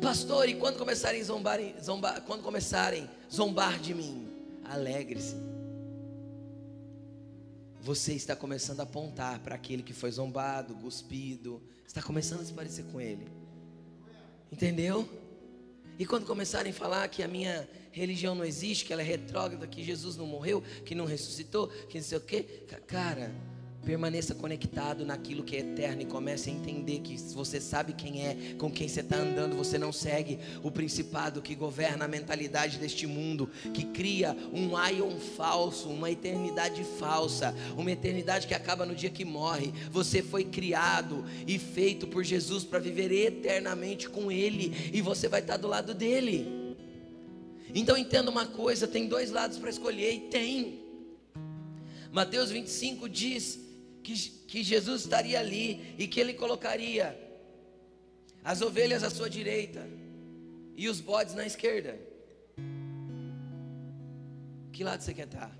Pastor, 0.00 0.48
e 0.48 0.54
quando 0.54 0.78
começarem 0.78 1.20
a 1.20 1.24
zombar, 1.24 1.60
zombar, 1.82 2.22
quando 2.22 2.42
começarem 2.42 3.08
zombar 3.32 3.78
de 3.78 3.94
mim, 3.94 4.28
alegre-se. 4.64 5.36
Você 7.80 8.12
está 8.12 8.36
começando 8.36 8.80
a 8.80 8.82
apontar 8.82 9.40
para 9.40 9.54
aquele 9.54 9.82
que 9.82 9.92
foi 9.92 10.10
zombado, 10.10 10.74
cuspido, 10.74 11.62
está 11.86 12.02
começando 12.02 12.40
a 12.40 12.44
se 12.44 12.52
parecer 12.52 12.84
com 12.92 13.00
ele. 13.00 13.26
Entendeu? 14.52 15.08
E 15.98 16.06
quando 16.06 16.26
começarem 16.26 16.70
a 16.70 16.74
falar 16.74 17.08
que 17.08 17.22
a 17.22 17.28
minha 17.28 17.68
religião 17.90 18.34
não 18.34 18.44
existe, 18.44 18.84
que 18.84 18.92
ela 18.92 19.02
é 19.02 19.04
retrógrada, 19.04 19.66
que 19.66 19.82
Jesus 19.82 20.16
não 20.16 20.26
morreu, 20.26 20.62
que 20.84 20.94
não 20.94 21.04
ressuscitou, 21.04 21.68
que 21.88 21.98
não 21.98 22.04
sei 22.04 22.18
o 22.18 22.20
quê, 22.20 22.42
cara, 22.86 23.34
Permaneça 23.84 24.34
conectado 24.34 25.06
naquilo 25.06 25.42
que 25.42 25.56
é 25.56 25.60
eterno 25.60 26.02
e 26.02 26.04
comece 26.04 26.50
a 26.50 26.52
entender 26.52 26.98
que 26.98 27.16
você 27.32 27.58
sabe 27.60 27.94
quem 27.94 28.26
é, 28.26 28.54
com 28.58 28.70
quem 28.70 28.86
você 28.86 29.00
está 29.00 29.16
andando, 29.16 29.56
você 29.56 29.78
não 29.78 29.92
segue 29.92 30.38
o 30.62 30.70
principado 30.70 31.40
que 31.40 31.54
governa 31.54 32.04
a 32.04 32.08
mentalidade 32.08 32.76
deste 32.76 33.06
mundo, 33.06 33.48
que 33.72 33.84
cria 33.84 34.36
um 34.52 34.72
ion 34.88 35.18
falso, 35.36 35.88
uma 35.88 36.10
eternidade 36.10 36.84
falsa, 36.98 37.54
uma 37.76 37.90
eternidade 37.90 38.46
que 38.46 38.54
acaba 38.54 38.84
no 38.84 38.94
dia 38.94 39.10
que 39.10 39.24
morre. 39.24 39.72
Você 39.90 40.22
foi 40.22 40.44
criado 40.44 41.24
e 41.46 41.58
feito 41.58 42.06
por 42.06 42.22
Jesus 42.22 42.64
para 42.64 42.78
viver 42.78 43.10
eternamente 43.10 44.08
com 44.08 44.30
Ele, 44.30 44.90
e 44.92 45.00
você 45.00 45.28
vai 45.28 45.40
estar 45.40 45.56
do 45.56 45.68
lado 45.68 45.94
dele. 45.94 46.76
Então 47.74 47.96
entenda 47.96 48.30
uma 48.30 48.46
coisa: 48.46 48.86
tem 48.86 49.06
dois 49.06 49.30
lados 49.30 49.56
para 49.56 49.70
escolher, 49.70 50.12
e 50.12 50.20
tem. 50.20 50.80
Mateus 52.12 52.50
25 52.50 53.08
diz 53.08 53.67
que, 54.02 54.14
que 54.46 54.62
Jesus 54.62 55.02
estaria 55.02 55.38
ali 55.38 55.94
e 55.98 56.06
que 56.06 56.18
ele 56.20 56.34
colocaria 56.34 57.16
as 58.44 58.62
ovelhas 58.62 59.02
à 59.02 59.10
sua 59.10 59.28
direita 59.28 59.86
e 60.76 60.88
os 60.88 61.00
bodes 61.00 61.34
na 61.34 61.44
esquerda. 61.44 61.98
Que 64.72 64.84
lado 64.84 65.02
você 65.02 65.12
quer 65.12 65.26
estar? 65.26 65.56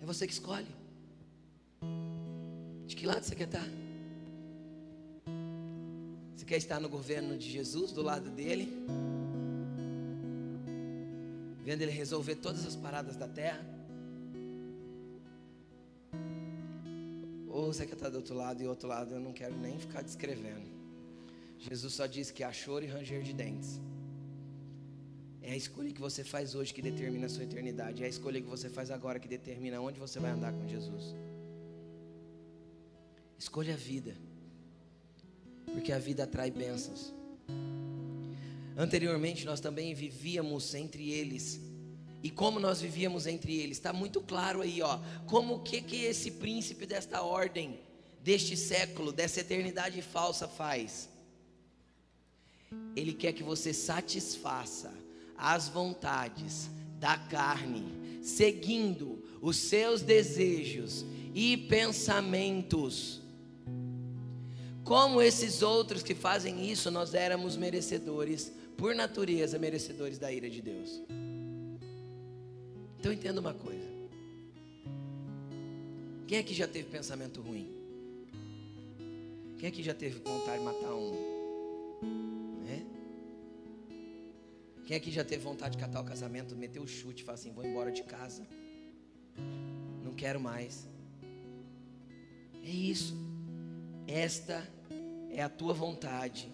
É 0.00 0.06
você 0.06 0.26
que 0.26 0.32
escolhe. 0.32 0.68
De 2.86 2.94
que 2.94 3.06
lado 3.06 3.24
você 3.24 3.34
quer 3.34 3.48
estar? 3.48 3.66
Você 6.36 6.44
quer 6.44 6.56
estar 6.56 6.78
no 6.78 6.88
governo 6.88 7.36
de 7.36 7.50
Jesus, 7.50 7.90
do 7.90 8.02
lado 8.02 8.30
dele? 8.30 8.72
Vendo 11.64 11.82
ele 11.82 11.90
resolver 11.90 12.36
todas 12.36 12.64
as 12.66 12.76
paradas 12.76 13.16
da 13.16 13.26
terra? 13.26 13.73
Ou 17.54 17.72
você 17.72 17.86
quer 17.86 17.94
estar 17.94 18.08
do 18.08 18.16
outro 18.16 18.34
lado 18.34 18.60
e 18.60 18.66
o 18.66 18.70
outro 18.70 18.88
lado 18.88 19.14
eu 19.14 19.20
não 19.20 19.32
quero 19.32 19.56
nem 19.56 19.78
ficar 19.78 20.02
descrevendo. 20.02 20.68
Jesus 21.56 21.94
só 21.94 22.04
diz 22.04 22.32
que 22.32 22.42
há 22.42 22.52
choro 22.52 22.84
e 22.84 22.88
ranger 22.88 23.22
de 23.22 23.32
dentes. 23.32 23.80
É 25.40 25.52
a 25.52 25.56
escolha 25.56 25.92
que 25.92 26.00
você 26.00 26.24
faz 26.24 26.56
hoje 26.56 26.74
que 26.74 26.82
determina 26.82 27.26
a 27.26 27.28
sua 27.28 27.44
eternidade. 27.44 28.02
É 28.02 28.06
a 28.06 28.08
escolha 28.08 28.40
que 28.40 28.48
você 28.48 28.68
faz 28.68 28.90
agora 28.90 29.20
que 29.20 29.28
determina 29.28 29.80
onde 29.80 30.00
você 30.00 30.18
vai 30.18 30.32
andar 30.32 30.52
com 30.52 30.66
Jesus. 30.66 31.14
Escolha 33.38 33.74
a 33.74 33.76
vida. 33.76 34.16
Porque 35.66 35.92
a 35.92 35.98
vida 36.00 36.24
atrai 36.24 36.50
bênçãos. 36.50 37.14
Anteriormente 38.76 39.46
nós 39.46 39.60
também 39.60 39.94
vivíamos 39.94 40.74
entre 40.74 41.08
eles 41.08 41.60
e 42.24 42.30
como 42.30 42.58
nós 42.58 42.80
vivíamos 42.80 43.26
entre 43.26 43.54
eles. 43.54 43.76
Está 43.76 43.92
muito 43.92 44.18
claro 44.18 44.62
aí, 44.62 44.80
ó, 44.80 44.98
como 45.26 45.62
que 45.62 45.82
que 45.82 46.04
esse 46.06 46.30
príncipe 46.30 46.86
desta 46.86 47.20
ordem, 47.20 47.78
deste 48.22 48.56
século, 48.56 49.12
dessa 49.12 49.40
eternidade 49.40 50.00
falsa 50.00 50.48
faz? 50.48 51.10
Ele 52.96 53.12
quer 53.12 53.34
que 53.34 53.42
você 53.42 53.74
satisfaça 53.74 54.90
as 55.36 55.68
vontades 55.68 56.70
da 56.98 57.18
carne, 57.18 58.22
seguindo 58.22 59.22
os 59.42 59.56
seus 59.56 60.00
desejos 60.00 61.04
e 61.34 61.58
pensamentos. 61.58 63.20
Como 64.82 65.20
esses 65.20 65.60
outros 65.60 66.02
que 66.02 66.14
fazem 66.14 66.70
isso, 66.70 66.90
nós 66.90 67.12
éramos 67.12 67.54
merecedores, 67.54 68.50
por 68.78 68.94
natureza, 68.94 69.58
merecedores 69.58 70.18
da 70.18 70.32
ira 70.32 70.48
de 70.48 70.62
Deus. 70.62 71.02
Então 73.04 73.12
entenda 73.12 73.38
uma 73.38 73.52
coisa. 73.52 73.86
Quem 76.26 76.38
aqui 76.38 76.54
já 76.54 76.66
teve 76.66 76.88
pensamento 76.88 77.42
ruim? 77.42 77.68
Quem 79.58 79.68
aqui 79.68 79.82
já 79.82 79.92
teve 79.92 80.20
vontade 80.20 80.60
de 80.60 80.64
matar 80.64 80.94
um? 80.94 81.12
Né? 82.64 82.86
Quem 84.86 84.96
aqui 84.96 85.10
já 85.10 85.22
teve 85.22 85.44
vontade 85.44 85.76
de 85.76 85.82
catar 85.82 86.00
o 86.00 86.04
casamento, 86.04 86.56
meter 86.56 86.80
o 86.80 86.86
chute, 86.86 87.22
falar 87.24 87.34
assim, 87.34 87.52
vou 87.52 87.62
embora 87.62 87.92
de 87.92 88.02
casa. 88.04 88.48
Não 90.02 90.14
quero 90.14 90.40
mais. 90.40 90.88
É 92.62 92.70
isso. 92.70 93.14
Esta 94.06 94.66
é 95.30 95.42
a 95.42 95.50
tua 95.50 95.74
vontade, 95.74 96.50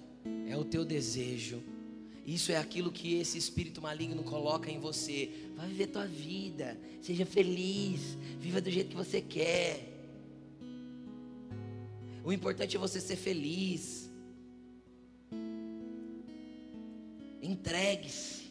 é 0.49 0.57
o 0.57 0.65
teu 0.65 0.85
desejo 0.85 1.63
isso 2.27 2.53
é 2.53 2.57
aquilo 2.57 2.93
que 2.93 3.15
esse 3.15 3.39
espírito 3.39 3.81
maligno 3.81 4.23
coloca 4.23 4.71
em 4.71 4.79
você. 4.79 5.31
Vai 5.57 5.69
viver 5.69 5.89
tua 5.89 6.07
vida, 6.07 6.79
seja 7.01 7.25
feliz, 7.25 8.17
viva 8.39 8.61
do 8.61 8.71
jeito 8.71 8.91
que 8.91 8.97
você 8.97 9.21
quer. 9.21 9.89
O 12.23 12.33
importante 12.33 12.77
é 12.77 12.79
você 12.79 13.01
ser 13.01 13.17
feliz. 13.17 14.11
Entregue-se. 17.43 18.51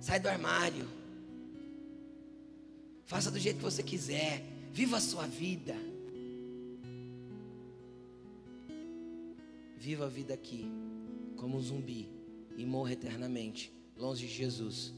Sai 0.00 0.18
do 0.18 0.28
armário. 0.28 0.88
Faça 3.04 3.30
do 3.30 3.38
jeito 3.38 3.58
que 3.58 3.64
você 3.64 3.82
quiser. 3.82 4.42
Viva 4.72 4.96
a 4.96 5.00
sua 5.00 5.26
vida. 5.26 5.76
Viva 9.76 10.06
a 10.06 10.08
vida 10.08 10.32
aqui 10.32 10.66
como 11.36 11.56
um 11.56 11.60
zumbi 11.60 12.19
e 12.60 12.66
morra 12.66 12.92
eternamente 12.92 13.72
longe 13.96 14.26
de 14.26 14.32
Jesus. 14.32 14.92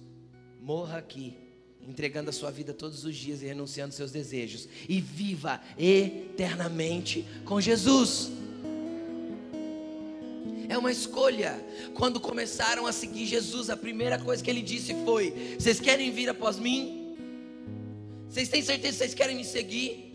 Morra 0.61 0.99
aqui, 0.99 1.37
entregando 1.81 2.31
a 2.31 2.33
sua 2.33 2.51
vida 2.51 2.73
todos 2.73 3.05
os 3.05 3.17
dias 3.17 3.41
e 3.41 3.47
renunciando 3.47 3.95
seus 3.95 4.11
desejos 4.11 4.69
e 4.89 5.01
viva 5.01 5.61
eternamente 5.79 7.25
com 7.45 7.61
Jesus. 7.61 8.31
É 10.69 10.77
uma 10.77 10.91
escolha. 10.91 11.65
Quando 11.95 12.19
começaram 12.19 12.87
a 12.87 12.93
seguir 12.93 13.27
Jesus, 13.27 13.71
a 13.71 13.77
primeira 13.77 14.19
coisa 14.19 14.43
que 14.43 14.51
ele 14.51 14.63
disse 14.63 14.95
foi: 15.05 15.57
Vocês 15.59 15.79
querem 15.79 16.11
vir 16.11 16.29
após 16.29 16.59
mim? 16.59 17.17
Vocês 18.29 18.49
têm 18.49 18.63
certeza 18.63 18.93
que 18.93 18.99
vocês 18.99 19.15
querem 19.15 19.37
me 19.37 19.45
seguir? 19.45 20.09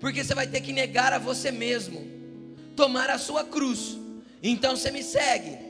Porque 0.00 0.24
você 0.24 0.34
vai 0.34 0.46
ter 0.46 0.60
que 0.62 0.72
negar 0.72 1.12
a 1.12 1.18
você 1.18 1.50
mesmo, 1.50 2.06
tomar 2.74 3.10
a 3.10 3.18
sua 3.18 3.44
cruz. 3.44 3.98
Então 4.42 4.76
você 4.76 4.90
me 4.90 5.02
segue. 5.02 5.69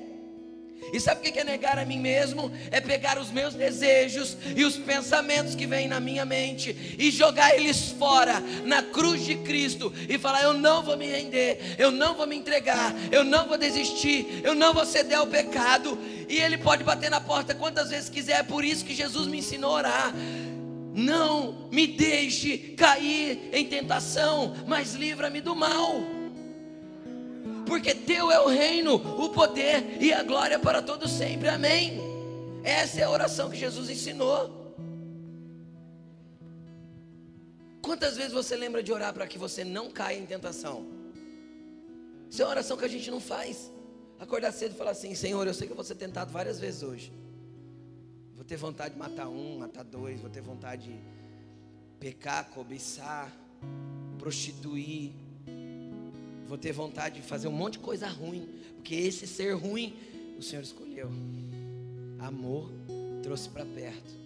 E 0.93 1.01
sabe 1.01 1.20
o 1.20 1.32
que 1.32 1.38
é 1.38 1.45
negar 1.45 1.78
a 1.78 1.84
mim 1.84 1.99
mesmo? 1.99 2.51
É 2.70 2.80
pegar 2.80 3.18
os 3.18 3.30
meus 3.30 3.55
desejos 3.55 4.36
e 4.57 4.64
os 4.64 4.76
pensamentos 4.76 5.55
que 5.55 5.66
vêm 5.66 5.88
na 5.88 6.01
minha 6.01 6.24
mente 6.24 6.97
e 6.99 7.11
jogar 7.11 7.55
eles 7.55 7.91
fora 7.93 8.41
na 8.64 8.82
cruz 8.82 9.24
de 9.24 9.36
Cristo 9.36 9.93
e 10.09 10.18
falar: 10.18 10.43
Eu 10.43 10.53
não 10.53 10.82
vou 10.82 10.97
me 10.97 11.07
render, 11.07 11.76
eu 11.78 11.91
não 11.91 12.14
vou 12.14 12.26
me 12.26 12.36
entregar, 12.36 12.95
eu 13.11 13.24
não 13.24 13.47
vou 13.47 13.59
desistir, 13.59 14.41
eu 14.43 14.55
não 14.55 14.72
vou 14.74 14.84
ceder 14.84 15.18
ao 15.18 15.26
pecado. 15.26 15.99
E 16.28 16.36
Ele 16.36 16.59
pode 16.59 16.84
bater 16.84 17.11
na 17.11 17.20
porta 17.20 17.55
quantas 17.55 17.91
vezes 17.91 18.09
quiser, 18.09 18.41
é 18.41 18.43
por 18.43 18.64
isso 18.64 18.84
que 18.84 18.95
Jesus 18.95 19.26
me 19.26 19.38
ensinou 19.38 19.72
a 19.72 19.78
orar. 19.78 20.14
Não 20.93 21.68
me 21.70 21.86
deixe 21.86 22.59
cair 22.76 23.51
em 23.53 23.64
tentação, 23.64 24.57
mas 24.66 24.95
livra-me 24.95 25.41
do 25.41 25.55
mal 25.55 26.20
porque 27.71 27.95
teu 27.95 28.33
é 28.33 28.41
o 28.41 28.49
reino, 28.49 28.97
o 28.97 29.31
poder 29.31 30.03
e 30.03 30.12
a 30.12 30.25
glória 30.25 30.59
para 30.59 30.83
todo 30.83 31.07
sempre. 31.07 31.49
Amém. 31.49 32.01
Essa 32.64 32.99
é 32.99 33.05
a 33.05 33.11
oração 33.11 33.49
que 33.49 33.57
Jesus 33.57 33.89
ensinou. 33.89 34.75
Quantas 37.81 38.16
vezes 38.16 38.33
você 38.33 38.57
lembra 38.57 38.83
de 38.83 38.93
orar 38.93 39.14
para 39.14 39.25
que 39.25 39.39
você 39.39 39.62
não 39.62 39.89
caia 39.89 40.18
em 40.18 40.27
tentação? 40.27 40.85
Isso 42.29 42.43
é 42.43 42.45
uma 42.45 42.51
oração 42.51 42.77
que 42.77 42.85
a 42.85 42.89
gente 42.89 43.09
não 43.09 43.21
faz. 43.21 43.71
Acordar 44.18 44.51
cedo 44.51 44.73
e 44.73 44.77
falar 44.77 44.91
assim: 44.91 45.14
Senhor, 45.14 45.47
eu 45.47 45.55
sei 45.55 45.68
que 45.68 45.73
eu 45.73 45.77
vou 45.77 45.85
ser 45.85 45.95
tentado 45.95 46.33
várias 46.33 46.59
vezes 46.59 46.83
hoje. 46.83 47.12
Vou 48.35 48.45
ter 48.45 48.57
vontade 48.57 48.95
de 48.95 48.99
matar 48.99 49.29
um, 49.29 49.59
matar 49.59 49.85
dois, 49.85 50.21
vou 50.21 50.29
ter 50.29 50.41
vontade 50.41 50.91
de 50.91 50.99
pecar, 52.01 52.51
cobiçar, 52.51 53.31
prostituir, 54.18 55.12
vou 56.51 56.59
ter 56.59 56.72
vontade 56.72 57.20
de 57.20 57.22
fazer 57.22 57.46
um 57.46 57.53
monte 57.53 57.74
de 57.74 57.78
coisa 57.78 58.09
ruim, 58.09 58.44
porque 58.74 58.96
esse 58.96 59.24
ser 59.24 59.53
ruim 59.53 59.94
o 60.36 60.42
Senhor 60.42 60.62
escolheu. 60.62 61.09
Amor 62.18 62.68
trouxe 63.22 63.48
para 63.48 63.64
perto. 63.64 64.18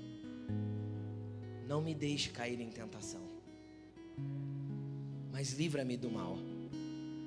Não 1.69 1.83
me 1.83 1.95
deixe 1.95 2.31
cair 2.31 2.59
em 2.59 2.71
tentação, 2.71 3.21
mas 5.31 5.53
livra-me 5.53 5.99
do 5.99 6.11
mal. 6.11 6.39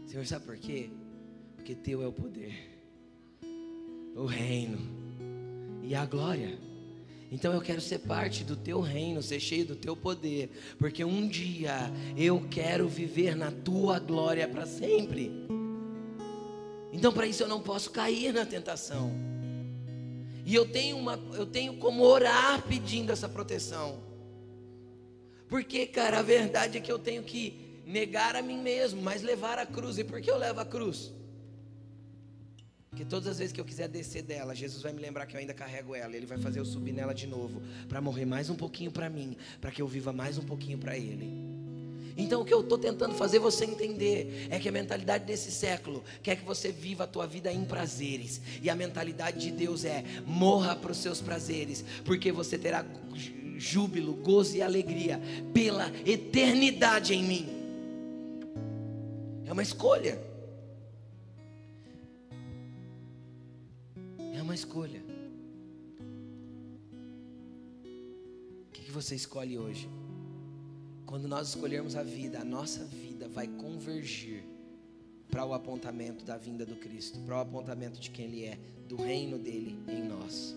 Senhor, 0.07 0.25
sabe 0.25 0.45
por 0.45 0.57
quê? 0.57 0.89
Porque 1.55 1.75
teu 1.75 2.01
é 2.01 2.07
o 2.07 2.11
poder, 2.11 2.55
o 4.15 4.25
reino 4.25 4.79
e 5.83 5.93
a 5.93 6.07
glória. 6.07 6.57
Então 7.31 7.53
eu 7.53 7.61
quero 7.61 7.81
ser 7.81 7.99
parte 7.99 8.43
do 8.43 8.55
teu 8.55 8.79
reino, 8.79 9.21
ser 9.21 9.39
cheio 9.39 9.65
do 9.65 9.75
teu 9.75 9.95
poder, 9.95 10.49
porque 10.79 11.03
um 11.03 11.27
dia 11.27 11.91
eu 12.15 12.47
quero 12.49 12.87
viver 12.87 13.35
na 13.35 13.51
tua 13.51 13.99
glória 13.99 14.47
para 14.47 14.65
sempre. 14.65 15.31
Então 16.93 17.11
para 17.11 17.27
isso 17.27 17.43
eu 17.43 17.47
não 17.47 17.61
posso 17.61 17.91
cair 17.91 18.33
na 18.33 18.45
tentação. 18.45 19.11
E 20.45 20.55
eu 20.55 20.65
tenho 20.65 20.95
uma 20.97 21.19
eu 21.33 21.45
tenho 21.45 21.75
como 21.77 22.03
orar 22.03 22.61
pedindo 22.63 23.11
essa 23.11 23.27
proteção. 23.27 24.07
Porque, 25.49 25.85
cara, 25.85 26.19
a 26.19 26.21
verdade 26.21 26.77
é 26.77 26.81
que 26.81 26.91
eu 26.91 26.99
tenho 26.99 27.23
que 27.23 27.81
negar 27.85 28.35
a 28.35 28.41
mim 28.41 28.61
mesmo, 28.61 29.01
mas 29.01 29.21
levar 29.21 29.57
a 29.57 29.65
cruz. 29.65 29.97
E 29.97 30.03
por 30.03 30.21
que 30.21 30.29
eu 30.29 30.37
levo 30.37 30.59
a 30.59 30.65
cruz? 30.65 31.13
Que 32.97 33.05
todas 33.05 33.27
as 33.27 33.37
vezes 33.37 33.53
que 33.53 33.61
eu 33.61 33.65
quiser 33.65 33.87
descer 33.87 34.23
dela, 34.23 34.55
Jesus 34.55 34.81
vai 34.81 34.91
me 34.91 34.99
lembrar 34.99 35.27
que 35.27 35.35
eu 35.35 35.39
ainda 35.39 35.53
carrego 35.53 35.93
ela. 35.93 36.15
Ele 36.15 36.25
vai 36.25 36.39
fazer 36.39 36.59
eu 36.59 36.65
subir 36.65 36.91
nela 36.91 37.13
de 37.13 37.27
novo, 37.27 37.61
para 37.87 38.01
morrer 38.01 38.25
mais 38.25 38.49
um 38.49 38.55
pouquinho 38.55 38.89
para 38.89 39.07
mim, 39.07 39.37
para 39.61 39.69
que 39.69 39.79
eu 39.79 39.87
viva 39.87 40.11
mais 40.11 40.39
um 40.39 40.41
pouquinho 40.41 40.79
para 40.79 40.97
Ele. 40.97 41.31
Então 42.17 42.41
o 42.41 42.45
que 42.45 42.51
eu 42.51 42.61
estou 42.61 42.75
tentando 42.75 43.13
fazer 43.13 43.37
você 43.37 43.65
entender 43.65 44.47
é 44.49 44.57
que 44.57 44.67
a 44.67 44.71
mentalidade 44.71 45.25
desse 45.25 45.51
século 45.51 46.03
quer 46.23 46.37
que 46.37 46.43
você 46.43 46.71
viva 46.71 47.03
a 47.03 47.07
tua 47.07 47.27
vida 47.27 47.53
em 47.53 47.63
prazeres. 47.63 48.41
E 48.63 48.67
a 48.67 48.75
mentalidade 48.75 49.41
de 49.41 49.51
Deus 49.51 49.85
é 49.85 50.03
morra 50.25 50.75
para 50.75 50.91
os 50.91 50.97
seus 50.97 51.21
prazeres, 51.21 51.85
porque 52.03 52.31
você 52.31 52.57
terá 52.57 52.83
júbilo, 53.57 54.15
gozo 54.15 54.57
e 54.57 54.63
alegria 54.63 55.21
pela 55.53 55.91
eternidade 56.03 57.13
em 57.13 57.23
mim. 57.23 57.47
É 59.45 59.53
uma 59.53 59.61
escolha. 59.61 60.26
Uma 64.47 64.55
escolha. 64.55 65.03
O 68.65 68.71
que, 68.71 68.83
que 68.83 68.91
você 68.91 69.13
escolhe 69.13 69.57
hoje? 69.57 69.89
Quando 71.05 71.27
nós 71.27 71.49
escolhermos 71.49 71.97
a 71.97 72.03
vida, 72.03 72.39
a 72.39 72.45
nossa 72.45 72.85
vida 72.85 73.27
vai 73.27 73.45
convergir 73.45 74.45
para 75.29 75.43
o 75.43 75.53
apontamento 75.53 76.23
da 76.23 76.37
vinda 76.37 76.65
do 76.65 76.77
Cristo, 76.77 77.19
para 77.25 77.35
o 77.35 77.39
apontamento 77.41 77.99
de 77.99 78.09
quem 78.09 78.23
Ele 78.23 78.45
é, 78.45 78.57
do 78.87 78.95
reino 78.95 79.37
dele 79.37 79.77
em 79.85 80.07
nós. 80.07 80.55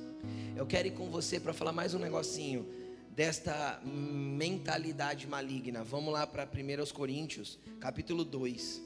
Eu 0.57 0.66
quero 0.66 0.86
ir 0.86 0.93
com 0.93 1.11
você 1.11 1.41
para 1.41 1.53
falar 1.53 1.72
mais 1.72 1.93
um 1.93 1.99
negocinho 1.99 2.64
desta 3.11 3.82
mentalidade 3.84 5.26
maligna. 5.26 5.82
Vamos 5.82 6.12
lá 6.12 6.24
para 6.28 6.45
1 6.45 6.95
Coríntios, 6.95 7.59
capítulo 7.80 8.24
2, 8.24 8.80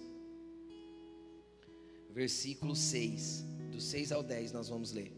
versículo 2.10 2.74
6 2.74 3.52
do 3.74 3.80
6 3.80 4.12
ao 4.12 4.22
10 4.22 4.52
nós 4.52 4.68
vamos 4.68 4.92
ler. 4.92 5.12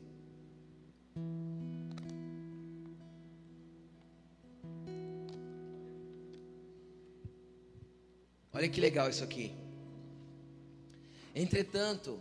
Olha 8.52 8.68
que 8.70 8.80
legal 8.80 9.10
isso 9.10 9.22
aqui. 9.22 9.54
Entretanto, 11.34 12.18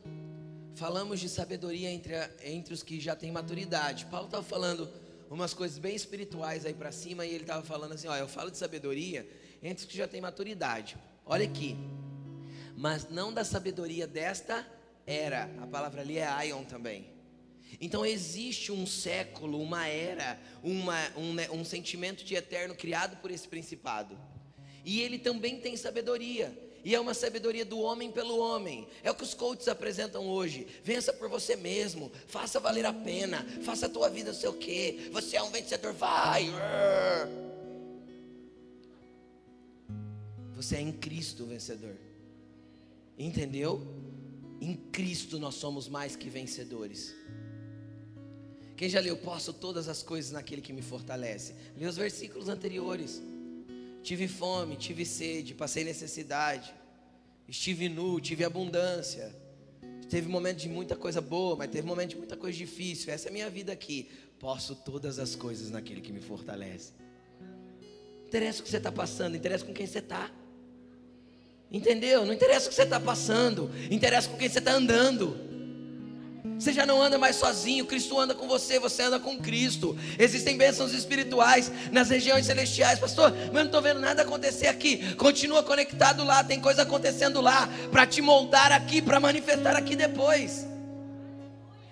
falamos 0.75 1.21
de 1.21 1.29
sabedoria 1.29 1.89
entre, 1.89 2.13
a, 2.13 2.29
entre 2.43 2.73
os 2.73 2.83
que 2.83 2.99
já 2.99 3.15
têm 3.15 3.31
maturidade. 3.31 4.05
Paulo 4.07 4.25
estava 4.25 4.43
falando 4.43 4.89
umas 5.29 5.53
coisas 5.53 5.77
bem 5.77 5.95
espirituais 5.95 6.65
aí 6.65 6.73
para 6.73 6.91
cima 6.91 7.25
e 7.25 7.29
ele 7.33 7.45
estava 7.45 7.63
falando 7.63 7.93
assim: 7.93 8.09
ó, 8.09 8.15
eu 8.17 8.27
falo 8.27 8.51
de 8.51 8.57
sabedoria 8.57 9.25
entre 9.63 9.85
os 9.85 9.89
que 9.89 9.97
já 9.97 10.05
têm 10.05 10.19
maturidade. 10.19 10.97
Olha 11.25 11.45
aqui, 11.45 11.77
mas 12.75 13.09
não 13.09 13.33
da 13.33 13.45
sabedoria 13.45 14.05
desta 14.05 14.67
era, 15.05 15.49
a 15.61 15.67
palavra 15.67 16.01
ali 16.01 16.17
é 16.17 16.25
Aion 16.25 16.63
também. 16.63 17.13
Então 17.79 18.05
existe 18.05 18.71
um 18.71 18.85
século, 18.85 19.61
uma 19.61 19.87
era, 19.87 20.39
uma, 20.63 20.97
um, 21.17 21.33
né, 21.33 21.49
um 21.51 21.63
sentimento 21.65 22.23
de 22.23 22.35
eterno 22.35 22.75
criado 22.75 23.17
por 23.17 23.31
esse 23.31 23.47
principado. 23.47 24.17
E 24.83 25.01
ele 25.01 25.17
também 25.17 25.59
tem 25.59 25.75
sabedoria. 25.75 26.55
E 26.83 26.93
é 26.93 26.99
uma 26.99 27.15
sabedoria 27.15 27.65
do 27.65 27.79
homem 27.79 28.11
pelo 28.11 28.37
homem. 28.37 28.87
É 29.03 29.09
o 29.09 29.15
que 29.15 29.23
os 29.23 29.33
coaches 29.33 29.67
apresentam 29.67 30.27
hoje. 30.27 30.67
Vença 30.83 31.11
por 31.11 31.27
você 31.27 31.55
mesmo. 31.55 32.11
Faça 32.27 32.59
valer 32.59 32.85
a 32.85 32.93
pena. 32.93 33.43
Faça 33.63 33.87
a 33.87 33.89
tua 33.89 34.07
vida 34.07 34.31
sei 34.35 34.49
o 34.49 34.53
quê. 34.53 35.09
Você 35.11 35.35
é 35.35 35.41
um 35.41 35.49
vencedor. 35.49 35.93
Vai. 35.93 36.47
Você 40.55 40.75
é 40.75 40.81
em 40.81 40.91
Cristo 40.91 41.47
vencedor. 41.47 41.95
Entendeu? 43.17 43.81
Em 44.65 44.73
Cristo 44.91 45.37
nós 45.37 45.53
somos 45.53 45.87
mais 45.87 46.15
que 46.15 46.27
vencedores. 46.27 47.15
Quem 48.75 48.89
já 48.89 48.99
leu, 48.99 49.15
posso 49.15 49.53
todas 49.53 49.87
as 49.87 50.01
coisas 50.01 50.31
naquele 50.31 50.59
que 50.59 50.73
me 50.73 50.81
fortalece? 50.81 51.53
Lê 51.77 51.85
os 51.85 51.97
versículos 51.97 52.49
anteriores. 52.49 53.21
Tive 54.01 54.27
fome, 54.27 54.75
tive 54.75 55.05
sede, 55.05 55.53
passei 55.53 55.83
necessidade, 55.83 56.73
estive 57.47 57.87
nu, 57.87 58.19
tive 58.19 58.43
abundância. 58.43 59.35
Teve 60.09 60.27
momento 60.27 60.57
de 60.57 60.69
muita 60.69 60.95
coisa 60.95 61.21
boa, 61.21 61.55
mas 61.55 61.69
teve 61.69 61.85
momento 61.85 62.09
de 62.09 62.17
muita 62.17 62.35
coisa 62.35 62.57
difícil. 62.57 63.13
Essa 63.13 63.27
é 63.27 63.29
a 63.29 63.33
minha 63.33 63.49
vida 63.51 63.71
aqui. 63.71 64.09
Posso 64.39 64.75
todas 64.75 65.19
as 65.19 65.35
coisas 65.35 65.69
naquele 65.69 66.01
que 66.01 66.11
me 66.11 66.21
fortalece. 66.21 66.91
Interessa 68.25 68.61
o 68.61 68.63
que 68.63 68.69
você 68.71 68.77
está 68.77 68.91
passando, 68.91 69.37
interessa 69.37 69.63
com 69.63 69.73
quem 69.73 69.85
você 69.85 69.99
está. 69.99 70.31
Entendeu? 71.75 72.25
Não 72.25 72.33
interessa 72.33 72.67
o 72.67 72.69
que 72.69 72.75
você 72.75 72.83
está 72.83 73.01
passando, 73.01 73.69
interessa 73.91 74.29
com 74.29 74.37
quem 74.37 74.47
você 74.47 74.59
está 74.59 74.71
andando. 74.71 75.37
Você 76.57 76.71
já 76.71 76.85
não 76.85 77.01
anda 77.01 77.17
mais 77.17 77.35
sozinho, 77.35 77.85
Cristo 77.85 78.17
anda 78.17 78.33
com 78.33 78.47
você, 78.47 78.79
você 78.79 79.03
anda 79.03 79.19
com 79.19 79.37
Cristo. 79.37 79.93
Existem 80.17 80.55
bênçãos 80.55 80.93
espirituais 80.93 81.69
nas 81.91 82.09
regiões 82.09 82.45
celestiais, 82.45 82.97
pastor. 82.97 83.29
Mas 83.47 83.53
não 83.53 83.65
estou 83.65 83.81
vendo 83.81 83.99
nada 83.99 84.21
acontecer 84.21 84.67
aqui. 84.67 85.15
Continua 85.15 85.63
conectado 85.63 86.23
lá, 86.23 86.45
tem 86.45 86.61
coisa 86.61 86.83
acontecendo 86.83 87.41
lá 87.41 87.67
para 87.91 88.07
te 88.07 88.21
moldar 88.21 88.71
aqui, 88.71 89.01
para 89.01 89.19
manifestar 89.19 89.75
aqui 89.75 89.97
depois. 89.97 90.65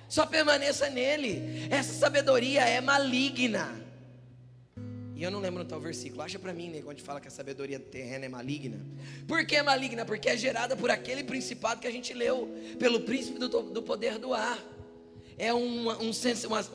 Só 0.08 0.26
permaneça 0.26 0.90
nele. 0.90 1.68
Essa 1.70 1.92
sabedoria 1.92 2.62
é 2.62 2.80
maligna. 2.80 3.83
Eu 5.24 5.32
não 5.32 5.40
lembro 5.40 5.64
tal 5.64 5.80
versículo. 5.80 6.22
Acha 6.22 6.38
para 6.38 6.52
mim, 6.52 6.70
né, 6.70 6.84
onde 6.86 7.02
fala 7.02 7.22
que 7.22 7.30
a 7.30 7.32
sabedoria 7.32 7.80
terrena 7.80 8.26
é 8.26 8.30
maligna. 8.30 8.86
Por 9.26 9.46
que 9.46 9.56
é 9.56 9.64
maligna? 9.64 10.04
Porque 10.04 10.28
é 10.28 10.36
gerada 10.36 10.76
por 10.76 10.92
aquele 10.92 11.24
principado 11.24 11.80
que 11.80 11.88
a 11.88 11.92
gente 11.92 12.14
leu, 12.14 12.54
pelo 12.78 13.00
príncipe 13.00 13.40
do, 13.40 13.48
do 13.48 13.82
poder 13.82 14.18
do 14.20 14.34
ar. 14.34 14.62
É 15.38 15.54
um, 15.54 15.90
um, 15.90 16.12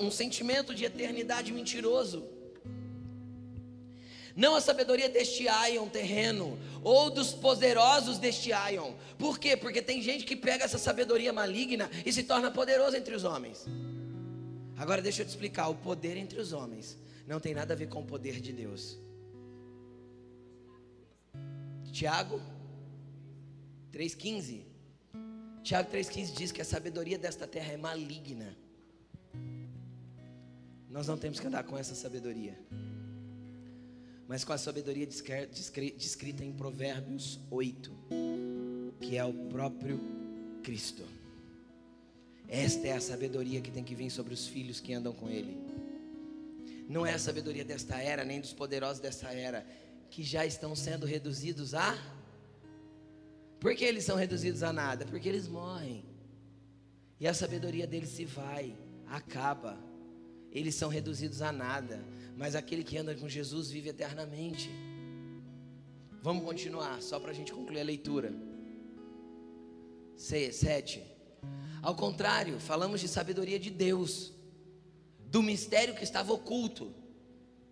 um 0.00 0.10
sentimento 0.10 0.74
de 0.74 0.86
eternidade 0.86 1.52
mentiroso. 1.52 2.26
Não 4.34 4.54
a 4.54 4.62
sabedoria 4.62 5.10
deste 5.10 5.46
Aion 5.46 5.86
terreno, 5.86 6.58
ou 6.82 7.10
dos 7.10 7.34
poderosos 7.34 8.18
deste 8.18 8.50
Aion. 8.50 8.94
Por 9.18 9.38
quê? 9.38 9.58
Porque 9.58 9.82
tem 9.82 10.00
gente 10.00 10.24
que 10.24 10.34
pega 10.34 10.64
essa 10.64 10.78
sabedoria 10.78 11.34
maligna 11.34 11.90
e 12.06 12.10
se 12.10 12.22
torna 12.22 12.50
poderoso 12.50 12.96
entre 12.96 13.14
os 13.14 13.24
homens. 13.24 13.66
Agora 14.74 15.02
deixa 15.02 15.20
eu 15.20 15.26
te 15.26 15.30
explicar: 15.30 15.68
o 15.68 15.74
poder 15.74 16.16
entre 16.16 16.40
os 16.40 16.54
homens 16.54 16.96
não 17.28 17.38
tem 17.38 17.54
nada 17.54 17.74
a 17.74 17.76
ver 17.76 17.88
com 17.88 18.00
o 18.00 18.04
poder 18.04 18.40
de 18.40 18.52
Deus. 18.52 18.98
Tiago 21.92 22.40
3,15. 23.92 24.62
Tiago 25.62 25.90
3,15 25.90 26.34
diz 26.34 26.50
que 26.50 26.62
a 26.62 26.64
sabedoria 26.64 27.18
desta 27.18 27.46
terra 27.46 27.72
é 27.72 27.76
maligna. 27.76 28.56
Nós 30.88 31.06
não 31.06 31.16
temos 31.16 31.38
que 31.38 31.46
andar 31.46 31.62
com 31.64 31.76
essa 31.76 31.94
sabedoria 31.94 32.58
mas 34.28 34.44
com 34.44 34.52
a 34.52 34.58
sabedoria 34.58 35.06
descrita 35.06 36.44
em 36.44 36.52
Provérbios 36.52 37.40
8, 37.50 37.90
que 39.00 39.16
é 39.16 39.24
o 39.24 39.32
próprio 39.32 39.98
Cristo. 40.62 41.02
Esta 42.46 42.88
é 42.88 42.92
a 42.92 43.00
sabedoria 43.00 43.62
que 43.62 43.70
tem 43.70 43.82
que 43.82 43.94
vir 43.94 44.10
sobre 44.10 44.34
os 44.34 44.46
filhos 44.46 44.80
que 44.80 44.92
andam 44.92 45.14
com 45.14 45.30
Ele. 45.30 45.67
Não 46.88 47.06
é 47.06 47.12
a 47.12 47.18
sabedoria 47.18 47.64
desta 47.64 48.00
era, 48.02 48.24
nem 48.24 48.40
dos 48.40 48.52
poderosos 48.52 48.98
desta 48.98 49.30
era, 49.30 49.64
que 50.10 50.22
já 50.22 50.44
estão 50.44 50.74
sendo 50.74 51.06
reduzidos 51.06 51.74
a. 51.74 51.96
Por 53.60 53.74
que 53.76 53.84
eles 53.84 54.04
são 54.04 54.16
reduzidos 54.16 54.62
a 54.62 54.72
nada? 54.72 55.04
Porque 55.04 55.28
eles 55.28 55.46
morrem. 55.46 56.04
E 57.20 57.28
a 57.28 57.34
sabedoria 57.34 57.86
deles 57.86 58.08
se 58.08 58.24
vai, 58.24 58.74
acaba. 59.06 59.78
Eles 60.50 60.74
são 60.74 60.88
reduzidos 60.88 61.42
a 61.42 61.52
nada 61.52 62.02
mas 62.38 62.54
aquele 62.54 62.84
que 62.84 62.96
anda 62.96 63.16
com 63.16 63.28
Jesus 63.28 63.68
vive 63.68 63.88
eternamente. 63.88 64.70
Vamos 66.22 66.44
continuar, 66.44 67.02
só 67.02 67.18
para 67.18 67.32
a 67.32 67.34
gente 67.34 67.52
concluir 67.52 67.80
a 67.80 67.84
leitura. 67.84 68.32
7. 70.16 71.02
Ao 71.82 71.96
contrário, 71.96 72.60
falamos 72.60 73.00
de 73.00 73.08
sabedoria 73.08 73.58
de 73.58 73.70
Deus, 73.70 74.32
do 75.30 75.42
mistério 75.42 75.94
que 75.94 76.04
estava 76.04 76.32
oculto. 76.32 76.92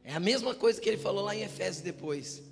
É 0.05 0.15
a 0.15 0.21
mesma 0.21 0.55
coisa 0.55 0.81
que 0.81 0.89
ele 0.89 0.99
falou 0.99 1.25
lá 1.25 1.35
em 1.35 1.43
Efésios 1.43 1.83
depois. 1.83 2.43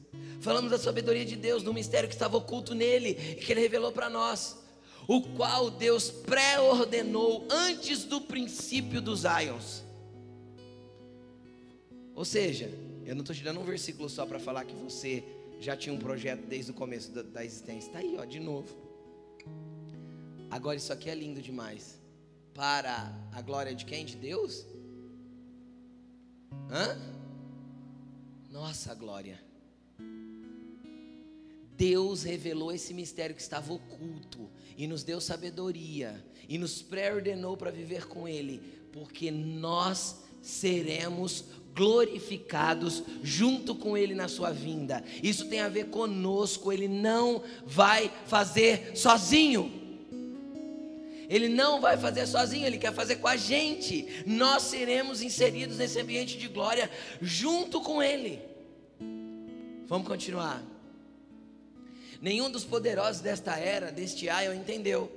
Falamos 0.40 0.70
da 0.70 0.78
sabedoria 0.78 1.24
de 1.24 1.36
Deus, 1.36 1.62
do 1.62 1.72
mistério 1.72 2.09
que 2.09 2.14
estava 2.14 2.36
oculto 2.36 2.74
nele 2.74 3.11
e 3.11 3.34
que 3.36 3.52
ele 3.52 3.61
revelou 3.61 3.92
para 3.92 4.11
nós, 4.11 4.59
o 5.07 5.20
qual 5.20 5.70
Deus 5.70 6.11
pré-ordenou 6.11 7.46
antes 7.50 8.05
do 8.05 8.20
princípio 8.20 9.00
dos 9.00 9.24
aions 9.24 9.84
ou 12.14 12.24
seja, 12.24 12.70
eu 13.05 13.14
não 13.14 13.22
estou 13.22 13.34
te 13.34 13.42
dando 13.42 13.61
um 13.61 13.64
versículo 13.64 14.09
só 14.09 14.24
para 14.24 14.38
falar 14.38 14.64
que 14.64 14.74
você 14.74 15.24
já 15.61 15.76
tinha 15.76 15.92
um 15.92 15.98
projeto 15.98 16.46
desde 16.46 16.70
o 16.70 16.74
começo 16.74 17.11
da, 17.11 17.22
da 17.22 17.44
existência. 17.44 17.88
Está 17.88 17.98
aí, 17.98 18.16
ó, 18.18 18.24
de 18.24 18.38
novo. 18.38 18.68
Agora 20.50 20.76
isso 20.76 20.92
aqui 20.92 21.11
é 21.11 21.14
lindo 21.14 21.42
demais. 21.42 22.00
Para 22.55 23.12
a 23.32 23.42
glória 23.42 23.74
de 23.74 23.84
quem? 23.84 24.05
De 24.05 24.14
Deus? 24.16 24.64
Hã? 26.70 26.98
Nossa 28.50 28.94
glória. 28.94 29.40
Deus 31.76 32.22
revelou 32.22 32.72
esse 32.72 32.94
mistério 32.94 33.34
que 33.34 33.42
estava 33.42 33.72
oculto 33.72 34.48
e 34.76 34.86
nos 34.86 35.02
deu 35.02 35.20
sabedoria 35.20 36.24
e 36.48 36.57
nos 36.57 36.82
pré-ordenou 36.82 37.57
para 37.57 37.70
viver 37.70 38.07
com 38.07 38.28
Ele, 38.28 38.61
porque 38.92 39.30
nós 39.30 40.20
seremos 40.40 41.44
glorificados 41.74 43.02
junto 43.22 43.74
com 43.74 43.96
Ele 43.96 44.14
na 44.14 44.28
sua 44.28 44.50
vinda. 44.50 45.02
Isso 45.22 45.48
tem 45.48 45.61
a 45.61 45.68
ver 45.68 45.86
conosco, 45.86 46.72
Ele 46.72 46.86
não 46.86 47.42
vai 47.66 48.11
fazer 48.26 48.96
sozinho. 48.96 49.84
Ele 51.28 51.48
não 51.48 51.80
vai 51.80 51.96
fazer 51.96 52.26
sozinho, 52.26 52.66
Ele 52.66 52.78
quer 52.78 52.92
fazer 52.92 53.16
com 53.16 53.28
a 53.28 53.36
gente. 53.36 54.24
Nós 54.26 54.64
seremos 54.64 55.22
inseridos 55.22 55.78
nesse 55.78 56.00
ambiente 56.00 56.38
de 56.38 56.48
glória 56.48 56.90
junto 57.20 57.80
com 57.80 58.02
Ele. 58.02 58.40
Vamos 59.86 60.08
continuar. 60.08 60.62
Nenhum 62.20 62.50
dos 62.50 62.64
poderosos 62.64 63.20
desta 63.20 63.56
era, 63.58 63.92
deste 63.92 64.28
Aion, 64.28 64.54
entendeu. 64.54 65.10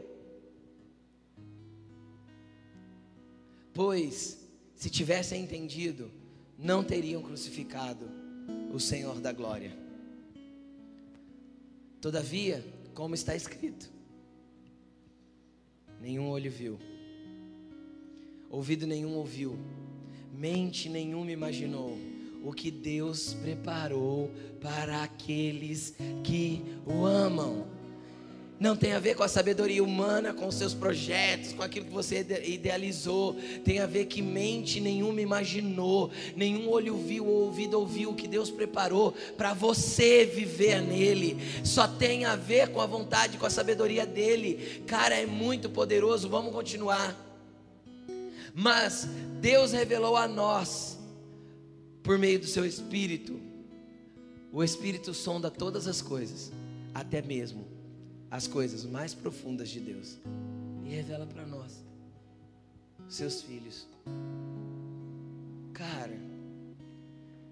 Pois, 3.73 4.39
se 4.75 4.89
tivessem 4.89 5.43
entendido, 5.43 6.11
não 6.57 6.83
teriam 6.83 7.21
crucificado 7.21 8.09
o 8.73 8.79
Senhor 8.79 9.19
da 9.19 9.31
glória. 9.31 9.71
Todavia, 12.01 12.65
como 12.93 13.15
está 13.15 13.35
escrito, 13.35 13.89
nenhum 16.07 16.29
olho 16.29 16.49
viu, 16.49 16.79
ouvido 18.49 18.87
nenhum 18.87 19.15
ouviu, 19.15 19.59
mente 20.31 20.87
nenhuma 20.87 21.33
imaginou 21.33 21.97
o 22.45 22.53
que 22.53 22.71
Deus 22.71 23.33
preparou 23.33 24.31
para 24.61 25.03
aqueles 25.03 25.93
que 26.23 26.63
o 26.85 27.05
amam. 27.05 27.67
Não 28.59 28.75
tem 28.75 28.93
a 28.93 28.99
ver 28.99 29.15
com 29.15 29.21
a 29.21 29.27
sabedoria 29.27 29.83
humana, 29.83 30.33
com 30.33 30.47
os 30.47 30.55
seus 30.55 30.73
projetos, 30.73 31.53
com 31.53 31.61
aquilo 31.61 31.85
que 31.85 31.93
você 31.93 32.25
idealizou. 32.43 33.35
Tem 33.63 33.79
a 33.79 33.85
ver 33.85 34.05
que 34.05 34.19
mente 34.19 34.79
nenhuma 34.79 35.21
imaginou, 35.21 36.11
nenhum 36.35 36.67
olho 36.67 36.97
viu 36.97 37.27
ou 37.27 37.43
ouvido 37.43 37.79
ouviu 37.79 38.09
o 38.09 38.15
que 38.15 38.27
Deus 38.27 38.49
preparou 38.49 39.13
para 39.37 39.53
você 39.53 40.25
viver 40.25 40.81
nele. 40.81 41.37
Só 41.63 41.87
tem 41.87 42.25
a 42.25 42.35
ver 42.35 42.69
com 42.69 42.81
a 42.81 42.87
vontade, 42.87 43.37
com 43.37 43.45
a 43.45 43.49
sabedoria 43.49 44.07
dele. 44.07 44.83
Cara, 44.87 45.15
é 45.15 45.25
muito 45.27 45.69
poderoso. 45.69 46.27
Vamos 46.27 46.51
continuar. 46.51 47.15
Mas 48.55 49.07
Deus 49.39 49.71
revelou 49.71 50.17
a 50.17 50.27
nós, 50.27 50.97
por 52.01 52.17
meio 52.17 52.39
do 52.39 52.47
seu 52.47 52.65
Espírito, 52.65 53.39
o 54.51 54.63
Espírito 54.63 55.13
sonda 55.13 55.51
todas 55.51 55.85
as 55.85 56.01
coisas, 56.01 56.51
até 56.91 57.21
mesmo 57.21 57.76
as 58.29 58.47
coisas 58.47 58.83
mais 58.85 59.13
profundas 59.13 59.69
de 59.69 59.79
Deus 59.79 60.17
e 60.85 60.89
revela 60.89 61.25
para 61.25 61.45
nós, 61.45 61.83
seus 63.07 63.41
filhos. 63.41 63.87
Cara, 65.73 66.17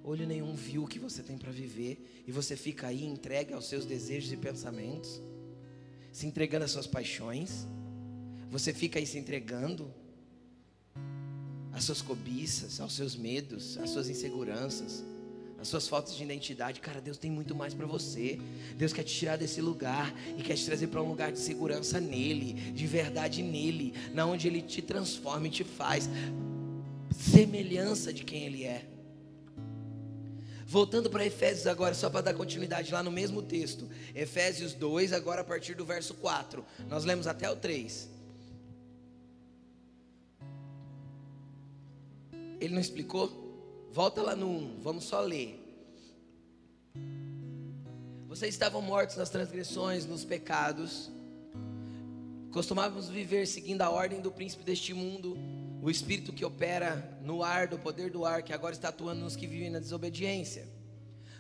olho 0.04 0.28
nenhum 0.28 0.54
viu 0.56 0.84
o 0.84 0.88
que 0.88 1.00
você 1.00 1.24
tem 1.24 1.38
para 1.38 1.52
viver 1.52 2.24
e 2.28 2.32
você 2.32 2.56
fica 2.56 2.88
aí 2.88 3.06
entregue 3.06 3.54
aos 3.54 3.68
seus 3.68 3.86
desejos 3.86 4.32
e 4.32 4.38
pensamentos, 4.38 5.22
se 6.12 6.26
entregando 6.26 6.66
às 6.66 6.72
suas 6.72 6.88
paixões. 6.88 7.68
Você 8.50 8.74
fica 8.74 9.00
aí 9.00 9.06
se 9.06 9.18
entregando 9.18 9.94
às 11.72 11.84
suas 11.84 12.02
cobiças, 12.02 12.80
aos 12.80 12.94
seus 12.94 13.16
medos, 13.16 13.78
às 13.78 13.90
suas 13.90 14.10
inseguranças 14.10 15.04
as 15.66 15.70
suas 15.70 15.88
faltas 15.88 16.16
de 16.16 16.24
identidade. 16.24 16.80
Cara, 16.80 17.02
Deus 17.02 17.18
tem 17.18 17.32
muito 17.32 17.56
mais 17.56 17.74
para 17.74 17.88
você. 17.88 18.40
Deus 18.78 18.94
quer 18.94 19.04
te 19.04 19.14
tirar 19.14 19.36
desse 19.36 19.60
lugar 19.62 20.14
e 20.38 20.44
quer 20.44 20.56
te 20.56 20.64
trazer 20.64 20.88
para 20.88 21.02
um 21.02 21.10
lugar 21.10 21.32
de 21.32 21.40
segurança 21.40 22.00
nele, 22.00 22.54
de 22.72 22.86
verdade 22.86 23.42
nele, 23.42 23.94
na 24.14 24.26
onde 24.26 24.48
ele 24.48 24.62
te 24.62 24.82
transforma 24.82 25.48
e 25.48 25.50
te 25.50 25.64
faz 25.64 26.08
semelhança 27.12 28.14
de 28.14 28.24
quem 28.24 28.44
ele 28.44 28.64
é. 28.64 28.86
Voltando 30.68 31.10
para 31.10 31.26
Efésios 31.26 31.68
agora, 31.68 31.94
só 31.96 32.10
para 32.10 32.22
dar 32.22 32.34
continuidade 32.34 32.92
lá 32.92 33.02
no 33.02 33.12
mesmo 33.12 33.42
texto. 33.42 33.90
Efésios 34.14 34.74
2, 34.74 35.14
agora 35.14 35.42
a 35.42 35.44
partir 35.44 35.74
do 35.74 35.86
verso 35.86 36.14
4. 36.16 36.64
Nós 36.88 37.06
lemos 37.06 37.26
até 37.26 37.50
o 37.50 37.56
3. 37.56 38.10
Ele 42.60 42.74
não 42.74 42.82
explicou? 42.82 43.45
Volta 43.96 44.22
lá 44.22 44.36
no 44.36 44.50
1, 44.50 44.82
vamos 44.82 45.06
só 45.06 45.22
ler. 45.22 45.58
Vocês 48.28 48.54
estavam 48.54 48.82
mortos 48.82 49.16
nas 49.16 49.30
transgressões, 49.30 50.06
nos 50.06 50.26
pecados. 50.26 51.10
Costumávamos 52.52 53.08
viver 53.08 53.48
seguindo 53.48 53.82
a 53.84 53.90
ordem 53.90 54.20
do 54.20 54.30
príncipe 54.30 54.66
deste 54.66 54.94
mundo, 54.94 55.38
o 55.82 55.90
espírito 55.90 56.34
que 56.34 56.44
opera 56.44 57.18
no 57.24 57.42
ar, 57.42 57.70
do 57.70 57.80
poder 57.80 58.12
do 58.12 58.26
ar, 58.26 58.44
que 58.44 58.52
agora 58.52 58.74
está 58.74 58.90
atuando 58.90 59.22
nos 59.22 59.38
que 59.38 59.48
vivem 59.48 59.70
na 59.70 59.80
desobediência. 59.80 60.68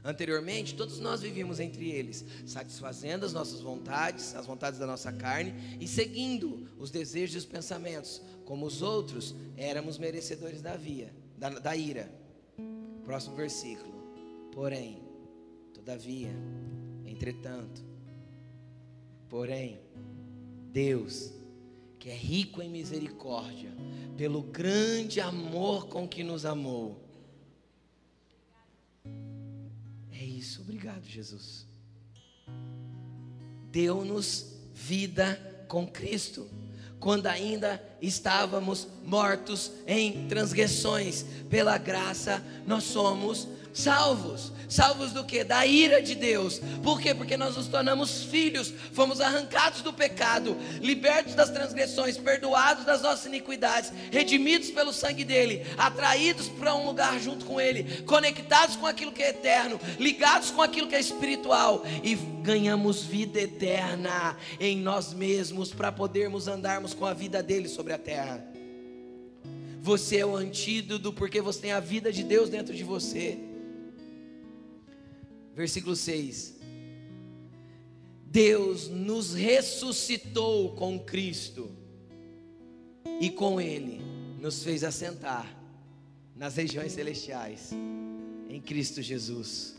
Anteriormente, 0.01 0.75
todos 0.75 0.97
nós 1.01 1.19
vivíamos 1.19 1.59
entre 1.59 1.91
eles, 1.91 2.23
satisfazendo 2.45 3.25
as 3.25 3.33
nossas 3.33 3.59
vontades, 3.59 4.33
as 4.33 4.45
vontades 4.45 4.79
da 4.79 4.87
nossa 4.87 5.11
carne 5.11 5.77
e 5.77 5.89
seguindo 5.89 6.69
os 6.79 6.89
desejos 6.89 7.35
e 7.35 7.39
os 7.39 7.45
pensamentos. 7.45 8.21
Como 8.45 8.65
os 8.65 8.81
outros, 8.81 9.35
éramos 9.57 9.97
merecedores 9.97 10.61
da, 10.61 10.77
via, 10.77 11.13
da, 11.37 11.49
da 11.49 11.75
ira. 11.75 12.23
Próximo 13.05 13.35
versículo. 13.35 13.93
Porém, 14.51 15.01
todavia, 15.73 16.31
entretanto, 17.05 17.83
porém, 19.29 19.79
Deus, 20.71 21.31
que 21.99 22.09
é 22.09 22.15
rico 22.15 22.61
em 22.61 22.69
misericórdia, 22.69 23.71
pelo 24.17 24.41
grande 24.41 25.21
amor 25.21 25.87
com 25.87 26.07
que 26.07 26.23
nos 26.23 26.45
amou, 26.45 27.05
isso. 30.45 30.61
Obrigado, 30.61 31.03
Jesus. 31.05 31.65
Deu-nos 33.71 34.55
vida 34.73 35.65
com 35.67 35.87
Cristo, 35.87 36.47
quando 36.99 37.27
ainda 37.27 37.81
estávamos 38.01 38.87
mortos 39.03 39.71
em 39.85 40.27
transgressões, 40.27 41.25
pela 41.49 41.77
graça 41.77 42.43
nós 42.65 42.83
somos 42.83 43.47
salvos. 43.75 44.53
Salvos 44.69 45.11
do 45.11 45.23
que? 45.23 45.43
Da 45.43 45.65
ira 45.65 46.01
de 46.01 46.15
Deus. 46.15 46.59
Por 46.81 46.99
quê? 46.99 47.13
Porque 47.13 47.37
nós 47.37 47.55
nos 47.55 47.67
tornamos 47.67 48.23
filhos, 48.23 48.73
fomos 48.93 49.21
arrancados 49.21 49.81
do 49.81 49.93
pecado, 49.93 50.57
libertos 50.81 51.35
das 51.35 51.51
transgressões, 51.51 52.17
perdoados 52.17 52.85
das 52.85 53.01
nossas 53.01 53.25
iniquidades, 53.25 53.91
redimidos 54.11 54.71
pelo 54.71 54.93
sangue 54.93 55.23
dele, 55.23 55.65
atraídos 55.77 56.47
para 56.47 56.73
um 56.73 56.85
lugar 56.85 57.19
junto 57.19 57.45
com 57.45 57.59
ele, 57.59 58.01
conectados 58.03 58.75
com 58.75 58.87
aquilo 58.87 59.11
que 59.11 59.21
é 59.21 59.29
eterno, 59.29 59.79
ligados 59.99 60.49
com 60.49 60.61
aquilo 60.61 60.87
que 60.87 60.95
é 60.95 60.99
espiritual 60.99 61.85
e 62.03 62.15
ganhamos 62.15 63.03
vida 63.03 63.41
eterna 63.41 64.37
em 64.59 64.77
nós 64.77 65.13
mesmos 65.13 65.73
para 65.73 65.91
podermos 65.91 66.47
andarmos 66.47 66.93
com 66.93 67.05
a 67.05 67.13
vida 67.13 67.43
dele 67.43 67.67
sobre 67.67 67.93
a 67.93 67.97
terra. 67.97 68.43
Você 69.81 70.17
é 70.17 70.25
o 70.25 70.35
antídoto 70.35 71.13
porque 71.13 71.41
você 71.41 71.61
tem 71.61 71.71
a 71.71 71.79
vida 71.79 72.11
de 72.11 72.23
Deus 72.23 72.49
dentro 72.49 72.73
de 72.73 72.83
você 72.83 73.37
versículo 75.55 75.95
6. 75.95 76.53
Deus 78.25 78.89
nos 78.89 79.33
ressuscitou 79.33 80.75
com 80.75 80.99
Cristo 80.99 81.71
e 83.21 83.29
com 83.29 83.61
Ele 83.61 84.01
nos 84.41 84.61
fez 84.61 84.83
assentar 84.83 85.47
nas 86.35 86.57
regiões 86.57 86.91
celestiais 86.91 87.71
em 88.49 88.59
Cristo 88.59 89.01
Jesus. 89.01 89.75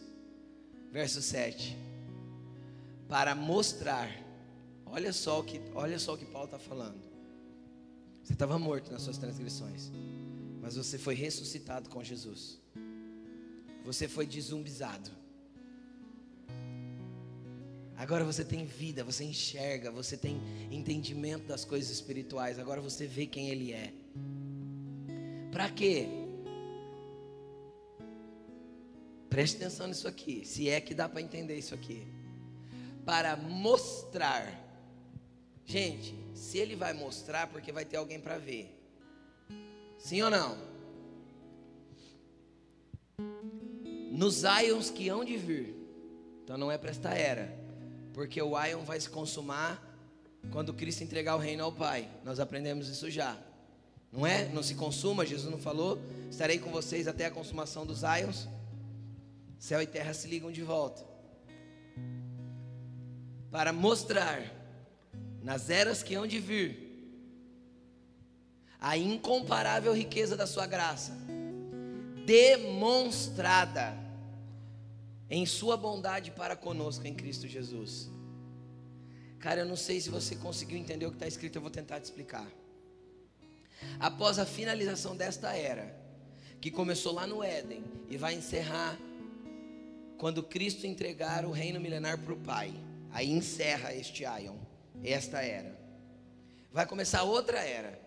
Verso 0.91 1.21
7. 1.21 1.77
Para 3.07 3.35
mostrar, 3.35 4.11
olha 4.87 5.13
só 5.13 5.41
o 5.41 5.45
que, 5.45 5.61
olha 5.75 5.99
só 5.99 6.15
o 6.15 6.19
que 6.19 6.25
Paulo 6.25 6.47
está 6.47 6.59
falando. 6.59 7.05
Você 8.25 8.33
estava 8.33 8.59
morto 8.59 8.91
nas 8.91 9.03
suas 9.03 9.19
transgressões, 9.19 9.93
mas 10.63 10.75
você 10.75 10.97
foi 10.97 11.15
ressuscitado 11.15 11.91
com 11.91 12.03
Jesus. 12.03 12.59
Você 13.85 14.09
foi 14.09 14.27
desumbizado 14.27 15.26
Agora 17.97 18.25
você 18.25 18.45
tem 18.45 18.67
vida, 18.67 19.03
você 19.03 19.25
enxerga, 19.25 19.91
você 19.91 20.19
tem 20.19 20.39
entendimento 20.71 21.47
das 21.47 21.65
coisas 21.65 21.91
espirituais. 21.91 22.59
Agora 22.59 22.81
você 22.81 23.07
vê 23.07 23.27
quem 23.27 23.49
Ele 23.49 23.73
é. 23.73 23.93
Para 25.51 25.71
quê? 25.71 26.07
Preste 29.31 29.57
atenção 29.57 29.87
nisso 29.87 30.07
aqui, 30.07 30.45
se 30.45 30.69
é 30.69 30.81
que 30.81 30.95
dá 30.95 31.09
para 31.09 31.23
entender 31.23 31.57
isso 31.57 31.75
aqui. 31.75 32.07
Para 33.05 33.35
mostrar. 33.35 34.63
Gente, 35.65 36.15
se 36.35 36.59
Ele 36.59 36.77
vai 36.77 36.93
mostrar, 36.93 37.47
porque 37.47 37.73
vai 37.73 37.87
ter 37.87 37.97
alguém 37.97 38.21
para 38.21 38.37
ver. 38.37 38.79
Sim 39.99 40.21
ou 40.21 40.31
não? 40.31 40.59
Nos 44.13 44.45
aions 44.45 44.91
que 44.91 45.09
hão 45.09 45.25
de 45.25 45.37
vir. 45.39 45.75
Então 46.45 46.59
não 46.59 46.71
é 46.71 46.77
para 46.77 46.91
esta 46.91 47.15
era 47.15 47.66
porque 48.17 48.41
o 48.41 48.59
Ion 48.65 48.83
vai 48.83 48.99
se 48.99 49.11
consumar 49.11 49.79
quando 50.51 50.73
Cristo 50.73 51.05
entregar 51.05 51.37
o 51.37 51.39
reino 51.39 51.63
ao 51.63 51.71
Pai. 51.71 52.09
Nós 52.25 52.41
aprendemos 52.41 52.89
isso 52.89 53.11
já. 53.11 53.37
Não 54.11 54.27
é? 54.27 54.49
Não 54.49 54.63
se 54.63 54.75
consuma, 54.75 55.27
Jesus 55.27 55.53
não 55.53 55.59
falou? 55.59 55.99
Estarei 56.31 56.59
com 56.59 56.71
vocês 56.71 57.07
até 57.07 57.27
a 57.27 57.31
consumação 57.31 57.85
dos 57.85 58.01
Ions. 58.01 58.49
Céu 59.59 59.83
e 59.83 59.87
terra 59.87 60.15
se 60.15 60.27
ligam 60.29 60.51
de 60.51 60.63
volta. 60.63 61.05
Para 63.51 63.71
mostrar 63.71 64.51
nas 65.43 65.69
eras 65.69 66.03
que 66.03 66.15
hão 66.15 66.27
de 66.27 66.39
vir 66.39 66.87
a 68.81 68.97
incomparável 68.97 69.93
riqueza 69.93 70.35
da 70.39 70.47
sua 70.47 70.67
graça, 70.67 71.13
demonstrada 72.25 74.06
em 75.31 75.45
Sua 75.45 75.77
bondade 75.77 76.31
para 76.31 76.57
conosco 76.57 77.07
em 77.07 77.15
Cristo 77.15 77.47
Jesus. 77.49 78.09
Cara, 79.39 79.61
eu 79.61 79.67
não 79.67 79.77
sei 79.77 80.01
se 80.01 80.11
você 80.11 80.35
conseguiu 80.37 80.77
entender 80.77 81.07
o 81.07 81.11
que 81.11 81.17
está 81.17 81.27
escrito, 81.27 81.57
eu 81.57 81.63
vou 81.63 81.71
tentar 81.71 82.01
te 82.01 82.05
explicar. 82.05 82.51
Após 84.01 84.39
a 84.39 84.47
finalização 84.47 85.17
desta 85.17 85.55
era, 85.55 85.95
que 86.61 86.71
começou 86.71 87.13
lá 87.13 87.27
no 87.27 87.43
Éden 87.43 87.85
e 88.09 88.17
vai 88.17 88.35
encerrar 88.35 88.99
quando 90.17 90.43
Cristo 90.43 90.87
entregar 90.87 91.45
o 91.45 91.51
reino 91.51 91.79
milenar 91.79 92.19
para 92.19 92.33
o 92.33 92.39
Pai, 92.39 92.73
aí 93.11 93.31
encerra 93.31 93.95
este 93.95 94.25
Aion, 94.25 94.57
esta 95.05 95.43
era. 95.43 95.79
Vai 96.73 96.87
começar 96.87 97.23
outra 97.23 97.59
era, 97.61 98.01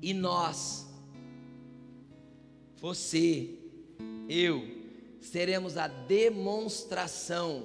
e 0.00 0.12
nós, 0.12 0.86
você, 2.76 3.58
eu, 4.28 4.81
seremos 5.22 5.78
a 5.78 5.86
demonstração 5.86 7.64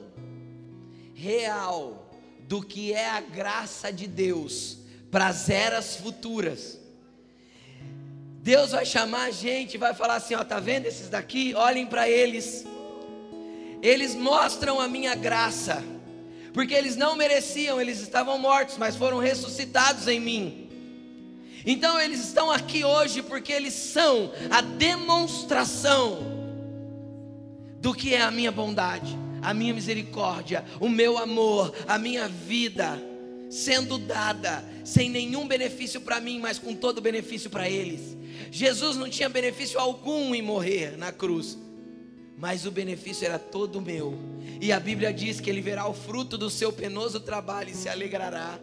real 1.14 2.08
do 2.48 2.62
que 2.62 2.94
é 2.94 3.10
a 3.10 3.20
graça 3.20 3.92
de 3.92 4.08
Deus 4.08 4.78
para 5.10 5.28
as 5.28 5.50
eras 5.50 5.96
futuras. 5.96 6.80
Deus 8.42 8.72
vai 8.72 8.86
chamar 8.86 9.24
a 9.24 9.32
gente, 9.32 9.78
vai 9.78 9.94
falar 9.94 10.16
assim: 10.16 10.36
ó, 10.36 10.44
tá 10.44 10.60
vendo 10.60 10.86
esses 10.86 11.10
daqui? 11.10 11.54
Olhem 11.56 11.88
para 11.88 12.08
eles. 12.08 12.64
Eles 13.82 14.14
mostram 14.16 14.80
a 14.80 14.88
minha 14.88 15.16
graça, 15.16 15.84
porque 16.54 16.74
eles 16.74 16.96
não 16.96 17.16
mereciam, 17.16 17.82
eles 17.82 18.00
estavam 18.00 18.38
mortos, 18.38 18.78
mas 18.78 18.96
foram 18.96 19.18
ressuscitados 19.18 20.08
em 20.08 20.20
mim. 20.20 20.70
Então 21.66 22.00
eles 22.00 22.24
estão 22.24 22.50
aqui 22.50 22.86
hoje 22.86 23.22
porque 23.22 23.52
eles 23.52 23.74
são 23.74 24.32
a 24.50 24.62
demonstração 24.62 26.37
do 27.80 27.94
que 27.94 28.14
é 28.14 28.22
a 28.22 28.32
minha 28.32 28.52
bondade, 28.52 29.18
a 29.42 29.54
minha 29.54 29.74
misericórdia, 29.74 30.66
o 30.80 30.90
meu 30.90 31.18
amor, 31.18 31.74
a 31.88 31.98
minha 31.98 32.28
vida 32.28 33.00
sendo 33.50 33.98
dada 33.98 34.64
sem 34.84 35.10
nenhum 35.10 35.48
benefício 35.48 36.02
para 36.02 36.20
mim, 36.20 36.40
mas 36.40 36.60
com 36.60 36.74
todo 36.74 37.02
benefício 37.02 37.50
para 37.50 37.70
eles. 37.70 38.16
Jesus 38.52 38.96
não 38.96 39.10
tinha 39.10 39.30
benefício 39.30 39.80
algum 39.80 40.34
em 40.34 40.42
morrer 40.42 40.98
na 40.98 41.12
cruz, 41.12 41.58
mas 42.38 42.66
o 42.66 42.72
benefício 42.72 43.26
era 43.26 43.40
todo 43.40 43.82
meu. 43.82 44.18
E 44.62 44.72
a 44.72 44.80
Bíblia 44.80 45.14
diz 45.14 45.40
que 45.40 45.50
ele 45.50 45.62
verá 45.62 45.88
o 45.88 45.94
fruto 45.94 46.38
do 46.38 46.50
seu 46.50 46.72
penoso 46.72 47.20
trabalho 47.20 47.70
e 47.70 47.76
se 47.76 47.90
alegrará. 47.90 48.60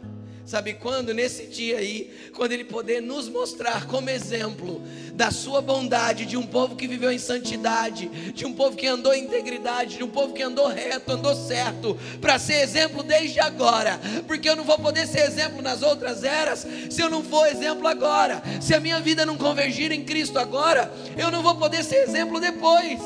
Sabe 0.47 0.75
quando? 0.75 1.15
Nesse 1.15 1.47
dia 1.47 1.79
aí, 1.79 2.13
quando 2.35 2.53
Ele 2.53 2.65
poder 2.65 3.01
nos 3.01 3.31
mostrar 3.31 3.87
como 3.87 4.11
exemplo 4.11 4.83
da 5.15 5.31
Sua 5.31 5.63
bondade, 5.63 6.27
de 6.27 6.37
um 6.37 6.47
povo 6.47 6.77
que 6.77 6.87
viveu 6.87 7.11
em 7.11 7.19
santidade, 7.19 8.09
de 8.33 8.45
um 8.45 8.53
povo 8.53 8.77
que 8.77 8.87
andou 8.87 9.15
em 9.15 9.25
integridade, 9.25 9.97
de 9.97 10.05
um 10.05 10.11
povo 10.11 10.35
que 10.35 10.43
andou 10.43 10.69
reto, 10.69 11.13
andou 11.13 11.35
certo, 11.35 11.99
para 12.21 12.39
ser 12.39 12.61
exemplo 12.63 13.03
desde 13.03 13.41
agora, 13.41 13.99
porque 14.27 14.47
eu 14.47 14.55
não 14.55 14.65
vou 14.65 14.79
poder 14.79 15.07
ser 15.07 15.21
exemplo 15.21 15.63
nas 15.63 15.83
outras 15.83 16.23
eras 16.23 16.67
se 16.91 17.01
eu 17.01 17.09
não 17.09 17.23
for 17.23 17.47
exemplo 17.47 17.89
agora, 17.89 18.43
se 18.61 18.75
a 18.75 18.81
minha 18.81 19.01
vida 19.01 19.25
não 19.25 19.39
convergir 19.39 19.93
em 19.93 20.05
Cristo 20.05 20.39
agora, 20.39 20.93
eu 21.17 21.31
não 21.31 21.43
vou 21.43 21.55
poder 21.55 21.83
ser 21.83 22.03
exemplo 22.03 22.39
depois. 22.39 23.01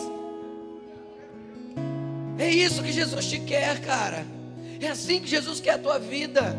É 2.36 2.50
isso 2.50 2.82
que 2.82 2.90
Jesus 2.90 3.26
te 3.26 3.38
quer, 3.38 3.80
cara. 3.80 4.26
É 4.80 4.88
assim 4.88 5.20
que 5.20 5.26
Jesus 5.28 5.60
quer 5.60 5.72
a 5.74 5.78
tua 5.78 5.98
vida. 5.98 6.56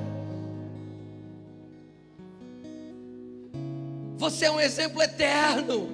Você 4.20 4.46
é 4.48 4.52
um 4.52 4.60
exemplo 4.60 5.02
eterno. 5.02 5.88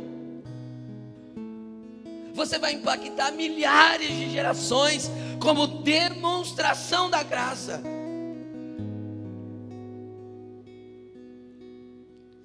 Você 2.34 2.58
vai 2.58 2.74
impactar 2.74 3.32
milhares 3.32 4.10
de 4.10 4.32
gerações 4.32 5.12
como 5.40 5.68
demonstração 5.68 7.08
da 7.08 7.22
graça. 7.22 7.84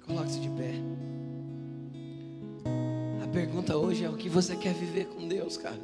Coloque-se 0.05 0.39
de 0.39 0.49
pé. 0.49 0.75
A 3.23 3.27
pergunta 3.29 3.75
hoje 3.75 4.05
é: 4.05 4.09
o 4.09 4.15
que 4.15 4.29
você 4.29 4.55
quer 4.55 4.75
viver 4.75 5.07
com 5.07 5.27
Deus, 5.27 5.57
cara? 5.57 5.81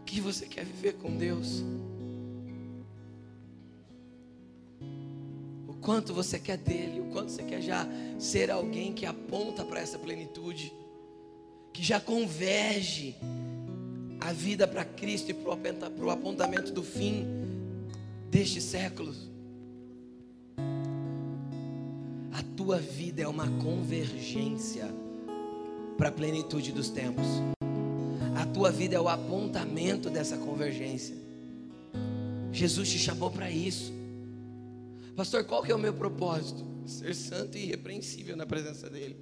O 0.00 0.04
que 0.04 0.20
você 0.20 0.44
quer 0.44 0.66
viver 0.66 0.92
com 0.98 1.16
Deus? 1.16 1.64
Quanto 5.84 6.14
você 6.14 6.38
quer 6.38 6.56
dele? 6.56 7.00
O 7.00 7.04
quanto 7.12 7.30
você 7.30 7.42
quer 7.42 7.60
já 7.60 7.86
ser 8.18 8.50
alguém 8.50 8.92
que 8.92 9.04
aponta 9.04 9.62
para 9.64 9.80
essa 9.80 9.98
plenitude? 9.98 10.72
Que 11.72 11.82
já 11.82 12.00
converge 12.00 13.14
a 14.18 14.32
vida 14.32 14.66
para 14.66 14.84
Cristo 14.84 15.30
e 15.30 15.34
para 15.34 16.04
o 16.04 16.10
apontamento 16.10 16.72
do 16.72 16.82
fim 16.82 17.26
deste 18.30 18.62
século? 18.62 19.14
A 22.32 22.42
tua 22.56 22.78
vida 22.78 23.22
é 23.22 23.28
uma 23.28 23.46
convergência 23.62 24.88
para 25.98 26.08
a 26.08 26.12
plenitude 26.12 26.72
dos 26.72 26.88
tempos. 26.88 27.26
A 28.34 28.46
tua 28.46 28.72
vida 28.72 28.96
é 28.96 29.00
o 29.00 29.08
apontamento 29.08 30.08
dessa 30.08 30.38
convergência. 30.38 31.14
Jesus 32.50 32.90
te 32.90 32.98
chamou 32.98 33.30
para 33.30 33.50
isso. 33.50 34.03
Pastor, 35.16 35.44
qual 35.44 35.62
que 35.62 35.70
é 35.70 35.74
o 35.74 35.78
meu 35.78 35.94
propósito? 35.94 36.64
Ser 36.86 37.14
santo 37.14 37.56
e 37.56 37.62
irrepreensível 37.62 38.36
na 38.36 38.44
presença 38.44 38.90
dele. 38.90 39.16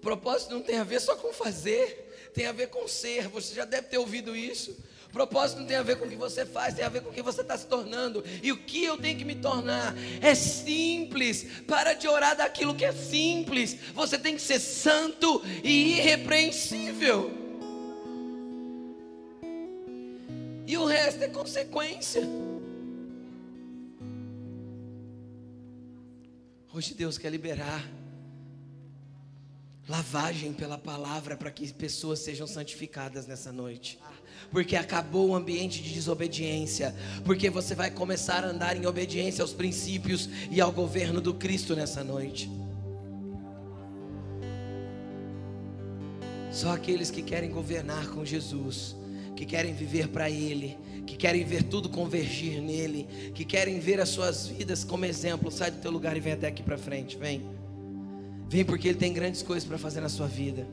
Propósito 0.00 0.54
não 0.54 0.62
tem 0.62 0.78
a 0.78 0.84
ver 0.84 1.00
só 1.00 1.14
com 1.14 1.30
fazer, 1.32 2.30
tem 2.32 2.46
a 2.46 2.52
ver 2.52 2.68
com 2.68 2.88
ser. 2.88 3.28
Você 3.28 3.54
já 3.54 3.66
deve 3.66 3.88
ter 3.88 3.98
ouvido 3.98 4.34
isso. 4.34 4.74
Propósito 5.12 5.60
não 5.60 5.66
tem 5.66 5.76
a 5.76 5.82
ver 5.82 5.98
com 5.98 6.06
o 6.06 6.08
que 6.08 6.16
você 6.16 6.46
faz, 6.46 6.74
tem 6.74 6.84
a 6.84 6.88
ver 6.88 7.02
com 7.02 7.10
o 7.10 7.12
que 7.12 7.20
você 7.20 7.42
está 7.42 7.58
se 7.58 7.66
tornando. 7.66 8.24
E 8.42 8.52
o 8.52 8.56
que 8.56 8.84
eu 8.84 8.96
tenho 8.96 9.18
que 9.18 9.24
me 9.24 9.34
tornar 9.34 9.94
é 10.22 10.34
simples. 10.34 11.46
Para 11.66 11.92
de 11.92 12.08
orar 12.08 12.36
daquilo 12.36 12.74
que 12.74 12.84
é 12.86 12.92
simples. 12.92 13.76
Você 13.94 14.16
tem 14.16 14.34
que 14.34 14.42
ser 14.42 14.60
santo 14.60 15.42
e 15.62 15.98
irrepreensível. 15.98 17.30
E 20.66 20.76
o 20.78 20.86
resto 20.86 21.22
é 21.22 21.28
consequência. 21.28 22.22
Hoje 26.80 26.94
Deus 26.94 27.18
quer 27.18 27.28
liberar 27.28 27.86
lavagem 29.86 30.54
pela 30.54 30.78
palavra 30.78 31.36
para 31.36 31.50
que 31.50 31.70
pessoas 31.74 32.20
sejam 32.20 32.46
santificadas 32.46 33.26
nessa 33.26 33.52
noite 33.52 33.98
porque 34.50 34.74
acabou 34.76 35.28
o 35.28 35.34
ambiente 35.34 35.82
de 35.82 35.92
desobediência, 35.92 36.94
porque 37.22 37.50
você 37.50 37.74
vai 37.74 37.90
começar 37.90 38.44
a 38.44 38.48
andar 38.48 38.78
em 38.78 38.86
obediência 38.86 39.42
aos 39.42 39.52
princípios 39.52 40.26
e 40.50 40.58
ao 40.58 40.72
governo 40.72 41.20
do 41.20 41.34
Cristo 41.34 41.76
nessa 41.76 42.02
noite. 42.02 42.50
Só 46.50 46.72
aqueles 46.72 47.10
que 47.10 47.20
querem 47.20 47.50
governar 47.50 48.08
com 48.08 48.24
Jesus, 48.24 48.96
que 49.40 49.46
querem 49.46 49.72
viver 49.72 50.08
para 50.08 50.28
Ele, 50.28 50.76
que 51.06 51.16
querem 51.16 51.42
ver 51.44 51.62
tudo 51.62 51.88
convergir 51.88 52.60
nele, 52.60 53.08
que 53.34 53.42
querem 53.42 53.80
ver 53.80 53.98
as 53.98 54.10
suas 54.10 54.46
vidas 54.46 54.84
como 54.84 55.06
exemplo, 55.06 55.50
sai 55.50 55.70
do 55.70 55.80
teu 55.80 55.90
lugar 55.90 56.14
e 56.14 56.20
vem 56.20 56.34
até 56.34 56.46
aqui 56.46 56.62
para 56.62 56.76
frente, 56.76 57.16
vem. 57.16 57.40
Vem 58.50 58.66
porque 58.66 58.88
Ele 58.88 58.98
tem 58.98 59.14
grandes 59.14 59.40
coisas 59.40 59.66
para 59.66 59.78
fazer 59.78 60.02
na 60.02 60.10
sua 60.10 60.26
vida. 60.26 60.66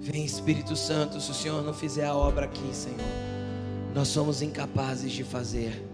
Vem 0.00 0.24
Espírito 0.24 0.74
Santo, 0.74 1.20
se 1.20 1.30
o 1.30 1.34
Senhor 1.34 1.62
não 1.62 1.72
fizer 1.72 2.06
a 2.06 2.16
obra 2.16 2.46
aqui, 2.46 2.74
Senhor, 2.74 2.98
nós 3.94 4.08
somos 4.08 4.42
incapazes 4.42 5.12
de 5.12 5.22
fazer. 5.22 5.89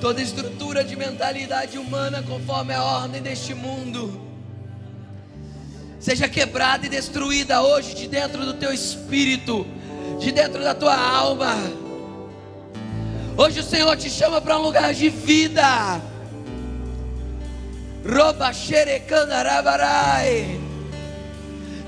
Toda 0.00 0.22
estrutura 0.22 0.82
de 0.82 0.96
mentalidade 0.96 1.78
humana 1.78 2.22
conforme 2.22 2.72
a 2.74 2.82
ordem 2.82 3.20
deste 3.20 3.54
mundo 3.54 4.20
seja 5.98 6.28
quebrada 6.28 6.86
e 6.86 6.88
destruída 6.88 7.62
hoje 7.62 7.94
de 7.94 8.08
dentro 8.08 8.44
do 8.46 8.54
teu 8.54 8.72
espírito, 8.72 9.66
de 10.18 10.32
dentro 10.32 10.62
da 10.62 10.74
tua 10.74 10.96
alma. 10.96 11.54
Hoje 13.36 13.60
o 13.60 13.62
Senhor 13.62 13.94
te 13.96 14.08
chama 14.08 14.40
para 14.40 14.58
um 14.58 14.62
lugar 14.62 14.94
de 14.94 15.08
vida. 15.10 16.09
Roba. 18.04 18.50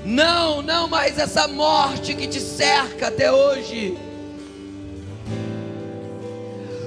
Não, 0.05 0.61
não 0.61 0.87
mais 0.87 1.17
essa 1.17 1.47
morte 1.47 2.13
que 2.13 2.27
te 2.27 2.39
cerca 2.39 3.07
até 3.07 3.31
hoje. 3.31 3.97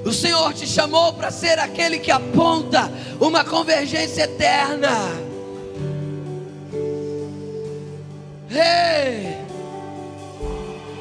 O 0.04 0.12
Senhor 0.12 0.52
te 0.54 0.66
chamou 0.66 1.12
para 1.14 1.30
ser 1.30 1.58
aquele 1.58 1.98
que 1.98 2.10
aponta 2.10 2.90
uma 3.18 3.42
convergência 3.44 4.22
eterna. 4.22 4.90
Hey! 8.48 9.36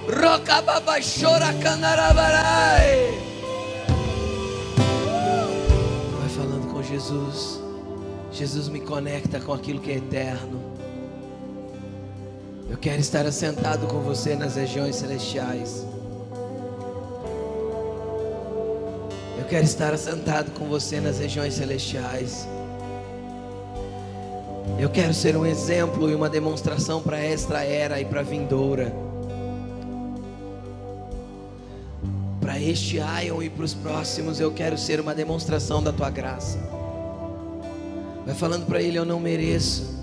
Rocababachora 0.08 1.54
canarabarai. 1.62 3.14
Vai 6.20 6.30
falando 6.30 6.74
com 6.74 6.82
Jesus. 6.82 7.65
Jesus 8.36 8.68
me 8.68 8.82
conecta 8.82 9.40
com 9.40 9.54
aquilo 9.54 9.80
que 9.80 9.92
é 9.92 9.96
eterno. 9.96 10.62
Eu 12.70 12.78
quero 12.78 13.00
estar 13.00 13.26
assentado 13.26 13.88
com 13.88 14.02
você 14.02 14.36
nas 14.36 14.58
regiões 14.58 14.98
celestiais. 14.98 15.86
Eu 19.38 19.46
quero 19.46 19.64
estar 19.64 19.94
assentado 19.94 20.52
com 20.52 20.66
você 20.66 21.00
nas 21.00 21.18
regiões 21.18 21.54
celestiais. 21.54 22.46
Eu 24.78 24.90
quero 24.90 25.14
ser 25.14 25.38
um 25.38 25.46
exemplo 25.46 26.10
e 26.10 26.14
uma 26.14 26.30
demonstração 26.30 27.02
para 27.02 27.18
esta 27.18 27.64
era 27.64 28.02
e 28.02 28.04
para 28.04 28.20
a 28.20 28.24
vindoura. 28.24 28.94
Para 32.42 32.60
este 32.60 32.98
Ion 32.98 33.42
e 33.42 33.50
para 33.50 33.64
os 33.64 33.74
próximos, 33.74 34.42
eu 34.42 34.52
quero 34.52 34.78
ser 34.78 35.00
uma 35.00 35.16
demonstração 35.16 35.82
da 35.82 35.94
tua 35.94 36.10
graça. 36.10 36.75
Vai 38.26 38.34
falando 38.34 38.66
para 38.66 38.82
ele: 38.82 38.98
Eu 38.98 39.06
não 39.06 39.20
mereço. 39.20 39.96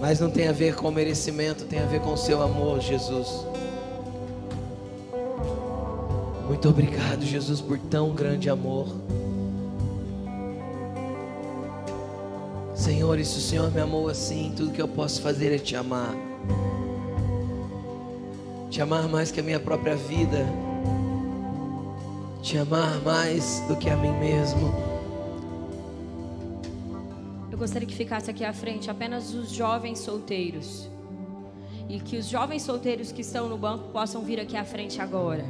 Mas 0.00 0.20
não 0.20 0.30
tem 0.30 0.48
a 0.48 0.52
ver 0.52 0.76
com 0.76 0.90
merecimento, 0.90 1.64
tem 1.64 1.80
a 1.80 1.86
ver 1.86 2.00
com 2.00 2.12
o 2.12 2.16
seu 2.16 2.40
amor, 2.40 2.80
Jesus. 2.80 3.44
Muito 6.46 6.68
obrigado, 6.68 7.24
Jesus, 7.24 7.60
por 7.60 7.78
tão 7.78 8.14
grande 8.14 8.48
amor. 8.48 8.88
Senhor, 12.74 13.18
e 13.18 13.24
se 13.24 13.38
o 13.38 13.40
Senhor 13.40 13.70
me 13.72 13.80
amou 13.80 14.08
assim, 14.08 14.54
tudo 14.56 14.70
que 14.70 14.80
eu 14.80 14.88
posso 14.88 15.20
fazer 15.20 15.52
é 15.52 15.58
te 15.58 15.74
amar. 15.74 16.14
Te 18.70 18.80
amar 18.80 19.08
mais 19.08 19.30
que 19.30 19.40
a 19.40 19.42
minha 19.42 19.60
própria 19.60 19.96
vida. 19.96 20.46
Te 22.40 22.56
amar 22.56 23.00
mais 23.02 23.62
do 23.66 23.76
que 23.76 23.90
a 23.90 23.96
mim 23.96 24.12
mesmo. 24.12 24.87
Eu 27.58 27.62
gostaria 27.62 27.88
que 27.88 27.94
ficasse 27.96 28.30
aqui 28.30 28.44
à 28.44 28.52
frente 28.52 28.88
apenas 28.88 29.34
os 29.34 29.50
jovens 29.50 29.98
solteiros. 29.98 30.88
E 31.88 31.98
que 31.98 32.16
os 32.16 32.26
jovens 32.26 32.62
solteiros 32.62 33.10
que 33.10 33.20
estão 33.20 33.48
no 33.48 33.58
banco 33.58 33.88
possam 33.88 34.22
vir 34.22 34.38
aqui 34.38 34.56
à 34.56 34.64
frente 34.64 35.00
agora. 35.00 35.44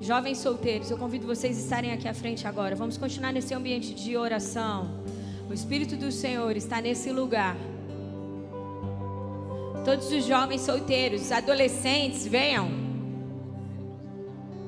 Jovens 0.00 0.38
solteiros, 0.38 0.90
eu 0.90 0.98
convido 0.98 1.24
vocês 1.24 1.56
a 1.56 1.60
estarem 1.60 1.92
aqui 1.92 2.08
à 2.08 2.14
frente 2.14 2.48
agora. 2.48 2.74
Vamos 2.74 2.98
continuar 2.98 3.32
nesse 3.32 3.54
ambiente 3.54 3.94
de 3.94 4.16
oração. 4.16 5.04
O 5.48 5.54
Espírito 5.54 5.94
do 5.94 6.10
Senhor 6.10 6.56
está 6.56 6.80
nesse 6.80 7.12
lugar. 7.12 7.56
Todos 9.84 10.10
os 10.10 10.24
jovens 10.24 10.62
solteiros, 10.62 11.30
adolescentes, 11.30 12.26
venham. 12.26 12.68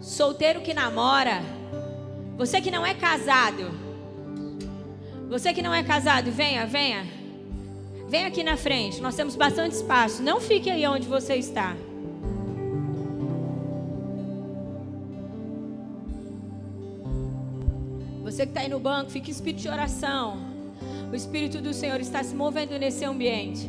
Solteiro 0.01 0.61
que 0.61 0.73
namora, 0.73 1.43
você 2.37 2.61
que 2.61 2.71
não 2.71 2.87
é 2.87 2.95
casado, 2.95 3.83
Você 5.35 5.53
que 5.53 5.63
não 5.63 5.75
é 5.75 5.83
casado, 5.83 6.31
venha, 6.31 6.65
venha. 6.65 7.05
Venha 8.09 8.29
aqui 8.29 8.45
na 8.45 8.57
frente. 8.57 9.01
Nós 9.01 9.17
temos 9.17 9.35
bastante 9.35 9.73
espaço. 9.73 10.23
Não 10.23 10.41
fique 10.41 10.71
aí 10.71 10.87
onde 10.87 11.09
você 11.09 11.35
está. 11.35 11.75
Você 18.23 18.47
que 18.47 18.51
está 18.51 18.61
aí 18.61 18.69
no 18.69 18.79
banco, 18.79 19.11
fique 19.11 19.29
em 19.29 19.33
espírito 19.33 19.63
de 19.63 19.69
oração. 19.69 20.39
O 21.11 21.17
Espírito 21.17 21.61
do 21.61 21.75
Senhor 21.75 21.99
está 21.99 22.23
se 22.23 22.33
movendo 22.33 22.79
nesse 22.79 23.05
ambiente. 23.05 23.69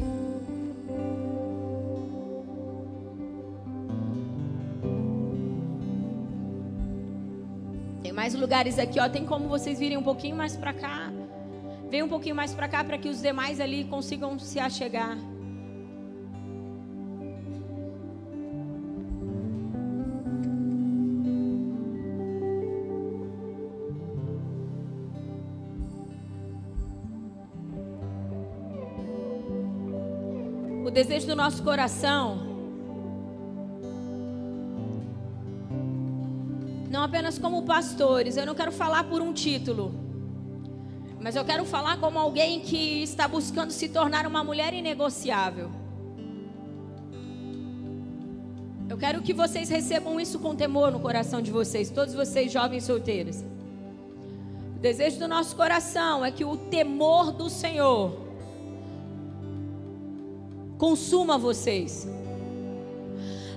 Tem 8.04 8.12
mais 8.14 8.36
lugares 8.36 8.78
aqui, 8.78 9.00
ó. 9.00 9.10
Tem 9.10 9.26
como 9.26 9.48
vocês 9.48 9.80
virem 9.80 9.98
um 9.98 10.04
pouquinho 10.04 10.36
mais 10.36 10.56
para 10.56 10.72
cá. 10.72 11.15
Vem 11.96 12.04
um 12.04 12.10
pouquinho 12.10 12.36
mais 12.36 12.54
para 12.54 12.68
cá 12.68 12.84
para 12.84 12.98
que 12.98 13.08
os 13.08 13.22
demais 13.22 13.62
ali 13.62 13.86
consigam 13.86 14.38
se 14.38 14.60
achegar. 14.60 15.18
O 30.86 30.92
desejo 30.92 31.28
do 31.28 31.36
nosso 31.38 31.64
coração 31.64 32.42
não 36.92 37.02
apenas 37.02 37.40
como 37.40 37.64
pastores, 37.64 38.36
eu 38.36 38.46
não 38.46 38.54
quero 38.54 38.74
falar 38.74 39.06
por 39.06 39.22
um 39.22 39.32
título. 39.32 40.05
Mas 41.26 41.36
eu 41.36 41.44
quero 41.44 41.66
falar 41.66 41.98
como 41.98 42.20
alguém 42.20 42.60
que 42.60 43.02
está 43.02 43.28
buscando 43.28 43.72
se 43.72 43.90
tornar 43.90 44.28
uma 44.28 44.44
mulher 44.44 44.76
inegociável. 44.76 45.72
Eu 48.88 48.96
quero 48.96 49.24
que 49.24 49.34
vocês 49.34 49.68
recebam 49.68 50.20
isso 50.20 50.38
com 50.38 50.56
temor 50.56 50.92
no 50.92 51.00
coração 51.00 51.42
de 51.42 51.50
vocês, 51.50 51.90
todos 51.90 52.14
vocês 52.14 52.52
jovens 52.52 52.84
solteiros. 52.84 53.44
O 54.76 54.80
desejo 54.80 55.18
do 55.18 55.28
nosso 55.28 55.56
coração 55.56 56.24
é 56.24 56.30
que 56.30 56.46
o 56.46 56.58
temor 56.58 57.32
do 57.32 57.50
Senhor 57.50 58.16
consuma 60.78 61.40
vocês. 61.40 62.08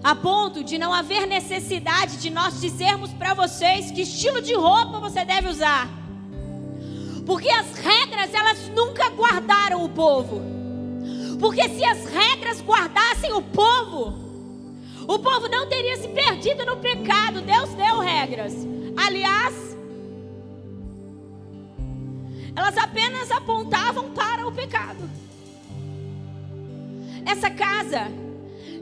A 0.03 0.17
ponto 0.17 0.65
de 0.65 0.79
não 0.79 0.95
haver 0.95 1.27
necessidade 1.27 2.17
de 2.17 2.31
nós 2.31 2.63
dizermos 2.63 3.13
para 3.13 3.35
vocês 3.35 3.91
que 3.91 4.01
estilo 4.01 4.41
de 4.41 4.55
roupa 4.55 5.01
você 5.01 5.23
deve 5.23 5.49
usar. 5.49 5.98
Porque 7.29 7.51
as 7.51 7.75
regras, 7.75 8.33
elas 8.33 8.71
nunca 8.71 9.11
guardaram 9.11 9.85
o 9.85 9.89
povo. 9.91 10.41
Porque 11.39 11.69
se 11.69 11.85
as 11.85 12.07
regras 12.07 12.63
guardassem 12.63 13.35
o 13.35 13.43
povo, 13.43 14.15
o 15.07 15.19
povo 15.19 15.47
não 15.47 15.69
teria 15.69 15.99
se 15.99 16.09
perdido 16.09 16.65
no 16.65 16.79
pecado. 16.79 17.43
Deus 17.43 17.69
deu 17.75 17.99
regras. 17.99 18.55
Aliás, 18.97 19.55
elas 22.57 22.79
apenas 22.79 23.31
apontavam 23.31 24.09
para 24.13 24.47
o 24.47 24.51
pecado. 24.51 25.11
Essa 27.27 27.51
casa 27.51 28.11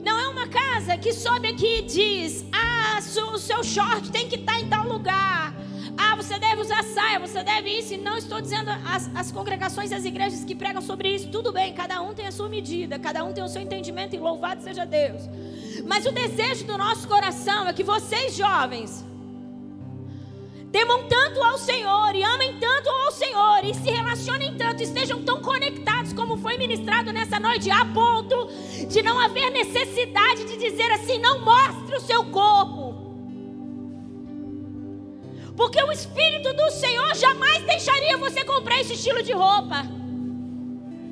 não 0.05 0.21
é 0.21 0.29
uma 0.29 0.47
casa 0.47 0.97
que 0.97 1.13
sobe 1.13 1.49
aqui 1.49 1.81
e 1.81 1.83
diz: 1.83 2.45
ah, 2.53 3.01
o 3.35 3.39
seu 3.39 3.65
short 3.65 4.13
tem 4.13 4.29
que 4.29 4.37
estar 4.37 4.61
em 4.61 4.69
tal 4.69 4.87
lugar. 4.87 5.53
Ah, 5.97 6.15
você 6.15 6.39
deve 6.39 6.61
usar 6.61 6.83
saia, 6.85 7.19
você 7.19 7.43
deve 7.43 7.71
isso. 7.71 7.95
E 7.95 7.97
não 7.97 8.17
estou 8.17 8.41
dizendo 8.41 8.71
as, 8.87 9.11
as 9.15 9.33
congregações 9.33 9.91
e 9.91 9.95
as 9.95 10.05
igrejas 10.05 10.45
que 10.45 10.55
pregam 10.55 10.83
sobre 10.83 11.15
isso. 11.15 11.29
Tudo 11.29 11.53
bem, 11.53 11.73
cada 11.73 12.01
um 12.03 12.13
tem 12.13 12.27
a 12.27 12.33
sua 12.33 12.49
medida, 12.49 12.99
cada 12.99 13.25
um 13.25 13.33
tem 13.33 13.43
o 13.43 13.49
seu 13.49 13.63
entendimento 13.63 14.15
e 14.15 14.19
louvado 14.19 14.63
seja 14.63 14.85
Deus. 14.85 15.23
Mas 15.87 16.05
o 16.07 16.13
desejo 16.13 16.65
do 16.65 16.77
nosso 16.77 17.09
coração 17.09 17.67
é 17.69 17.73
que 17.73 17.83
vocês, 17.83 18.37
jovens, 18.37 19.05
temam 20.71 21.09
tanto 21.09 21.43
ao 21.43 21.57
Senhor 21.57 22.15
e 22.15 22.23
amem 22.23 22.59
tanto 22.59 22.91
ao 22.91 23.11
Senhor 23.11 23.65
e 23.65 23.75
se 23.75 23.91
relacionem 23.91 24.57
tanto, 24.57 24.83
estejam 24.83 25.23
tão 25.23 25.41
conectados 25.41 26.13
como 26.13 26.37
foi 26.37 26.59
ministrado 26.59 27.13
nessa 27.13 27.41
noite, 27.41 27.71
a 27.71 27.85
ponto 27.87 28.49
de 28.87 29.03
não 29.03 29.19
haver 29.19 29.51
necessidade 29.51 30.45
de 30.45 30.57
dizer 30.59 30.91
assim: 30.93 31.19
não 31.19 31.41
mostre 31.41 31.97
o 31.97 32.01
seu 32.01 32.25
corpo. 32.25 32.86
Porque 35.57 35.83
o 35.83 35.91
Espírito 35.91 36.53
do 36.53 36.71
Senhor 36.71 37.15
jamais 37.17 37.63
deixaria 37.65 38.19
você 38.19 38.45
comprar 38.45 38.81
esse 38.81 38.93
estilo 38.93 39.23
de 39.23 39.33
roupa. 39.33 39.85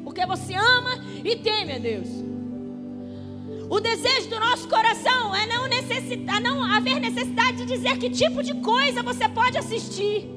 Porque 0.05 0.26
você 0.26 0.55
ama 0.55 1.03
e 1.24 1.36
teme 1.36 1.72
a 1.72 1.78
Deus. 1.78 2.09
O 3.70 3.80
desejo 3.80 4.28
do 4.28 4.38
nosso 4.38 4.68
coração 4.68 5.34
é 5.34 5.47
não, 5.47 5.66
necessitar, 5.66 6.40
não 6.40 6.62
haver 6.62 7.01
necessidade 7.01 7.59
de 7.59 7.64
dizer 7.64 7.97
que 7.99 8.11
tipo 8.11 8.42
de 8.42 8.55
coisa 8.55 9.03
você 9.03 9.26
pode 9.28 9.57
assistir. 9.57 10.28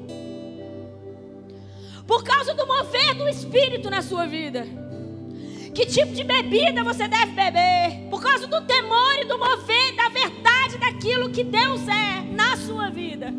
Por 2.06 2.24
causa 2.24 2.54
do 2.54 2.66
mover 2.66 3.14
do 3.14 3.28
Espírito 3.28 3.90
na 3.90 4.00
sua 4.00 4.26
vida. 4.26 4.66
Que 5.74 5.84
tipo 5.84 6.14
de 6.14 6.24
bebida 6.24 6.82
você 6.82 7.06
deve 7.06 7.32
beber? 7.32 8.08
Por 8.08 8.22
causa 8.22 8.46
do 8.46 8.62
temor 8.62 9.18
e 9.20 9.26
do 9.26 9.38
mover 9.38 9.94
da 9.94 10.08
verdade 10.08 10.78
daquilo 10.78 11.30
que 11.30 11.44
Deus 11.44 11.86
é 11.86 12.22
na 12.32 12.56
sua 12.56 12.88
vida. 12.88 13.32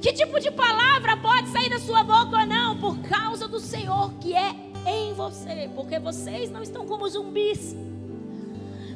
Que 0.00 0.14
tipo 0.14 0.40
de 0.40 0.50
palavra 0.50 1.14
pode 1.18 1.48
sair 1.48 1.68
da 1.68 1.78
sua 1.78 2.02
boca 2.02 2.38
ou 2.40 2.46
não? 2.46 2.78
Por 2.78 2.98
causa 3.00 3.46
do 3.46 3.60
Senhor 3.60 4.10
que 4.14 4.34
é 4.34 4.56
em 4.86 5.12
você. 5.12 5.68
Porque 5.76 5.98
vocês 5.98 6.50
não 6.50 6.62
estão 6.62 6.86
como 6.86 7.06
zumbis, 7.06 7.76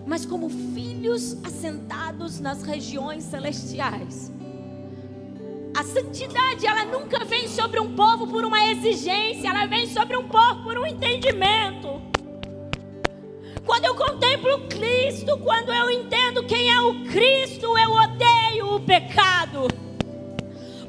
mas 0.06 0.24
como 0.24 0.48
filhos 0.48 1.36
assentados 1.44 2.40
nas 2.40 2.62
regiões 2.62 3.22
celestiais. 3.24 4.32
A 5.76 5.84
santidade, 5.84 6.66
ela 6.66 6.86
nunca 6.86 7.22
vem 7.26 7.48
sobre 7.48 7.80
um 7.80 7.94
povo 7.94 8.26
por 8.26 8.42
uma 8.42 8.64
exigência, 8.70 9.48
ela 9.48 9.66
vem 9.66 9.86
sobre 9.86 10.16
um 10.16 10.26
povo 10.26 10.62
por 10.62 10.78
um 10.78 10.86
entendimento. 10.86 12.00
Quando 13.66 13.84
eu 13.84 13.94
contemplo 13.94 14.68
Cristo, 14.68 15.36
quando 15.38 15.70
eu 15.70 15.90
entendo 15.90 16.44
quem 16.44 16.70
é 16.70 16.80
o 16.80 17.04
Cristo, 17.04 17.76
eu 17.76 17.92
odeio 17.92 18.74
o 18.76 18.80
pecado 18.80 19.68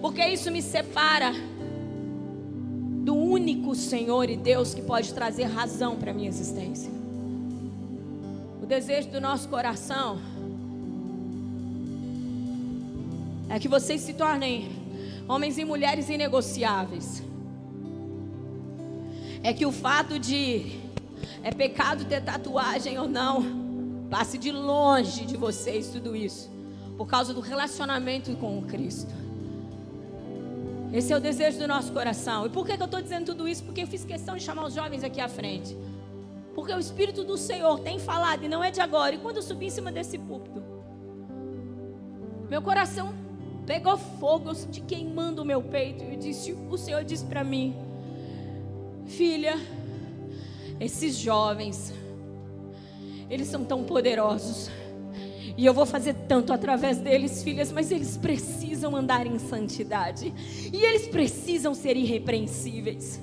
porque 0.06 0.23
isso 0.23 0.52
me 0.52 0.61
separa 0.61 1.32
do 3.03 3.15
único 3.15 3.73
Senhor 3.73 4.30
e 4.30 4.38
Deus 4.38 4.72
que 4.72 4.84
pode 4.84 5.11
trazer 5.11 5.45
razão 5.45 5.95
para 5.95 6.11
a 6.11 6.14
minha 6.14 6.30
existência. 6.30 6.91
O 8.61 8.68
desejo 8.68 9.10
do 9.10 9.19
nosso 9.19 9.49
coração 9.49 10.19
é 13.49 13.57
que 13.57 13.68
vocês 13.68 14.02
se 14.02 14.14
tornem 14.14 14.69
homens 15.27 15.57
e 15.57 15.65
mulheres 15.65 16.07
inegociáveis. 16.07 17.23
É 19.41 19.52
que 19.53 19.65
o 19.65 19.72
fato 19.72 20.19
de 20.19 20.80
é 21.41 21.49
pecado 21.49 22.06
ter 22.06 22.22
tatuagem 22.22 22.99
ou 22.99 23.10
não, 23.10 24.07
passe 24.11 24.38
de 24.38 24.52
longe 24.52 25.26
de 25.26 25.36
vocês 25.36 25.88
tudo 25.88 26.15
isso, 26.15 26.48
por 26.95 27.07
causa 27.07 27.34
do 27.34 27.41
relacionamento 27.41 28.36
com 28.36 28.60
o 28.60 28.61
Cristo. 28.61 29.24
Esse 30.95 31.11
é 31.11 31.17
o 31.17 31.19
desejo 31.19 31.59
do 31.59 31.67
nosso 31.67 31.91
coração. 31.91 32.45
E 32.45 32.49
por 32.49 32.65
que, 32.65 32.77
que 32.77 32.81
eu 32.81 32.85
estou 32.85 33.01
dizendo 33.01 33.26
tudo 33.26 33.49
isso? 33.49 33.61
Porque 33.65 33.81
eu 33.81 33.88
fiz 33.88 34.05
questão 34.05 34.38
de 34.38 34.43
chamar 34.43 34.65
os 34.65 34.73
jovens 34.73 35.03
aqui 35.03 35.19
à 35.19 35.27
frente. 35.27 35.76
Porque 36.55 36.72
o 36.72 36.80
Espírito 36.80 37.22
do 37.26 37.38
Senhor 37.38 37.81
tem 37.81 37.99
falado, 37.99 38.45
e 38.45 38.47
não 38.47 38.63
é 38.63 38.72
de 38.72 38.80
agora. 38.80 39.13
E 39.13 39.17
quando 39.17 39.35
eu 39.35 39.43
subi 39.43 39.65
em 39.65 39.69
cima 39.69 39.91
desse 39.91 40.17
púlpito, 40.17 40.63
meu 42.49 42.61
coração 42.61 43.13
pegou 43.67 43.97
fogo, 43.97 44.51
eu 44.51 44.55
senti 44.55 44.80
queimando 44.80 45.41
o 45.41 45.45
meu 45.45 45.61
peito. 45.61 46.05
E 46.05 46.15
disse, 46.15 46.53
o 46.53 46.77
Senhor 46.77 47.03
disse 47.03 47.26
para 47.26 47.43
mim: 47.43 47.76
Filha, 49.05 49.55
esses 50.80 51.17
jovens, 51.17 51.93
eles 53.30 53.49
são 53.49 53.65
tão 53.65 53.84
poderosos. 53.84 54.69
E 55.57 55.65
eu 55.65 55.73
vou 55.73 55.86
fazer 55.86 56.14
tanto 56.27 56.52
através 56.52 56.98
deles, 56.98 57.41
filhas, 57.41 57.72
mas 57.72 57.90
eles 57.90 58.18
precisam 58.18 58.95
andar 58.95 59.26
em 59.26 59.40
santidade. 59.40 60.34
E 60.72 60.84
eles 60.84 61.07
precisam 61.07 61.73
ser 61.73 61.95
irrepreensíveis. 61.95 63.22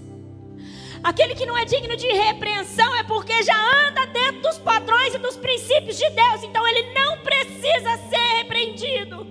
Aquele 1.02 1.34
que 1.34 1.44
não 1.44 1.58
é 1.58 1.64
digno 1.64 1.96
de 1.96 2.06
repreensão 2.06 2.94
é 2.96 3.02
porque 3.02 3.42
já 3.42 3.88
anda 3.88 4.06
dentro 4.06 4.40
dos 4.42 4.58
padrões 4.58 5.14
e 5.14 5.18
dos 5.18 5.36
princípios 5.36 5.98
de 5.98 6.08
Deus. 6.10 6.42
Então 6.44 6.66
ele 6.66 6.94
não 6.94 7.18
precisa 7.18 7.98
ser 8.08 8.36
repreendido. 8.36 9.26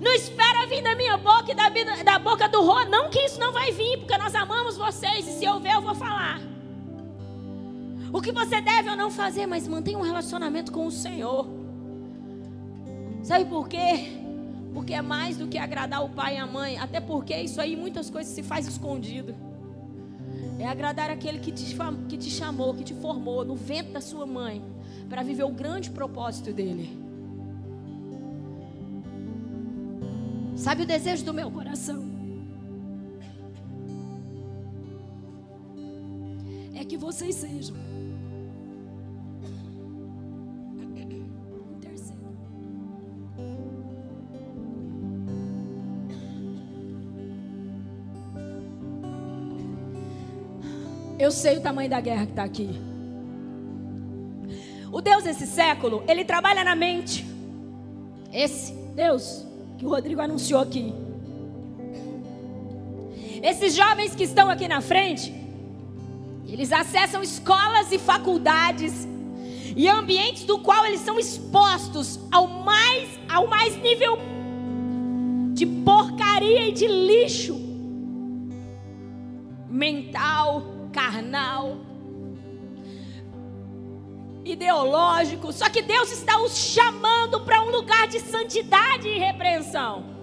Não 0.00 0.12
espera 0.12 0.66
vir 0.66 0.82
da 0.82 0.96
minha 0.96 1.16
boca 1.16 1.52
e 1.52 1.54
da, 1.54 1.68
da 2.02 2.18
boca 2.18 2.48
do 2.48 2.62
Rô. 2.62 2.84
Não 2.86 3.10
que 3.10 3.20
isso 3.20 3.38
não 3.38 3.52
vai 3.52 3.70
vir, 3.70 3.98
porque 3.98 4.18
nós 4.18 4.34
amamos 4.34 4.76
vocês. 4.76 5.28
E 5.28 5.38
se 5.38 5.44
eu 5.44 5.60
ver, 5.60 5.74
eu 5.74 5.82
vou 5.82 5.94
falar 5.94 6.53
o 8.14 8.22
que 8.22 8.30
você 8.30 8.60
deve 8.60 8.88
ou 8.88 8.96
não 8.96 9.10
fazer, 9.10 9.44
mas 9.44 9.66
mantenha 9.66 9.98
um 9.98 10.02
relacionamento 10.02 10.70
com 10.70 10.86
o 10.86 10.90
Senhor. 10.90 11.48
Sabe 13.24 13.44
por 13.44 13.68
quê? 13.68 14.20
Porque 14.72 14.94
é 14.94 15.02
mais 15.02 15.36
do 15.36 15.48
que 15.48 15.58
agradar 15.58 16.04
o 16.04 16.10
pai 16.10 16.36
e 16.36 16.38
a 16.38 16.46
mãe. 16.46 16.78
Até 16.78 17.00
porque 17.00 17.36
isso 17.36 17.60
aí, 17.60 17.74
muitas 17.74 18.08
coisas 18.08 18.32
se 18.32 18.40
faz 18.40 18.68
escondido. 18.68 19.34
É 20.60 20.68
agradar 20.68 21.10
aquele 21.10 21.40
que 21.40 21.50
te, 21.50 21.76
que 22.08 22.16
te 22.16 22.30
chamou, 22.30 22.72
que 22.72 22.84
te 22.84 22.94
formou 22.94 23.44
no 23.44 23.56
ventre 23.56 23.92
da 23.92 24.00
sua 24.00 24.24
mãe. 24.24 24.62
Para 25.08 25.24
viver 25.24 25.42
o 25.42 25.50
grande 25.50 25.90
propósito 25.90 26.52
dele. 26.52 26.96
Sabe 30.54 30.84
o 30.84 30.86
desejo 30.86 31.24
do 31.24 31.34
meu 31.34 31.50
coração? 31.50 32.04
É 36.76 36.84
que 36.84 36.96
vocês 36.96 37.34
sejam 37.34 38.03
Eu 51.24 51.30
sei 51.30 51.56
o 51.56 51.60
tamanho 51.62 51.88
da 51.88 52.02
guerra 52.02 52.26
que 52.26 52.32
está 52.32 52.44
aqui. 52.44 52.68
O 54.92 55.00
Deus 55.00 55.24
desse 55.24 55.46
século, 55.46 56.04
ele 56.06 56.22
trabalha 56.22 56.62
na 56.62 56.76
mente. 56.76 57.24
Esse 58.30 58.74
Deus 58.94 59.42
que 59.78 59.86
o 59.86 59.88
Rodrigo 59.88 60.20
anunciou 60.20 60.60
aqui. 60.60 60.92
Esses 63.42 63.74
jovens 63.74 64.14
que 64.14 64.22
estão 64.22 64.50
aqui 64.50 64.68
na 64.68 64.82
frente, 64.82 65.32
eles 66.46 66.70
acessam 66.70 67.22
escolas 67.22 67.90
e 67.90 67.98
faculdades 67.98 69.08
e 69.74 69.88
ambientes 69.88 70.44
do 70.44 70.58
qual 70.58 70.84
eles 70.84 71.00
são 71.00 71.18
expostos 71.18 72.20
ao 72.30 72.46
mais 72.46 73.08
ao 73.30 73.46
mais 73.46 73.74
nível 73.80 74.18
de 75.54 75.64
porcaria 75.64 76.68
e 76.68 76.72
de 76.72 76.86
lixo 76.86 77.54
mental, 79.70 80.73
carnal, 80.94 81.76
ideológico. 84.44 85.52
Só 85.52 85.68
que 85.68 85.82
Deus 85.82 86.12
está 86.12 86.40
os 86.40 86.56
chamando 86.56 87.40
para 87.40 87.60
um 87.60 87.70
lugar 87.70 88.06
de 88.06 88.20
santidade 88.20 89.08
e 89.08 89.18
repreensão. 89.18 90.14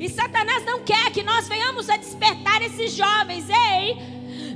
E 0.00 0.08
Satanás 0.08 0.64
não 0.64 0.80
quer 0.80 1.10
que 1.12 1.22
nós 1.22 1.48
venhamos 1.48 1.88
a 1.88 1.96
despertar 1.96 2.62
esses 2.62 2.92
jovens. 2.92 3.46
Ei, 3.48 3.96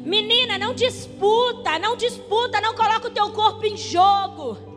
menina, 0.04 0.58
não 0.58 0.74
disputa, 0.74 1.78
não 1.78 1.96
disputa, 1.96 2.60
não 2.60 2.74
coloca 2.74 3.08
o 3.08 3.10
teu 3.10 3.30
corpo 3.30 3.64
em 3.64 3.76
jogo. 3.76 4.71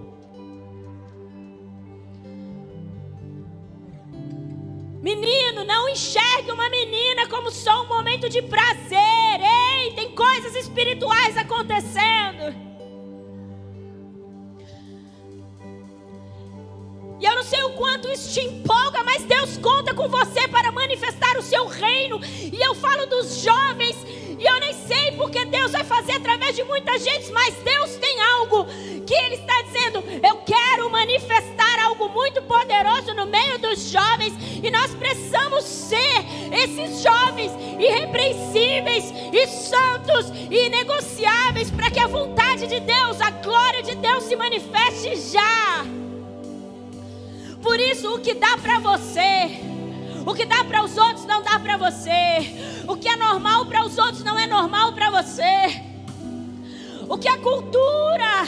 Menino, 5.06 5.64
não 5.64 5.88
enxergue 5.88 6.50
uma 6.52 6.68
menina 6.68 7.28
como 7.28 7.52
só 7.52 7.84
um 7.84 7.88
momento 7.88 8.28
de 8.28 8.42
prazer. 8.42 9.40
Ei, 9.40 9.92
tem 9.92 10.10
coisas 10.16 10.56
espirituais 10.56 11.38
acontecendo. 11.38 12.52
E 17.20 17.24
eu 17.24 17.36
não 17.36 17.44
sei 17.44 17.62
o 17.66 17.74
quanto 17.74 18.10
isso 18.10 18.34
te 18.34 18.48
empolga, 18.48 19.04
mas 19.04 19.22
Deus 19.26 19.60
conta 19.60 19.94
com 19.94 20.08
você 20.10 20.48
para 20.48 20.72
manifestar 20.72 21.38
o 21.38 21.44
seu 21.44 21.68
reino. 21.68 22.20
E 22.24 22.60
eu 22.60 22.74
falo 22.74 23.06
dos 23.06 23.44
jovens, 23.44 23.96
e 24.46 24.48
eu 24.48 24.60
nem 24.60 24.74
sei 24.74 25.12
porque 25.14 25.44
Deus 25.46 25.72
vai 25.72 25.84
fazer 25.84 26.12
através 26.14 26.56
de 26.56 26.64
muita 26.64 27.00
gente, 27.00 27.32
mas 27.32 27.56
Deus 27.64 27.96
tem 27.96 28.22
algo 28.22 28.68
que 29.04 29.14
Ele 29.16 29.36
está 29.36 29.60
dizendo: 29.64 30.04
eu 30.22 30.38
quero 30.38 30.88
manifestar 30.92 31.80
algo 31.80 32.10
muito 32.10 32.44
poderoso 32.44 33.16
no 33.16 33.26
meio 33.26 33.58
dos 33.58 33.90
jovens, 33.90 34.34
e 34.64 34.70
nós 34.70 34.94
precisamos 34.94 35.66
ser 35.66 36.24
esses 36.54 37.02
jovens 37.02 37.52
irrepreensíveis 37.80 39.12
e 39.34 39.48
santos 39.48 40.32
e 40.52 40.70
negociáveis 40.70 41.72
para 41.72 41.90
que 41.90 42.00
a 42.00 42.06
vontade 42.06 42.68
de 42.68 42.80
Deus, 42.80 43.20
a 43.22 43.32
glória 43.32 43.82
de 43.82 43.96
Deus 43.96 44.26
se 44.26 44.36
manifeste 44.36 45.16
já. 45.32 45.84
Por 47.64 47.80
isso, 47.80 48.14
o 48.14 48.20
que 48.20 48.36
dá 48.36 48.60
para 48.60 48.78
você, 48.78 49.75
o 50.26 50.34
que 50.34 50.46
dá 50.46 50.64
para 50.64 50.84
os 50.84 50.98
outros 50.98 51.26
não 51.26 51.42
dá 51.42 51.60
para 51.60 51.78
você, 51.78 52.84
o 52.88 52.96
que 52.96 53.08
é 53.08 53.16
normal 53.16 53.66
para 53.66 53.86
os 53.86 53.98
outros 53.98 54.24
não 54.24 54.38
é 54.38 54.48
normal 54.48 54.94
para 54.94 55.10
você, 55.10 55.82
o 57.08 57.18
que 57.18 57.28
a 57.28 57.38
cultura 57.38 58.46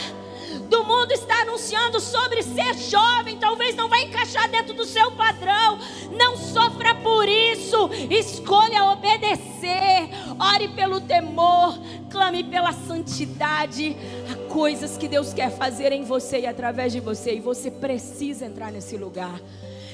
do 0.68 0.84
mundo 0.84 1.12
está 1.12 1.42
anunciando 1.42 2.00
sobre 2.00 2.42
ser 2.42 2.74
jovem, 2.74 3.38
talvez 3.38 3.74
não 3.74 3.88
vai 3.88 4.02
encaixar 4.02 4.48
dentro 4.50 4.74
do 4.74 4.84
seu 4.84 5.10
padrão. 5.12 5.78
Não 6.12 6.36
sofra 6.36 6.94
por 6.96 7.28
isso. 7.28 7.90
Escolha 8.10 8.84
obedecer. 8.84 10.10
Ore 10.38 10.68
pelo 10.68 11.00
temor, 11.00 11.78
clame 12.10 12.44
pela 12.44 12.72
santidade. 12.72 13.96
Há 14.30 14.52
coisas 14.52 14.96
que 14.96 15.08
Deus 15.08 15.32
quer 15.32 15.50
fazer 15.50 15.92
em 15.92 16.04
você 16.04 16.40
e 16.40 16.46
através 16.46 16.92
de 16.92 17.00
você, 17.00 17.34
e 17.34 17.40
você 17.40 17.70
precisa 17.70 18.44
entrar 18.44 18.70
nesse 18.70 18.96
lugar. 18.96 19.40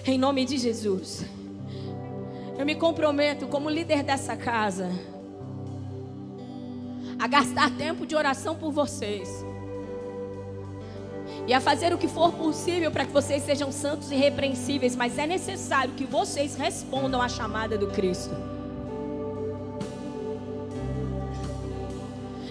Em 0.05 0.19
nome 0.19 0.45
de 0.45 0.59
Jesus. 0.59 1.25
Eu 2.57 2.65
me 2.65 2.75
comprometo 2.75 3.47
como 3.49 3.69
líder 3.69 4.03
dessa 4.03 4.37
casa 4.37 4.91
a 7.19 7.27
gastar 7.27 7.71
tempo 7.71 8.07
de 8.07 8.15
oração 8.15 8.55
por 8.55 8.71
vocês 8.71 9.45
e 11.47 11.53
a 11.53 11.61
fazer 11.61 11.93
o 11.93 11.99
que 11.99 12.09
for 12.09 12.33
possível 12.33 12.91
para 12.91 13.05
que 13.05 13.13
vocês 13.13 13.43
sejam 13.43 13.73
santos 13.73 14.11
e 14.11 14.15
repreensíveis, 14.15 14.95
mas 14.95 15.19
é 15.19 15.27
necessário 15.27 15.95
que 15.95 16.05
vocês 16.05 16.55
respondam 16.55 17.21
à 17.21 17.29
chamada 17.29 17.77
do 17.77 17.89
Cristo. 17.89 18.35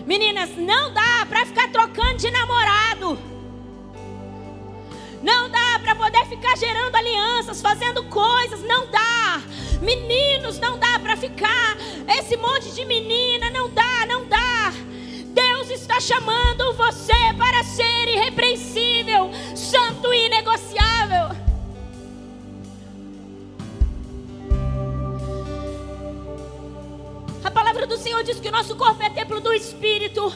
Meninas, 0.06 0.50
não 0.58 0.94
dá 0.94 1.26
para 1.28 1.46
ficar 1.46 1.72
trocando 1.72 2.18
de 2.18 2.30
namorado. 2.30 3.18
Não 5.24 5.50
dá 5.50 5.80
para 5.82 5.96
poder 5.96 6.26
ficar 6.26 6.58
gerando 6.58 6.94
alianças, 6.94 7.62
fazendo 7.62 8.04
coisas, 8.10 8.62
não 8.64 8.92
dá. 8.92 9.42
Meninos, 9.84 10.60
não 10.60 10.80
dá 10.80 10.98
para 10.98 11.18
ficar 11.18 11.76
esse 12.18 12.38
monte 12.38 12.72
de 12.72 12.86
menina, 12.86 13.50
não 13.50 13.70
dá, 13.70 14.06
não 14.08 14.26
dá. 14.26 14.72
Deus 15.26 15.70
está 15.70 16.00
chamando 16.00 16.74
você 16.74 17.34
para 17.38 17.62
ser 17.66 18.08
irrepreensível, 18.08 19.30
santo 19.54 20.14
e 20.14 20.28
inegociável. 20.28 21.36
A 27.44 27.52
palavra 27.52 27.86
do 27.86 27.98
Senhor 27.98 28.24
diz 28.24 28.40
que 28.40 28.48
o 28.48 28.52
nosso 28.54 28.78
corpo 28.78 29.04
é 29.04 29.10
templo 29.10 29.42
do 29.42 29.52
Espírito. 29.52 30.34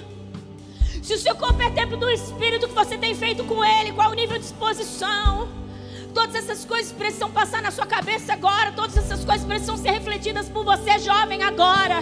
Se 1.02 1.14
o 1.14 1.18
seu 1.18 1.36
corpo 1.36 1.62
é 1.62 1.70
templo 1.70 1.96
do 1.96 2.10
Espírito, 2.10 2.66
o 2.66 2.70
que 2.70 2.76
você 2.76 2.98
tem 2.98 3.16
feito 3.16 3.46
com 3.46 3.64
ele? 3.64 3.94
Qual 3.94 4.12
o 4.12 4.14
nível 4.14 4.38
de 4.38 4.44
exposição? 4.44 5.48
Todas 6.14 6.36
essas 6.36 6.66
coisas 6.66 6.92
precisam 6.92 7.32
passar 7.32 7.62
na 7.62 7.72
sua 7.72 7.86
cabeça 7.86 8.34
agora. 8.34 8.72
Todas 8.72 8.98
essas 8.98 9.24
coisas 9.24 9.46
precisam 9.46 9.78
ser 9.78 9.92
refletidas 9.92 10.50
por 10.50 10.64
você, 10.64 11.00
jovem, 11.00 11.44
agora. 11.44 12.02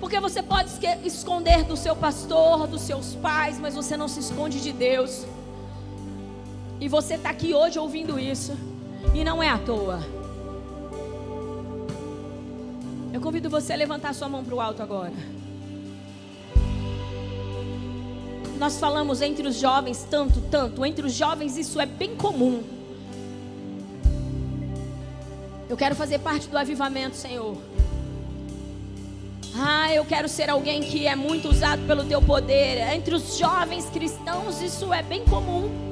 Porque 0.00 0.20
você 0.20 0.42
pode 0.42 0.70
esconder 1.04 1.64
do 1.64 1.76
seu 1.76 1.96
pastor, 1.96 2.66
dos 2.66 2.82
seus 2.82 3.14
pais, 3.14 3.58
mas 3.58 3.74
você 3.74 3.96
não 3.96 4.08
se 4.08 4.20
esconde 4.20 4.60
de 4.60 4.72
Deus. 4.72 5.26
E 6.80 6.88
você 6.88 7.14
está 7.14 7.30
aqui 7.30 7.54
hoje 7.54 7.78
ouvindo 7.78 8.18
isso. 8.18 8.56
E 9.14 9.24
não 9.24 9.42
é 9.42 9.48
à 9.48 9.58
toa. 9.58 10.00
Eu 13.12 13.20
convido 13.20 13.48
você 13.48 13.72
a 13.72 13.76
levantar 13.76 14.14
sua 14.14 14.28
mão 14.28 14.44
para 14.44 14.54
o 14.54 14.60
alto 14.60 14.82
agora. 14.82 15.14
Nós 18.58 18.78
falamos 18.78 19.20
entre 19.20 19.46
os 19.46 19.56
jovens 19.56 20.06
tanto, 20.10 20.40
tanto. 20.50 20.84
Entre 20.84 21.06
os 21.06 21.12
jovens 21.12 21.56
isso 21.56 21.80
é 21.80 21.86
bem 21.86 22.16
comum. 22.16 22.62
Eu 25.68 25.76
quero 25.76 25.94
fazer 25.94 26.18
parte 26.20 26.48
do 26.48 26.56
avivamento, 26.56 27.16
Senhor. 27.16 27.56
Ah, 29.58 29.92
eu 29.92 30.04
quero 30.04 30.28
ser 30.28 30.50
alguém 30.50 30.82
que 30.82 31.06
é 31.06 31.16
muito 31.16 31.48
usado 31.48 31.86
pelo 31.86 32.04
teu 32.04 32.20
poder. 32.22 32.94
Entre 32.94 33.14
os 33.14 33.36
jovens 33.36 33.86
cristãos, 33.86 34.60
isso 34.60 34.92
é 34.92 35.02
bem 35.02 35.24
comum. 35.24 35.86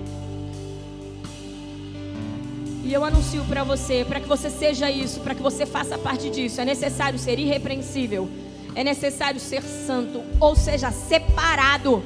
E 2.85 2.93
eu 2.93 3.03
anuncio 3.03 3.43
para 3.47 3.65
você, 3.65 4.05
para 4.05 4.21
que 4.21 4.29
você 4.29 4.51
seja 4.51 4.91
isso, 4.91 5.21
para 5.21 5.35
que 5.35 5.43
você 5.43 5.65
faça 5.65 5.97
parte 5.97 6.29
disso, 6.29 6.61
é 6.61 6.67
necessário 6.67 7.19
ser 7.19 7.39
irrepreensível, 7.39 8.29
é 8.75 8.85
necessário 8.85 9.41
ser 9.41 9.63
santo, 9.63 10.23
ou 10.39 10.55
seja, 10.55 10.91
separado, 10.91 12.05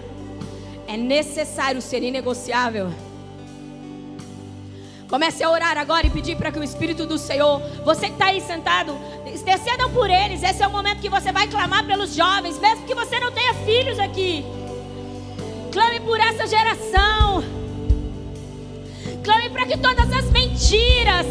é 0.89 0.97
necessário 0.97 1.83
ser 1.83 2.03
inegociável. 2.03 2.91
Comece 5.07 5.45
a 5.45 5.51
orar 5.51 5.77
agora 5.77 6.07
e 6.07 6.11
pedir 6.11 6.37
para 6.37 6.51
que 6.51 6.59
o 6.59 6.65
Espírito 6.65 7.07
do 7.07 7.19
Senhor, 7.19 7.61
você 7.85 8.07
que 8.07 8.13
está 8.13 8.27
aí 8.27 8.41
sentado, 8.41 8.97
intercedam 9.27 9.91
por 9.93 10.09
eles. 10.09 10.43
Esse 10.43 10.63
é 10.63 10.67
o 10.67 10.71
momento 10.71 11.01
que 11.01 11.11
você 11.11 11.31
vai 11.31 11.47
clamar 11.47 11.87
pelos 11.87 12.15
jovens, 12.15 12.59
mesmo 12.59 12.87
que 12.87 12.95
você 12.95 13.21
não 13.21 13.31
tenha 13.31 13.53
filhos 13.67 13.99
aqui. 13.99 14.45
Clame 15.71 16.01
por 16.01 16.19
essa 16.19 16.47
geração. 16.47 17.45
Clame 19.23 19.51
para 19.51 19.67
que 19.67 19.77
todas 19.77 20.11
as 20.11 20.31
mentiras 20.31 21.27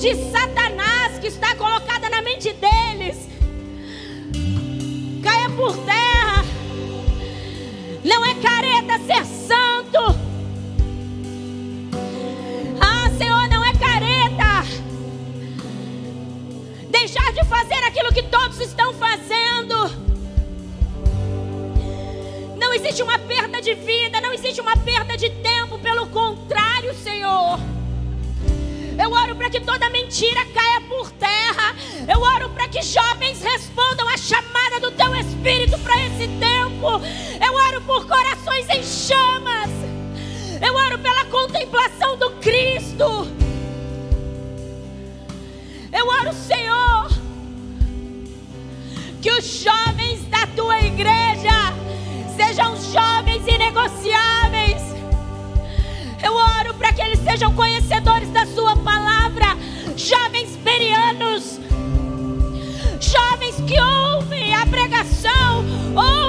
de 0.00 0.14
Satanás 0.30 1.18
que 1.20 1.26
está 1.26 1.56
colocada 1.56 2.08
na 2.08 2.22
mente 2.22 2.52
deles 2.52 3.28
caia 5.22 5.50
por 5.50 5.76
terra. 5.78 6.21
Não 8.04 8.24
é 8.24 8.34
careta 8.34 8.98
ser 9.06 9.24
santo. 9.24 9.98
Ah, 12.80 13.08
Senhor, 13.16 13.48
não 13.48 13.64
é 13.64 13.72
careta. 13.74 14.66
Deixar 16.90 17.32
de 17.32 17.44
fazer 17.44 17.84
aquilo 17.84 18.12
que 18.12 18.22
todos 18.24 18.58
estão 18.60 18.92
fazendo. 18.94 19.90
Não 22.56 22.74
existe 22.74 23.02
uma 23.02 23.18
perda 23.18 23.60
de 23.60 23.74
vida, 23.74 24.20
não 24.20 24.32
existe 24.32 24.60
uma 24.60 24.76
perda 24.76 25.16
de 25.16 25.30
tempo, 25.30 25.78
pelo 25.78 26.06
contrário, 26.08 26.94
Senhor. 26.94 27.60
Eu 29.02 29.10
oro 29.10 29.34
para 29.36 29.50
que 29.50 29.60
toda 29.60 29.88
mentira 29.90 30.44
caia 30.46 30.80
por 30.82 31.10
terra. 31.12 31.74
Eu 32.08 32.20
oro 32.20 32.50
para 32.50 32.68
que 32.68 32.82
jovens 32.82 33.42
respondam 33.42 34.06
à 34.08 34.16
chamada 34.16 34.80
do 34.80 34.90
teu 34.92 35.14
espírito 35.16 35.78
para 35.78 35.94
esse 36.06 36.28
tempo. 36.38 37.00
Oro 37.68 37.80
por 37.82 38.06
corações 38.06 38.68
em 38.68 38.82
chamas. 38.82 39.70
Eu 40.60 40.74
oro 40.74 40.98
pela 40.98 41.24
contemplação 41.26 42.16
do 42.16 42.30
Cristo. 42.32 43.28
Eu 45.92 46.06
oro, 46.08 46.32
Senhor, 46.32 47.08
que 49.20 49.30
os 49.30 49.44
jovens 49.44 50.24
da 50.28 50.46
tua 50.48 50.80
igreja 50.80 51.52
sejam 52.36 52.74
jovens 52.92 53.46
inegociáveis. 53.46 54.82
Eu 56.24 56.34
oro 56.34 56.74
para 56.74 56.92
que 56.92 57.02
eles 57.02 57.20
sejam 57.20 57.54
conhecedores 57.54 58.30
da 58.30 58.46
Sua 58.46 58.76
palavra, 58.76 59.56
jovens 59.96 60.56
perianos, 60.64 61.60
jovens 63.00 63.56
que 63.66 63.80
ouvem 63.80 64.54
a 64.54 64.66
pregação, 64.66 65.64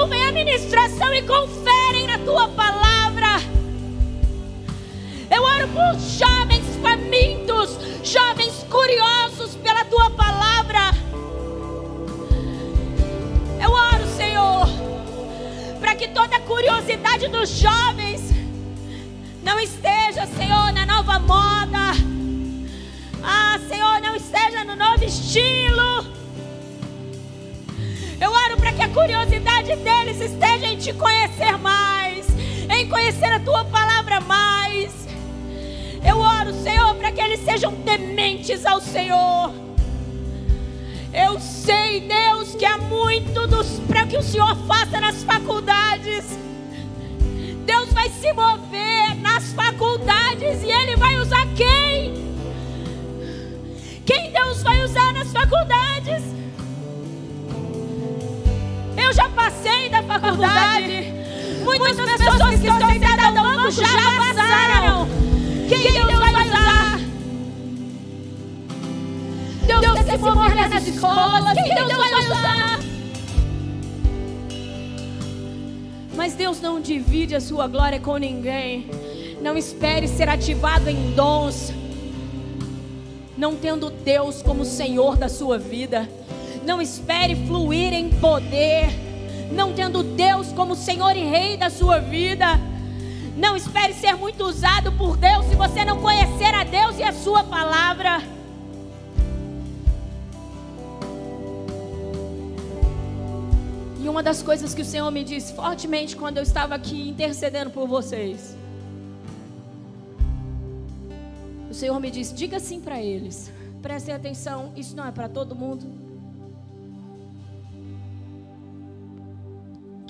ouvem 0.00 0.23
ministração 0.44 1.12
e 1.14 1.22
conferem 1.22 2.06
na 2.06 2.18
Tua 2.18 2.48
palavra. 2.48 3.40
Eu 5.30 5.42
oro 5.42 5.68
por 5.68 5.98
jovens 5.98 6.76
famintos, 6.82 7.78
jovens 8.04 8.64
curiosos 8.70 9.56
pela 9.56 9.84
Tua 9.86 10.10
palavra. 10.10 10.92
Eu 13.58 13.70
oro, 13.70 14.06
Senhor, 14.16 14.68
para 15.80 15.94
que 15.94 16.08
toda 16.08 16.36
a 16.36 16.40
curiosidade 16.40 17.26
dos 17.28 17.48
jovens 17.48 18.20
não 19.42 19.58
esteja, 19.58 20.26
Senhor, 20.36 20.72
na 20.72 20.84
nova 20.84 21.18
moda. 21.18 21.94
Ah, 23.22 23.58
Senhor, 23.66 23.98
não 24.02 24.14
esteja 24.14 24.62
no 24.62 24.76
novo 24.76 25.02
estilo. 25.04 26.23
Oro 28.44 28.56
para 28.58 28.72
que 28.72 28.82
a 28.82 28.88
curiosidade 28.88 29.74
deles 29.76 30.20
esteja 30.20 30.66
em 30.66 30.76
te 30.76 30.92
conhecer 30.92 31.56
mais, 31.58 32.26
em 32.68 32.88
conhecer 32.88 33.32
a 33.32 33.40
tua 33.40 33.64
palavra 33.64 34.20
mais. 34.20 34.92
Eu 36.06 36.18
oro, 36.18 36.52
Senhor, 36.62 36.94
para 36.96 37.10
que 37.10 37.20
eles 37.20 37.40
sejam 37.40 37.72
tementes 37.76 38.66
ao 38.66 38.80
Senhor. 38.80 39.50
Eu 41.12 41.40
sei, 41.40 42.00
Deus, 42.00 42.54
que 42.54 42.66
há 42.66 42.76
muito 42.76 43.48
para 43.86 44.06
que 44.06 44.18
o 44.18 44.22
Senhor 44.22 44.54
faça 44.66 45.00
nas 45.00 45.22
faculdades. 45.22 46.24
Deus 47.64 47.92
vai 47.92 48.10
se 48.10 48.32
mover 48.32 49.16
nas 49.22 49.52
faculdades 49.52 50.62
e 50.62 50.70
Ele 50.70 50.96
vai 50.96 51.16
usar 51.16 51.46
quem? 51.54 52.34
Quem 54.04 54.32
Deus 54.32 54.62
vai 54.62 54.84
usar 54.84 55.14
nas 55.14 55.32
faculdades? 55.32 56.22
Eu 59.04 59.12
já 59.12 59.28
passei 59.28 59.90
da 59.90 60.02
faculdade. 60.02 61.12
Muitas, 61.62 61.96
Muitas 61.96 62.16
pessoas, 62.16 62.48
que 62.48 62.54
estão 62.54 62.90
sentadas 62.90 63.34
no 63.34 63.42
banco 63.42 63.70
já 63.70 63.86
passaram. 64.18 65.08
Quem, 65.68 65.80
quem 65.80 65.92
Deus, 65.92 66.06
Deus 66.06 66.18
vai 66.18 66.46
usar? 66.46 66.98
Deus, 69.66 69.80
Deus 69.80 69.94
quer 70.04 70.18
se 70.18 70.18
mover 70.18 70.54
nas 70.54 70.86
escolas. 70.86 71.54
Quem 71.54 71.74
Deus, 71.74 71.88
Deus 71.88 71.98
vai 71.98 72.14
usar? 72.14 72.80
Mas 76.16 76.34
Deus 76.34 76.60
não 76.60 76.80
divide 76.80 77.34
a 77.34 77.40
sua 77.40 77.66
glória 77.66 78.00
com 78.00 78.16
ninguém. 78.16 78.88
Não 79.42 79.58
espere 79.58 80.08
ser 80.08 80.28
ativado 80.30 80.88
em 80.88 81.10
dons, 81.10 81.70
não 83.36 83.54
tendo 83.54 83.90
Deus 83.90 84.40
como 84.40 84.64
Senhor 84.64 85.16
da 85.16 85.28
sua 85.28 85.58
vida. 85.58 86.08
Não 86.64 86.80
espere 86.80 87.36
fluir 87.46 87.92
em 87.92 88.08
poder, 88.08 88.88
não 89.52 89.74
tendo 89.74 90.02
Deus 90.02 90.50
como 90.52 90.74
Senhor 90.74 91.14
e 91.14 91.22
Rei 91.24 91.58
da 91.58 91.68
sua 91.68 91.98
vida. 91.98 92.46
Não 93.36 93.54
espere 93.54 93.92
ser 93.92 94.14
muito 94.14 94.44
usado 94.44 94.90
por 94.92 95.16
Deus 95.16 95.44
se 95.46 95.54
você 95.56 95.84
não 95.84 96.00
conhecer 96.00 96.54
a 96.54 96.64
Deus 96.64 96.98
e 96.98 97.02
a 97.02 97.12
sua 97.12 97.44
palavra. 97.44 98.22
E 104.00 104.08
uma 104.08 104.22
das 104.22 104.42
coisas 104.42 104.72
que 104.72 104.82
o 104.82 104.84
Senhor 104.84 105.10
me 105.10 105.24
disse 105.24 105.52
fortemente 105.54 106.16
quando 106.16 106.38
eu 106.38 106.42
estava 106.42 106.74
aqui 106.74 107.08
intercedendo 107.08 107.70
por 107.70 107.86
vocês. 107.86 108.56
O 111.70 111.74
Senhor 111.74 111.98
me 111.98 112.10
disse: 112.10 112.32
diga 112.32 112.56
assim 112.56 112.80
para 112.80 113.02
eles. 113.02 113.50
Prestem 113.82 114.14
atenção, 114.14 114.72
isso 114.76 114.96
não 114.96 115.06
é 115.06 115.10
para 115.10 115.28
todo 115.28 115.54
mundo. 115.54 116.03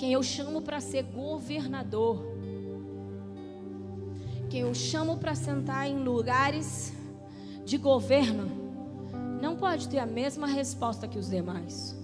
Quem 0.05 0.13
eu 0.13 0.21
chamo 0.21 0.61
para 0.61 0.79
ser 0.79 1.01
governador, 1.01 2.23
quem 4.51 4.61
eu 4.61 4.71
chamo 4.71 5.17
para 5.17 5.33
sentar 5.33 5.89
em 5.89 5.97
lugares 5.97 6.93
de 7.65 7.75
governo, 7.79 8.47
não 9.41 9.55
pode 9.55 9.89
ter 9.89 9.97
a 9.97 10.05
mesma 10.05 10.45
resposta 10.45 11.07
que 11.07 11.17
os 11.17 11.27
demais. 11.27 11.97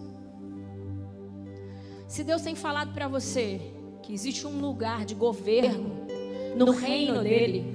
Se 2.08 2.24
Deus 2.24 2.42
tem 2.42 2.56
falado 2.56 2.92
para 2.92 3.08
você 3.08 3.62
que 4.02 4.16
existe 4.16 4.48
um 4.48 4.60
lugar 4.60 5.06
de 5.06 5.14
governo 5.14 6.08
no 6.56 6.72
reino 6.72 7.22
dele, 7.22 7.72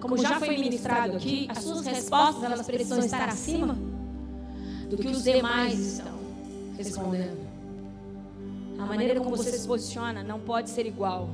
como 0.00 0.16
já 0.16 0.40
foi 0.40 0.56
ministrado 0.56 1.18
aqui, 1.18 1.46
as 1.50 1.58
suas 1.58 1.84
respostas 1.84 2.44
elas 2.44 2.64
precisam 2.64 3.00
estar 3.00 3.28
acima 3.28 3.76
do 4.88 4.96
que 4.96 5.08
os 5.08 5.22
demais 5.22 5.98
estão 5.98 6.18
respondendo. 6.78 7.39
A 8.80 8.86
maneira 8.86 9.20
como 9.20 9.36
você 9.36 9.52
se 9.52 9.68
posiciona 9.68 10.22
não 10.22 10.40
pode 10.40 10.70
ser 10.70 10.86
igual. 10.86 11.28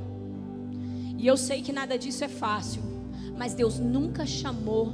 E 1.16 1.24
eu 1.24 1.36
sei 1.36 1.62
que 1.62 1.72
nada 1.72 1.96
disso 1.96 2.24
é 2.24 2.28
fácil, 2.28 2.82
mas 3.38 3.54
Deus 3.54 3.78
nunca 3.78 4.26
chamou 4.26 4.92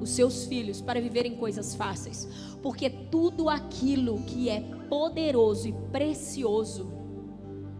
os 0.00 0.10
seus 0.10 0.44
filhos 0.46 0.80
para 0.80 1.00
viverem 1.00 1.36
coisas 1.36 1.76
fáceis, 1.76 2.28
porque 2.60 2.90
tudo 2.90 3.48
aquilo 3.48 4.22
que 4.22 4.48
é 4.48 4.60
poderoso 4.88 5.68
e 5.68 5.72
precioso 5.92 6.90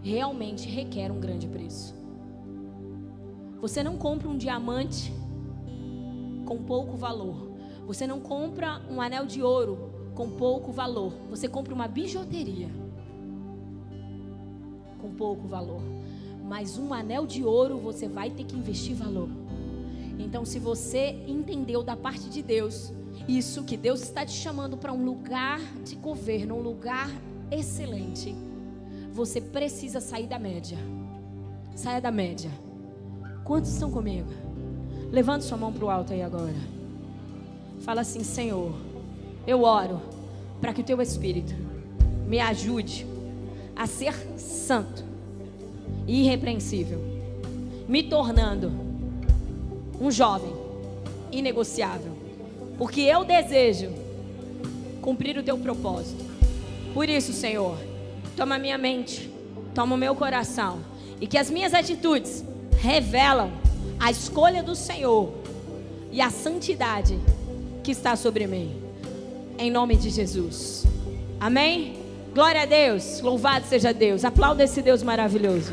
realmente 0.01 0.69
requer 0.69 1.11
um 1.11 1.19
grande 1.19 1.49
preço. 1.49 1.93
Você 3.61 3.83
não 3.83 3.97
compra 3.97 4.29
um 4.29 4.39
diamante 4.39 5.13
com 6.47 6.59
pouco 6.59 6.97
valor. 6.97 7.51
Você 7.85 8.07
não 8.07 8.21
compra 8.21 8.81
um 8.89 9.01
anel 9.01 9.27
de 9.27 9.43
ouro 9.43 9.91
com 10.15 10.31
pouco 10.31 10.71
valor. 10.71 11.13
Você 11.29 11.49
compra 11.49 11.75
uma 11.75 11.89
bijuteria 11.89 12.69
com 14.99 15.11
pouco 15.11 15.47
valor. 15.47 15.83
Mas 16.45 16.79
um 16.79 16.93
anel 16.93 17.27
de 17.27 17.45
ouro 17.45 17.79
você 17.79 18.09
vai 18.09 18.31
ter 18.31 18.45
que 18.45 18.57
investir 18.57 18.95
valor. 18.95 19.29
Então, 20.19 20.45
se 20.45 20.59
você 20.59 21.17
entendeu 21.27 21.83
da 21.83 21.97
parte 21.97 22.29
de 22.29 22.43
Deus 22.43 22.93
isso 23.27 23.65
que 23.65 23.77
Deus 23.77 24.03
está 24.03 24.25
te 24.25 24.33
chamando 24.33 24.77
para 24.77 24.93
um 24.93 25.05
lugar 25.05 25.61
de 25.85 25.95
governo, 25.97 26.57
um 26.57 26.61
lugar 26.61 27.11
excelente, 27.51 28.35
você 29.13 29.41
precisa 29.41 30.01
sair 30.01 30.27
da 30.27 30.39
média. 30.39 30.79
Saia 31.75 32.01
da 32.01 32.11
média. 32.11 32.51
Quantos 33.45 33.71
estão 33.71 33.91
comigo? 33.91 34.29
Levante 35.11 35.45
sua 35.45 35.57
mão 35.57 35.73
para 35.73 35.85
o 35.85 35.91
alto 35.91 36.13
aí 36.13 36.23
agora. 36.23 36.55
Fala 37.81 38.01
assim, 38.01 38.23
Senhor, 38.23 38.75
eu 39.47 39.63
oro 39.63 40.01
para 40.61 40.73
que 40.73 40.81
o 40.81 40.85
teu 40.85 41.01
Espírito 41.01 41.55
me 42.27 42.41
ajude 42.41 43.07
a 43.79 43.87
ser 43.87 44.13
santo 44.37 45.03
e 46.07 46.25
irrepreensível, 46.25 46.99
me 47.89 48.03
tornando 48.03 48.71
um 49.99 50.11
jovem 50.11 50.53
inegociável 51.33 52.19
porque 52.79 53.01
eu 53.01 53.25
desejo 53.25 53.91
cumprir 55.03 55.37
o 55.37 55.43
teu 55.43 55.59
propósito. 55.59 56.25
Por 56.95 57.09
isso, 57.09 57.33
Senhor, 57.33 57.77
toma 58.37 58.57
minha 58.57 58.79
mente, 58.79 59.29
toma 59.75 59.97
o 59.97 59.99
meu 59.99 60.15
coração 60.15 60.79
e 61.21 61.27
que 61.27 61.37
as 61.37 61.51
minhas 61.51 61.75
atitudes 61.75 62.45
revelam 62.79 63.51
a 63.99 64.11
escolha 64.11 64.63
do 64.63 64.77
Senhor 64.77 65.33
e 66.13 66.21
a 66.21 66.31
santidade 66.31 67.19
que 67.83 67.91
está 67.91 68.15
sobre 68.15 68.47
mim. 68.47 68.81
Em 69.59 69.71
nome 69.71 69.97
de 69.97 70.09
Jesus. 70.09 70.85
Amém? 71.41 71.98
Glória 72.35 72.63
a 72.63 72.67
Deus. 72.67 73.21
Louvado 73.21 73.67
seja 73.67 73.93
Deus. 73.93 74.25
Aplauda 74.25 74.65
esse 74.65 74.83
Deus 74.83 75.03
maravilhoso. 75.03 75.73